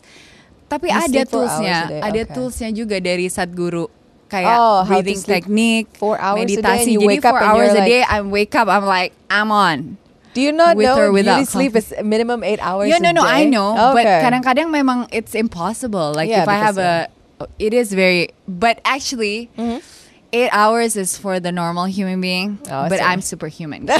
Tapi 0.71 0.87
You 0.87 1.03
ada 1.03 1.21
toolsnya, 1.27 1.77
ada 1.99 2.21
okay. 2.23 2.31
toolsnya 2.31 2.71
juga 2.71 3.03
dari 3.03 3.27
Sadguru 3.27 3.91
kayak 4.31 4.55
Oh, 4.55 4.87
breathing 4.87 5.19
technique, 5.19 5.91
four 5.99 6.15
hours 6.15 6.47
a 6.47 6.47
day 6.47 6.55
and 6.55 6.63
meditasi. 6.63 6.91
Jadi 6.95 7.03
wake 7.11 7.25
up 7.27 7.35
four 7.35 7.43
and 7.43 7.49
hours 7.51 7.71
a 7.75 7.83
like- 7.83 7.91
day, 7.91 8.01
I 8.07 8.17
wake 8.23 8.53
up, 8.55 8.67
I'm 8.71 8.87
like, 8.87 9.11
I'm 9.27 9.51
on. 9.51 9.99
Do 10.31 10.39
you 10.39 10.55
not 10.55 10.79
With 10.79 10.87
know 10.87 11.11
beauty 11.11 11.43
sleep 11.43 11.75
is 11.75 11.91
minimum 12.07 12.39
eight 12.47 12.63
hours? 12.63 12.87
Yeah, 12.87 13.03
no, 13.03 13.11
no, 13.11 13.19
I 13.19 13.43
day? 13.43 13.51
know. 13.51 13.75
But 13.91 14.07
Okay. 14.07 14.23
kadang-kadang 14.23 14.71
memang 14.71 15.11
it's 15.11 15.35
impossible. 15.35 16.15
Like 16.15 16.31
Yeah, 16.31 16.43
if 16.43 16.47
I 16.47 16.55
have 16.55 16.79
a, 16.79 17.11
Oh, 17.41 17.47
it 17.59 17.73
is 17.73 17.93
very. 17.93 18.29
But 18.47 18.81
actually, 18.85 19.49
mm-hmm. 19.57 19.79
eight 20.33 20.49
hours 20.51 20.95
is 20.95 21.17
for 21.17 21.39
the 21.39 21.51
normal 21.51 21.85
human 21.85 22.21
being. 22.21 22.59
Oh, 22.65 22.89
but 22.89 22.99
see. 22.99 23.05
I'm 23.05 23.21
superhuman. 23.21 23.89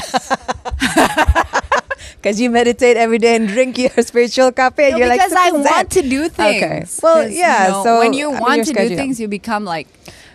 Because 2.22 2.40
you 2.40 2.50
meditate 2.50 2.96
every 2.96 3.18
day 3.18 3.34
and 3.34 3.48
drink 3.48 3.76
your 3.78 3.90
spiritual 4.02 4.52
coffee, 4.52 4.84
and 4.84 4.92
No, 4.92 4.98
you're 4.98 5.08
like, 5.08 5.18
because 5.18 5.32
I 5.32 5.50
want 5.50 5.90
to 5.90 6.02
do 6.02 6.28
things. 6.28 6.62
Okay. 6.62 6.84
Well, 7.02 7.24
'Cause, 7.24 7.34
yeah, 7.34 7.66
you 7.66 7.72
know, 7.72 7.82
so, 7.82 7.98
when 7.98 8.12
you 8.12 8.30
want 8.30 8.56
your 8.58 8.64
to 8.66 8.88
do 8.88 8.94
things, 8.94 9.18
you 9.18 9.26
become 9.26 9.64
like 9.64 9.88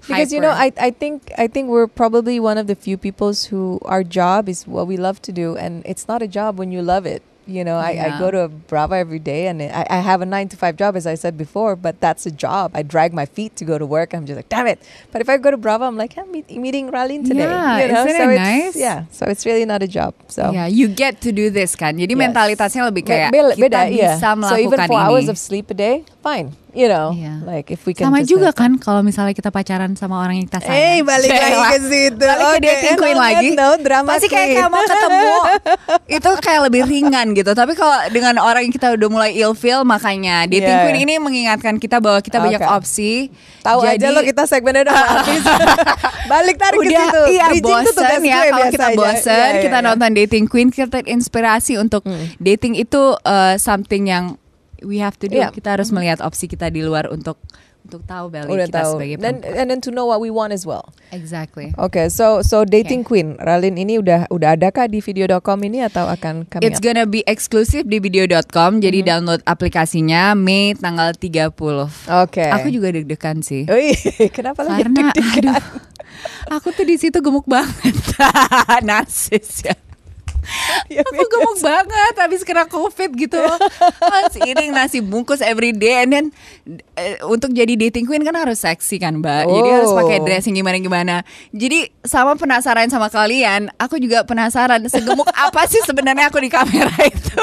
because 0.08 0.34
you 0.34 0.42
know. 0.42 0.50
I, 0.50 0.72
I 0.78 0.92
think 0.92 1.32
I 1.38 1.48
think 1.48 1.70
we're 1.70 1.88
probably 1.88 2.40
one 2.40 2.58
of 2.58 2.68
the 2.68 2.76
few 2.76 2.98
peoples 2.98 3.46
who 3.46 3.80
our 3.86 4.04
job 4.04 4.50
is 4.50 4.68
what 4.68 4.88
we 4.88 4.98
love 4.98 5.22
to 5.24 5.32
do 5.32 5.56
and 5.56 5.84
it's 5.86 6.08
not 6.08 6.22
a 6.22 6.28
job 6.28 6.58
when 6.58 6.72
you 6.72 6.82
love 6.82 7.06
it 7.06 7.24
you 7.48 7.64
know 7.64 7.78
I, 7.80 7.92
I 7.96 8.08
Yeah. 8.12 8.20
go 8.20 8.28
to 8.30 8.42
Brava 8.68 8.96
every 9.00 9.20
day 9.20 9.48
and 9.48 9.64
I, 9.64 9.88
I 9.90 10.00
have 10.04 10.20
a 10.22 10.28
nine 10.28 10.48
to 10.52 10.58
five 10.58 10.76
job 10.76 10.96
as 10.96 11.08
I 11.08 11.16
said 11.16 11.38
before 11.38 11.76
but 11.76 12.00
that's 12.04 12.28
a 12.28 12.32
job 12.32 12.72
I 12.76 12.84
drag 12.84 13.16
my 13.16 13.26
feet 13.26 13.56
to 13.58 13.64
go 13.64 13.80
to 13.80 13.88
work 13.88 14.12
I'm 14.12 14.28
just 14.28 14.36
like 14.36 14.50
damn 14.50 14.68
it 14.68 14.78
but 15.12 15.24
if 15.24 15.28
I 15.28 15.38
go 15.38 15.50
to 15.50 15.58
Brava 15.58 15.86
I'm 15.86 15.96
like 15.96 16.18
I'm 16.20 16.28
meet, 16.30 16.52
meeting 16.52 16.92
Ralin 16.92 17.24
today 17.24 17.48
Yeah, 17.48 17.80
you 17.80 17.88
know 17.88 18.04
isn't 18.04 18.20
so 18.20 18.28
it 18.28 18.36
it's, 18.36 18.44
nice? 18.44 18.76
yeah 18.76 19.00
so 19.10 19.26
it's 19.26 19.46
really 19.46 19.64
not 19.64 19.80
a 19.82 19.90
job 19.90 20.12
so 20.28 20.52
Yeah, 20.52 20.68
you 20.68 20.88
get 20.88 21.20
to 21.24 21.32
do 21.32 21.48
this 21.50 21.74
kan. 21.74 21.96
Jadi 21.96 22.14
Yes. 22.14 22.22
mentalitasnya 22.24 22.84
lebih 22.88 23.04
kayak 23.06 23.32
be- 23.32 23.56
kita 23.56 23.64
beda, 23.64 23.80
iya. 23.88 24.16
bisa 24.20 24.30
so 24.44 24.56
even 24.60 24.76
melakukan 24.76 24.88
four 24.88 25.00
ini. 25.00 25.06
hours 25.08 25.28
of 25.28 25.38
sleep 25.38 25.72
a 25.72 25.78
day 25.78 25.96
fine 26.20 26.52
you 26.72 26.86
know 26.86 27.16
Iya. 27.16 27.42
like 27.42 27.68
if 27.70 27.88
we 27.88 27.96
can 27.96 28.12
Sama 28.12 28.22
juga 28.22 28.52
kan 28.52 28.76
kalau 28.78 29.00
misalnya 29.02 29.32
kita 29.32 29.50
pacaran 29.50 29.96
sama 29.96 30.20
orang 30.20 30.38
yang 30.38 30.46
kita 30.46 30.62
sayang. 30.62 30.78
Eh, 30.78 30.98
balik 31.02 31.30
lagi 31.30 31.56
ke 31.58 31.78
situ. 31.84 32.22
Balik 32.22 32.44
ke 32.44 32.54
Oke, 32.54 32.60
dating 32.62 32.96
queen 32.98 33.18
lagi. 33.18 33.48
note, 33.56 33.82
drama 33.82 34.10
Pasti 34.14 34.28
kayak 34.28 34.68
mau 34.68 34.84
ketemu. 34.84 35.34
itu 36.18 36.30
kayak 36.40 36.62
lebih 36.68 36.82
ringan 36.86 37.28
gitu. 37.38 37.52
Tapi 37.52 37.74
kalau 37.74 37.94
dengan 38.10 38.36
orang 38.38 38.66
yang 38.66 38.74
kita 38.74 38.92
udah 38.92 39.08
mulai 39.08 39.32
ilfeel 39.32 39.82
makanya 39.82 40.44
dating 40.44 40.66
Iya, 40.68 40.84
queen 40.84 41.00
ini 41.06 41.14
mengingatkan 41.18 41.78
kita 41.78 42.02
bahwa 42.02 42.18
kita 42.20 42.38
banyak 42.38 42.58
Oke. 42.60 42.74
opsi. 42.74 43.30
Tahu 43.62 43.86
Jadi, 43.86 44.02
aja 44.02 44.08
lo 44.10 44.22
kita 44.22 44.44
segmennya 44.44 44.84
udah 44.84 44.98
habis. 44.98 45.44
Balik 46.32 46.58
tarik 46.58 46.78
ke 46.78 46.90
udah 46.90 47.06
situ. 47.06 47.22
iya 47.30 47.48
bosen 47.56 48.20
ya 48.22 48.40
kalau 48.48 48.68
kita 48.68 48.88
bosen 48.94 49.32
Iya, 49.32 49.48
iya, 49.54 49.62
kita 49.62 49.78
iya. 49.80 49.86
nonton 49.86 50.10
dating 50.12 50.46
queen 50.46 50.68
kita 50.68 50.90
terinspirasi 50.92 51.78
untuk 51.78 52.04
dating 52.38 52.74
itu 52.74 53.16
uh, 53.18 53.56
something 53.56 54.08
yang 54.08 54.36
we 54.82 54.98
have 54.98 55.16
to 55.16 55.26
do 55.26 55.38
Iya. 55.38 55.50
kita 55.50 55.74
harus 55.74 55.88
melihat 55.90 56.20
opsi 56.20 56.46
kita 56.46 56.68
di 56.68 56.82
luar 56.82 57.08
untuk 57.08 57.40
untuk 57.88 58.04
tahu 58.04 58.28
value 58.28 58.52
Udah 58.52 58.68
kita 58.68 58.80
tahu. 58.84 58.92
sebagai 58.94 59.16
perempuan 59.18 59.56
and 59.56 59.68
then 59.72 59.80
to 59.80 59.90
know 59.90 60.04
what 60.04 60.20
we 60.20 60.28
want 60.28 60.52
as 60.52 60.68
well. 60.68 60.92
exactly 61.10 61.72
Oke, 61.76 62.12
so 62.12 62.44
so 62.44 62.62
dating 62.62 63.02
queen, 63.02 63.40
Ralin 63.40 63.80
ini 63.80 63.96
udah 63.96 64.28
udah 64.28 64.54
ada 64.54 64.68
kah 64.70 64.86
di 64.86 65.00
video.com 65.00 65.64
ini 65.64 65.82
atau 65.82 66.04
akan 66.06 66.44
coming 66.46 66.68
It's 66.68 66.78
up? 66.78 66.86
gonna 66.86 67.08
be 67.08 67.24
exclusive 67.24 67.88
di 67.88 67.98
video.com 67.98 68.84
jadi 68.84 69.02
download 69.02 69.40
aplikasinya 69.42 70.36
Mei 70.36 70.76
tanggal 70.76 71.16
30 71.16 71.56
Oke. 72.28 72.46
Aku 72.52 72.68
juga 72.68 72.92
deg-degan 72.92 73.40
sih 73.40 73.64
Ui, 73.66 73.96
kenapa 74.36 74.62
lagi 74.62 74.84
deg-degan? 74.84 75.56
aduh 75.56 75.64
aku 76.50 76.74
tuh 76.74 76.84
di 76.84 76.96
situ 76.96 77.20
gemuk 77.20 77.46
banget 77.46 77.94
narsis 78.88 79.64
ya 79.64 79.76
Ya, 80.88 81.04
aku 81.04 81.20
gemuk 81.20 81.60
banget 81.60 82.14
habis 82.16 82.42
kena 82.42 82.64
covid 82.64 83.12
gitu. 83.14 83.40
Masih 84.00 84.40
eating 84.46 84.72
nasi 84.72 85.00
bungkus 85.00 85.40
every 85.40 85.72
day 85.72 86.00
and 86.00 86.10
then 86.10 86.26
eh, 86.94 87.20
untuk 87.22 87.52
jadi 87.52 87.76
dating 87.78 88.04
queen 88.04 88.22
kan 88.22 88.34
harus 88.34 88.62
seksi 88.62 88.96
kan 88.96 89.20
mbak? 89.20 89.46
Jadi 89.46 89.70
harus 89.70 89.86
Oh. 89.88 89.96
pakai 89.96 90.20
dressing 90.20 90.54
gimana 90.54 90.78
gimana 90.78 91.16
jadi 91.50 91.90
sama 92.02 92.36
penasaran 92.36 92.88
sama 92.88 93.08
kalian 93.08 93.72
aku 93.76 93.98
juga 93.98 94.24
penasaran 94.24 94.84
segemuk 94.86 95.28
apa 95.46 95.64
sih 95.66 95.80
sebenarnya 95.82 96.28
aku 96.28 96.40
di 96.40 96.48
kamera 96.48 96.92
itu? 97.08 97.42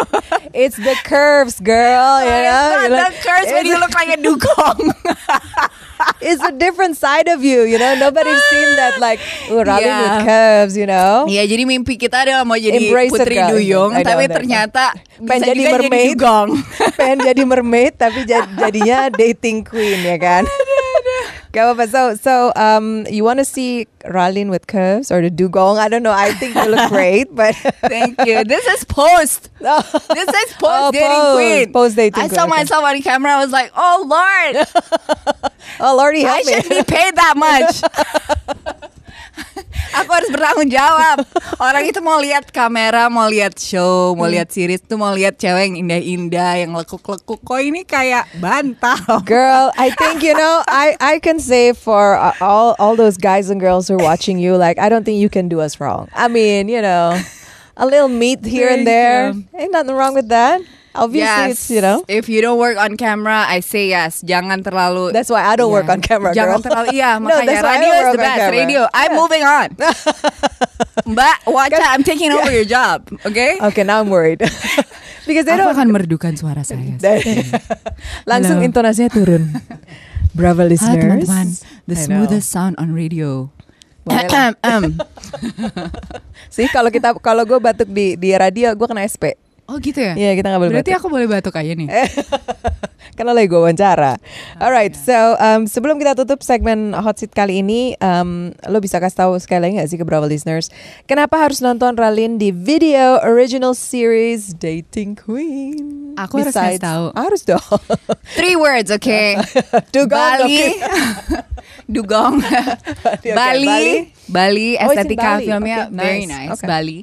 It's 0.51 0.77
the 0.77 0.95
curves, 1.03 1.59
girl. 1.59 2.21
You 2.21 2.40
know, 2.43 2.69
It's 2.81 2.95
the 2.95 3.11
curse 3.21 3.49
when 3.51 3.64
you 3.64 3.77
look 3.77 3.93
like 3.93 4.09
a 4.09 4.17
dugong 4.17 4.79
it's 6.21 6.40
a 6.40 6.51
different 6.51 6.95
side 6.95 7.27
of 7.27 7.40
you. 7.40 7.62
You 7.62 7.77
know, 7.77 7.95
nobody's 7.95 8.40
seen 8.49 8.69
that 8.75 8.97
like 8.99 9.19
Ralin 9.47 9.83
Yeah. 9.83 10.01
with 10.01 10.19
curves. 10.25 10.75
You 10.75 10.87
know. 10.87 11.25
Iya 11.25 11.45
jadi 11.45 11.62
mimpi 11.64 11.97
kita 11.97 12.23
adalah 12.23 12.43
mau 12.43 12.57
jadi 12.57 12.77
Embrace 12.79 13.11
putri 13.11 13.37
girl. 13.37 13.51
duyung 13.53 13.90
I 13.93 14.03
tapi 14.03 14.25
know. 14.25 14.35
ternyata 14.35 14.85
pengen 15.17 15.43
jadi 15.49 15.62
mermaid 15.71 16.07
dugong 16.11 16.49
pengen 16.99 17.19
jadi 17.23 17.43
mermaid 17.43 17.93
tapi 17.95 18.25
jad- 18.25 18.51
jadinya 18.53 19.07
dating 19.09 19.62
queen 19.62 20.01
ya 20.01 20.17
kan 20.17 20.43
Apa-apa. 21.61 21.87
So, 21.88 22.14
so 22.17 22.53
um, 22.57 23.07
you 23.09 23.23
want 23.25 23.38
to 23.38 23.45
see 23.45 23.87
Ralin 24.05 24.51
with 24.51 24.67
curves 24.67 25.11
or 25.11 25.23
the 25.23 25.31
dugong? 25.31 25.79
I 25.79 25.88
don't 25.88 26.03
know. 26.03 26.12
I 26.12 26.33
think 26.35 26.55
you 26.55 26.67
look 26.69 26.90
great, 26.95 27.35
but 27.35 27.55
Thank 27.87 28.19
you. 28.27 28.45
This 28.45 28.67
is 28.67 28.85
post. 28.85 29.51
This 29.61 30.29
is 30.29 30.49
post 30.61 30.64
Oh, 30.64 30.90
dating 30.93 31.35
queen. 31.35 31.73
Post 31.73 31.97
dating 31.97 32.21
I 32.23 32.29
queen, 32.29 32.37
saw 32.37 32.45
okay. 32.45 32.51
myself 32.51 32.85
on 32.85 33.01
camera. 33.03 33.33
I 33.33 33.40
was 33.45 33.53
like, 33.53 33.73
oh 33.75 34.05
Lord, 34.05 34.67
oh 35.81 35.97
Lordy 35.97 36.25
I 36.27 36.29
help 36.43 36.47
me. 36.47 36.53
shouldn't 36.53 36.87
be 36.87 36.95
paid 36.95 37.17
that 37.17 37.35
much. 37.37 37.81
Aku 40.03 40.11
harus 40.11 40.31
bertanggung 40.31 40.71
jawab. 40.71 41.23
Orang 41.63 41.85
itu 41.87 42.03
mau 42.03 42.19
lihat 42.19 42.51
kamera, 42.51 43.07
mau 43.07 43.31
lihat 43.31 43.55
show, 43.59 44.15
mau 44.19 44.27
lihat 44.27 44.51
series 44.51 44.83
tuh 44.83 44.99
mau 44.99 45.15
lihat 45.15 45.39
cewek 45.39 45.71
yang 45.71 45.77
indah-indah, 45.87 46.53
yang 46.67 46.75
lekuk-lekuk. 46.75 47.39
Kok 47.43 47.61
ini 47.63 47.87
kayak 47.87 48.27
bantal? 48.43 49.23
Girl, 49.23 49.71
I 49.79 49.95
think 49.95 50.27
you 50.27 50.35
know. 50.35 50.67
I 50.67 50.99
I 50.99 51.15
can 51.23 51.39
say 51.39 51.71
for 51.73 52.19
uh, 52.19 52.35
all 52.43 52.75
all 52.83 52.99
those 52.99 53.15
guys 53.15 53.51
and 53.51 53.63
girls 53.63 53.87
who 53.87 53.95
are 53.99 54.05
watching 54.05 54.43
you, 54.43 54.59
like 54.59 54.83
I 54.83 54.91
don't 54.91 55.07
think 55.07 55.23
you 55.23 55.31
can 55.31 55.47
do 55.47 55.63
us 55.63 55.79
wrong. 55.79 56.11
I 56.11 56.27
mean, 56.27 56.67
you 56.67 56.83
know, 56.83 57.15
a 57.79 57.87
little 57.87 58.11
meat 58.11 58.43
here 58.43 58.69
and 58.71 58.87
there, 58.87 59.31
you. 59.31 59.47
ain't 59.55 59.73
nothing 59.73 59.95
wrong 59.95 60.15
with 60.15 60.29
that. 60.35 60.59
Obviously, 60.95 61.27
Yes. 61.27 61.59
it's 61.59 61.67
you 61.69 61.83
know. 61.83 62.07
If 62.07 62.31
you 62.31 62.39
don't 62.39 62.57
work 62.57 62.79
on 62.79 62.95
camera, 62.95 63.43
I 63.45 63.59
say 63.59 63.91
yes. 63.91 64.23
Jangan 64.23 64.63
terlalu 64.63 65.11
That's 65.11 65.27
why 65.27 65.43
I 65.43 65.59
don't 65.59 65.69
work 65.69 65.85
Yeah. 65.85 65.95
on 65.95 66.01
camera, 66.01 66.31
Jangan 66.31 66.59
girl. 66.59 66.65
terlalu 66.65 66.87
iya 66.95 67.11
No, 67.19 67.27
makanya 67.29 67.47
that's 67.51 67.61
why 67.61 67.69
I 67.69 67.75
radio 67.75 67.83
don't 67.85 67.99
is 67.99 68.05
work 68.05 68.15
the 68.15 68.23
best. 68.23 68.39
camera. 68.39 68.55
Radio. 68.57 68.81
I'm 68.87 69.03
Yeah. 69.05 69.19
moving 69.19 69.43
on. 69.45 69.69
Mbak, 71.11 71.37
watch 71.47 71.75
out. 71.75 71.91
I'm 71.91 72.03
taking 72.03 72.31
over 72.31 72.49
your 72.49 72.65
job. 72.65 73.05
Okay? 73.23 73.59
Okay, 73.61 73.83
now 73.83 73.99
I'm 73.99 74.09
worried 74.09 74.39
because 75.29 75.45
they 75.45 75.53
Aku 75.53 75.67
don't. 75.67 75.75
akan 75.75 75.89
merdukan 75.91 76.33
suara 76.35 76.63
saya. 76.63 76.97
Langsung 78.25 78.63
Halo. 78.63 78.67
intonasinya 78.67 79.11
turun. 79.11 79.51
Bravo 80.31 80.63
Halo 80.63 80.71
listeners. 80.71 81.03
teman-teman, 81.27 81.47
the 81.85 81.95
I 81.95 81.99
know. 81.99 82.07
smoothest 82.25 82.49
sound 82.49 82.75
on 82.79 82.91
radio. 82.91 83.51
Sih 86.49 86.69
kalau 86.69 86.89
kita 86.89 87.17
kalau 87.19 87.43
gue 87.43 87.57
batuk 87.57 87.89
di 87.89 88.15
di 88.15 88.31
radio 88.33 88.71
gue 88.71 88.85
kena 88.85 89.03
SP. 89.03 89.35
Oh 89.66 89.77
gitu 89.79 89.98
ya? 89.98 90.14
Iya 90.14 90.31
kita 90.35 90.46
nggak 90.48 90.61
boleh 90.61 90.72
Berarti 90.72 90.90
batuk. 90.90 91.00
aku 91.00 91.09
boleh 91.09 91.27
batuk 91.27 91.55
aja 91.55 91.72
nih. 91.72 91.88
Karena 93.14 93.31
lagi 93.31 93.46
gue 93.46 93.57
wawancara. 93.57 94.18
Alright, 94.59 94.98
so 94.98 95.14
um, 95.38 95.64
sebelum 95.64 95.96
kita 95.96 96.18
tutup 96.18 96.42
segmen 96.42 96.90
hot 96.92 97.14
seat 97.14 97.31
kali 97.31 97.62
ini, 97.62 97.94
um, 97.98 98.50
lo 98.66 98.83
bisa 98.83 98.98
kasih 98.98 99.22
tahu 99.22 99.33
sekali 99.38 99.62
lagi 99.62 99.72
nggak 99.79 99.87
sih 99.87 99.94
ke 99.94 100.03
Bravo 100.03 100.27
listeners, 100.27 100.66
kenapa 101.05 101.38
harus 101.38 101.62
nonton 101.62 101.94
Ralin 101.94 102.37
di 102.37 102.50
video 102.50 103.22
original 103.22 103.70
series 103.70 104.50
Dating 104.53 105.14
Queen? 105.14 106.18
Aku 106.18 106.42
harus 106.42 106.50
kasih 106.53 106.74
Besides- 106.74 106.83
tahu. 106.83 107.05
Harus 107.14 107.42
dong. 107.46 107.79
Three 108.38 108.59
words, 108.59 108.90
okay? 108.90 109.38
Dugong, 109.94 110.11
Bali, 110.11 110.59
oke. 110.59 110.68
Dugong, 111.87 112.35
Oke, 112.42 113.31
Bali, 113.31 113.66
Bali. 113.68 113.94
Bali, 114.27 114.68
Oh, 114.81 114.90
estetika 114.90 115.38
Bali. 115.38 115.46
filmnya 115.46 115.79
Okay, 115.87 115.94
very 115.94 116.24
nice. 116.27 116.50
nice, 116.50 116.53
Okay. 116.59 116.66
Bali. 116.66 116.98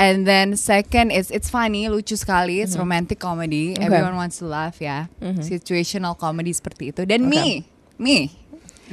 And 0.00 0.24
then 0.24 0.56
second 0.56 1.12
is 1.12 1.28
it's 1.28 1.52
funny, 1.52 1.84
lucu 1.92 2.16
sekali, 2.16 2.64
it's 2.64 2.72
romantic 2.72 3.20
comedy. 3.20 3.76
Mm-hmm. 3.76 3.84
Okay. 3.84 3.92
Everyone 3.92 4.16
wants 4.16 4.40
to 4.40 4.48
laugh, 4.48 4.80
ya. 4.80 5.12
Situational 5.44 6.16
comedy 6.16 6.56
seperti 6.56 6.88
itu. 6.88 7.04
Dan 7.04 7.28
Okay. 7.28 7.60
me, 7.60 7.68
me. 8.00 8.18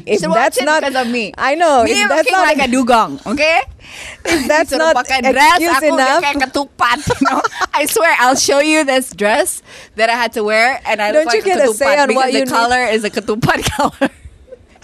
If 0.05 0.21
You 0.21 0.29
watch 0.29 0.53
that's 0.53 0.61
not- 0.61 0.83
because 0.85 0.99
of 0.99 1.07
me. 1.09 1.33
I 1.39 1.55
know, 1.55 1.81
Me 1.81 1.95
if 1.95 2.05
that's 2.05 2.29
not- 2.29 2.45
like 2.45 2.59
a 2.61 2.69
dugong, 2.69 3.17
okay? 3.25 3.65
If 4.29 4.45
that's 4.45 4.69
not 4.69 4.93
pakai 4.93 5.25
dress, 5.25 5.57
excuse 5.57 5.73
aku 5.73 5.89
enough. 5.95 6.21
kayak 6.21 6.37
ketupat. 6.43 6.97
You 7.01 7.17
know? 7.25 7.41
I 7.73 7.89
swear, 7.89 8.13
I'll 8.21 8.37
show 8.37 8.59
you 8.61 8.85
this 8.85 9.09
dress 9.15 9.63
that 9.97 10.11
I 10.11 10.19
had 10.19 10.35
to 10.37 10.43
wear, 10.45 10.77
and 10.85 11.01
I 11.01 11.09
Don't 11.15 11.25
look 11.25 11.33
you 11.33 11.41
like 11.41 11.49
get 11.49 11.65
a 11.65 11.71
a 11.71 11.73
say 11.73 11.97
ketupat 11.97 11.97
on 12.03 12.07
because 12.13 12.19
what 12.19 12.29
the 12.29 12.37
you 12.37 12.45
need? 12.45 12.53
color 12.53 12.83
is 12.93 13.01
a 13.01 13.09
ketupat 13.09 13.59
color. 13.73 14.09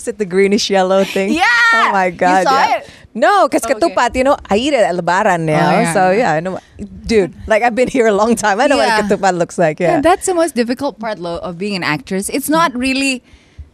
Is 0.01 0.07
it 0.09 0.17
the 0.17 0.25
greenish 0.25 0.73
yellow 0.73 1.05
thing? 1.05 1.29
Yeah! 1.29 1.45
Oh 1.77 1.93
my 1.93 2.09
god. 2.09 2.41
You 2.41 2.49
saw 2.49 2.57
yeah. 2.65 2.77
it? 2.81 2.81
No, 3.15 3.47
because 3.47 3.63
Okay. 3.65 3.75
ketupat, 3.77 4.15
you 4.15 4.23
know, 4.23 4.37
I 4.49 4.57
eat 4.57 4.73
it 4.73 4.81
at 4.81 4.95
Lebaran 4.95 5.41
now. 5.45 5.69
Oh, 5.69 5.71
yeah. 5.81 5.93
So 5.93 6.09
yeah, 6.11 6.33
I 6.33 6.39
know. 6.39 6.57
Dude, 7.05 7.33
like 7.45 7.61
I've 7.61 7.75
been 7.75 7.87
here 7.87 8.07
a 8.07 8.11
long 8.13 8.35
time. 8.35 8.59
I 8.59 8.65
know 8.67 8.77
Yeah. 8.77 9.01
what 9.01 9.05
ketupat 9.05 9.37
looks 9.37 9.57
like. 9.57 9.79
Yeah. 9.79 9.97
Yeah, 9.97 10.01
that's 10.01 10.25
the 10.25 10.33
most 10.33 10.55
difficult 10.55 10.97
part 10.99 11.19
lo, 11.19 11.37
of 11.37 11.57
being 11.57 11.75
an 11.75 11.83
actress. 11.83 12.27
It's 12.29 12.49
not 12.49 12.73
really 12.75 13.21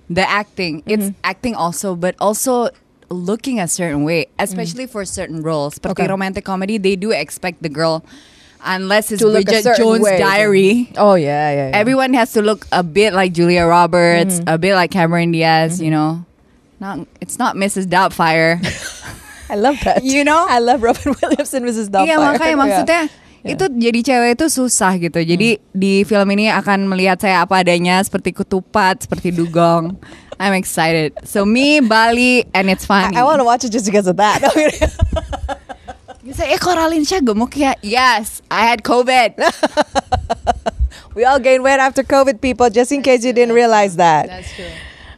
the 0.10 0.28
acting. 0.30 0.84
It's 0.86 1.04
Mm-hmm. 1.16 1.24
acting 1.24 1.56
also, 1.56 1.96
but 1.96 2.16
also 2.20 2.70
looking 3.10 3.60
a 3.60 3.68
certain 3.68 4.04
way, 4.04 4.28
especially 4.38 4.86
for 4.86 5.06
certain 5.06 5.42
roles. 5.42 5.80
Mm. 5.80 5.92
Okay. 5.92 6.08
romantic 6.08 6.44
comedy, 6.46 6.78
they 6.78 6.96
do 7.00 7.12
expect 7.12 7.64
the 7.64 7.70
girl, 7.70 8.04
unless 8.66 9.10
it's 9.10 9.22
To 9.24 9.28
look 9.32 9.48
a 9.48 9.56
Bridget 9.64 9.78
Jones' 9.78 10.02
way. 10.04 10.20
Diary. 10.20 10.92
oh 10.98 11.16
yeah, 11.16 11.50
yeah. 11.50 11.70
yeah. 11.72 11.78
Everyone 11.80 12.14
has 12.14 12.34
to 12.34 12.42
look 12.44 12.68
a 12.76 12.84
bit 12.84 13.14
like 13.16 13.32
Julia 13.34 13.64
Roberts, 13.66 14.40
Mm-hmm. 14.44 14.50
a 14.52 14.58
bit 14.60 14.76
like 14.76 14.92
Cameron 14.92 15.32
Diaz. 15.32 15.80
You 15.82 15.90
know, 15.96 16.26
not 16.84 17.08
it's 17.22 17.40
not 17.40 17.56
Mrs. 17.56 17.88
Doubtfire. 17.88 18.60
I 19.50 19.56
love 19.58 19.78
that. 19.84 20.06
You 20.06 20.22
know? 20.24 20.46
I 20.48 20.60
love 20.62 20.82
Robin 20.82 21.14
Williams 21.18 21.52
and 21.54 21.66
Mrs. 21.66 21.90
Doubtfire. 21.90 22.06
Iya 22.06 22.16
makanya 22.18 22.48
Yeah. 22.50 22.62
maksudnya 22.62 23.02
Yeah. 23.40 23.56
itu 23.56 23.66
jadi 23.72 24.00
cewek 24.04 24.32
itu 24.36 24.46
susah 24.52 25.00
gitu. 25.00 25.16
Jadi 25.24 25.64
di 25.72 26.04
film 26.04 26.28
ini 26.36 26.52
akan 26.52 26.92
melihat 26.92 27.24
saya 27.24 27.40
apa 27.48 27.64
adanya 27.64 28.04
seperti 28.04 28.36
ketupat, 28.36 29.08
seperti 29.08 29.32
dugong. 29.32 29.96
I'm 30.44 30.52
excited. 30.56 31.16
So 31.24 31.48
me 31.48 31.80
Bali 31.80 32.44
and 32.52 32.68
it's 32.68 32.84
funny. 32.84 33.16
I, 33.16 33.24
I 33.24 33.28
want 33.28 33.40
to 33.40 33.48
watch 33.48 33.64
it 33.64 33.72
just 33.72 33.88
because 33.88 34.08
of 34.08 34.20
that. 34.20 34.44
Bisa 36.20 36.44
eh 36.46 36.60
kok 36.60 36.76
Ralinsha 36.76 37.24
gemuk 37.24 37.56
ya? 37.56 37.80
Yes, 37.80 38.44
I 38.52 38.68
had 38.68 38.84
COVID. 38.84 39.40
We 41.16 41.24
all 41.26 41.40
gain 41.40 41.64
weight 41.64 41.80
after 41.80 42.04
COVID, 42.04 42.40
people. 42.40 42.70
Just 42.70 42.92
in 42.92 43.02
case 43.02 43.24
you 43.26 43.34
didn't 43.34 43.56
realize 43.56 43.96
that. 43.98 44.28
That's 44.28 44.52
true. 44.54 44.68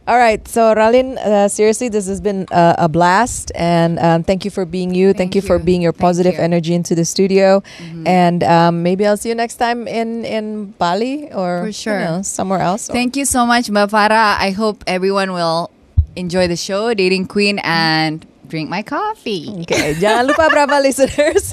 All 0.04 0.18
right, 0.18 0.46
so 0.48 0.74
Ralin, 0.74 1.16
uh, 1.16 1.46
seriously, 1.46 1.88
this 1.88 2.08
has 2.08 2.20
been 2.20 2.46
uh, 2.50 2.74
a 2.76 2.88
blast, 2.88 3.52
and 3.54 4.00
um, 4.00 4.24
thank 4.24 4.44
you 4.44 4.50
for 4.50 4.64
being 4.64 4.92
you. 4.92 5.08
Thank, 5.08 5.18
Thank 5.18 5.34
you 5.36 5.42
for 5.42 5.60
being 5.60 5.80
your 5.80 5.92
positive 5.92 6.32
you. 6.32 6.38
Mm-hmm. 6.38 6.44
energy 6.44 6.74
into 6.74 6.96
the 6.96 7.04
studio, 7.04 7.62
and 8.04 8.42
um, 8.42 8.82
maybe 8.82 9.06
I'll 9.06 9.16
see 9.16 9.28
you 9.28 9.36
next 9.36 9.56
time 9.62 9.86
in 9.86 10.24
in 10.24 10.74
Bali 10.74 11.30
or 11.32 11.70
For 11.70 11.70
you 11.70 12.04
know, 12.04 12.22
somewhere 12.22 12.58
else. 12.58 12.88
Thank 12.88 13.16
you 13.16 13.24
so 13.24 13.46
much, 13.46 13.70
Mbak 13.70 13.90
Farah. 13.94 14.34
I 14.42 14.50
hope 14.50 14.82
everyone 14.88 15.32
will 15.34 15.70
enjoy 16.16 16.48
the 16.48 16.56
show, 16.56 16.92
Dating 16.94 17.26
Queen, 17.30 17.60
and 17.62 18.26
drink 18.44 18.66
my 18.66 18.82
coffee. 18.82 19.48
Oke, 19.58 19.96
jangan 19.96 20.26
lupa 20.26 20.48
berapa 20.48 20.76
listeners. 20.78 21.50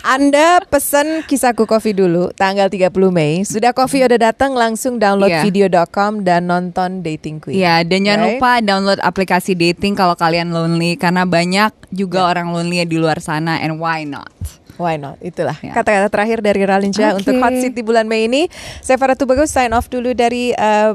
Anda 0.00 0.62
pesan 0.62 1.24
kisahku 1.24 1.64
kopi 1.64 1.92
dulu 1.92 2.30
tanggal 2.32 2.66
30 2.66 2.88
Mei. 3.10 3.42
Sudah 3.42 3.72
kopi 3.72 4.00
udah 4.00 4.16
datang 4.22 4.54
langsung 4.54 4.96
download 4.96 5.28
Iya. 5.28 5.42
video.com 5.42 6.22
dan 6.22 6.46
nonton 6.46 7.02
Dating 7.02 7.38
Queen. 7.38 7.58
Ya, 7.58 7.82
dan 7.82 8.02
jangan 8.02 8.20
Right? 8.22 8.30
lupa 8.36 8.52
download 8.60 9.00
aplikasi 9.00 9.52
dating 9.52 9.92
kalau 9.92 10.14
kalian 10.14 10.48
lonely 10.48 10.94
karena 10.94 11.24
banyak 11.24 11.72
juga 11.90 12.24
orang 12.24 12.48
lonely 12.48 12.84
di 12.84 12.96
luar 12.96 13.18
sana 13.18 13.58
and 13.58 13.76
why 13.76 14.04
not? 14.04 14.30
Why 14.78 14.94
not? 14.94 15.18
Itulah 15.18 15.58
Ya. 15.58 15.74
kata-kata 15.74 16.06
terakhir 16.06 16.38
dari 16.38 16.62
Ralinca 16.62 17.12
Oke. 17.12 17.26
untuk 17.26 17.34
Hot 17.42 17.50
di 17.52 17.82
bulan 17.82 18.06
Mei 18.06 18.24
ini. 18.24 18.46
Saya 18.78 18.94
Farah 18.94 19.18
Tubagus 19.18 19.50
sign 19.50 19.74
off 19.74 19.90
dulu 19.90 20.14
dari 20.14 20.54
uh, 20.54 20.94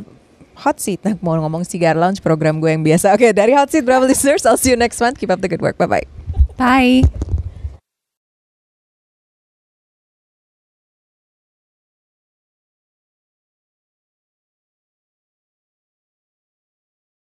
Hot 0.61 0.77
Seat. 0.77 1.01
Nah, 1.01 1.17
mau 1.19 1.33
ngomong 1.39 1.65
Cigar 1.65 1.97
Lounge 1.97 2.21
program 2.21 2.61
gue 2.61 2.69
yang 2.69 2.85
biasa. 2.85 3.13
Oke, 3.17 3.33
dari 3.33 3.57
Hot 3.57 3.73
Seat, 3.73 3.83
bravo 3.83 4.05
listeners. 4.05 4.45
I'll 4.45 4.59
see 4.59 4.69
you 4.69 4.79
next 4.79 5.01
month. 5.01 5.17
Keep 5.17 5.33
up 5.33 5.41
the 5.41 5.49
good 5.49 5.61
work. 5.61 5.77
Bye-bye. 5.81 6.05
Bye. 6.57 7.03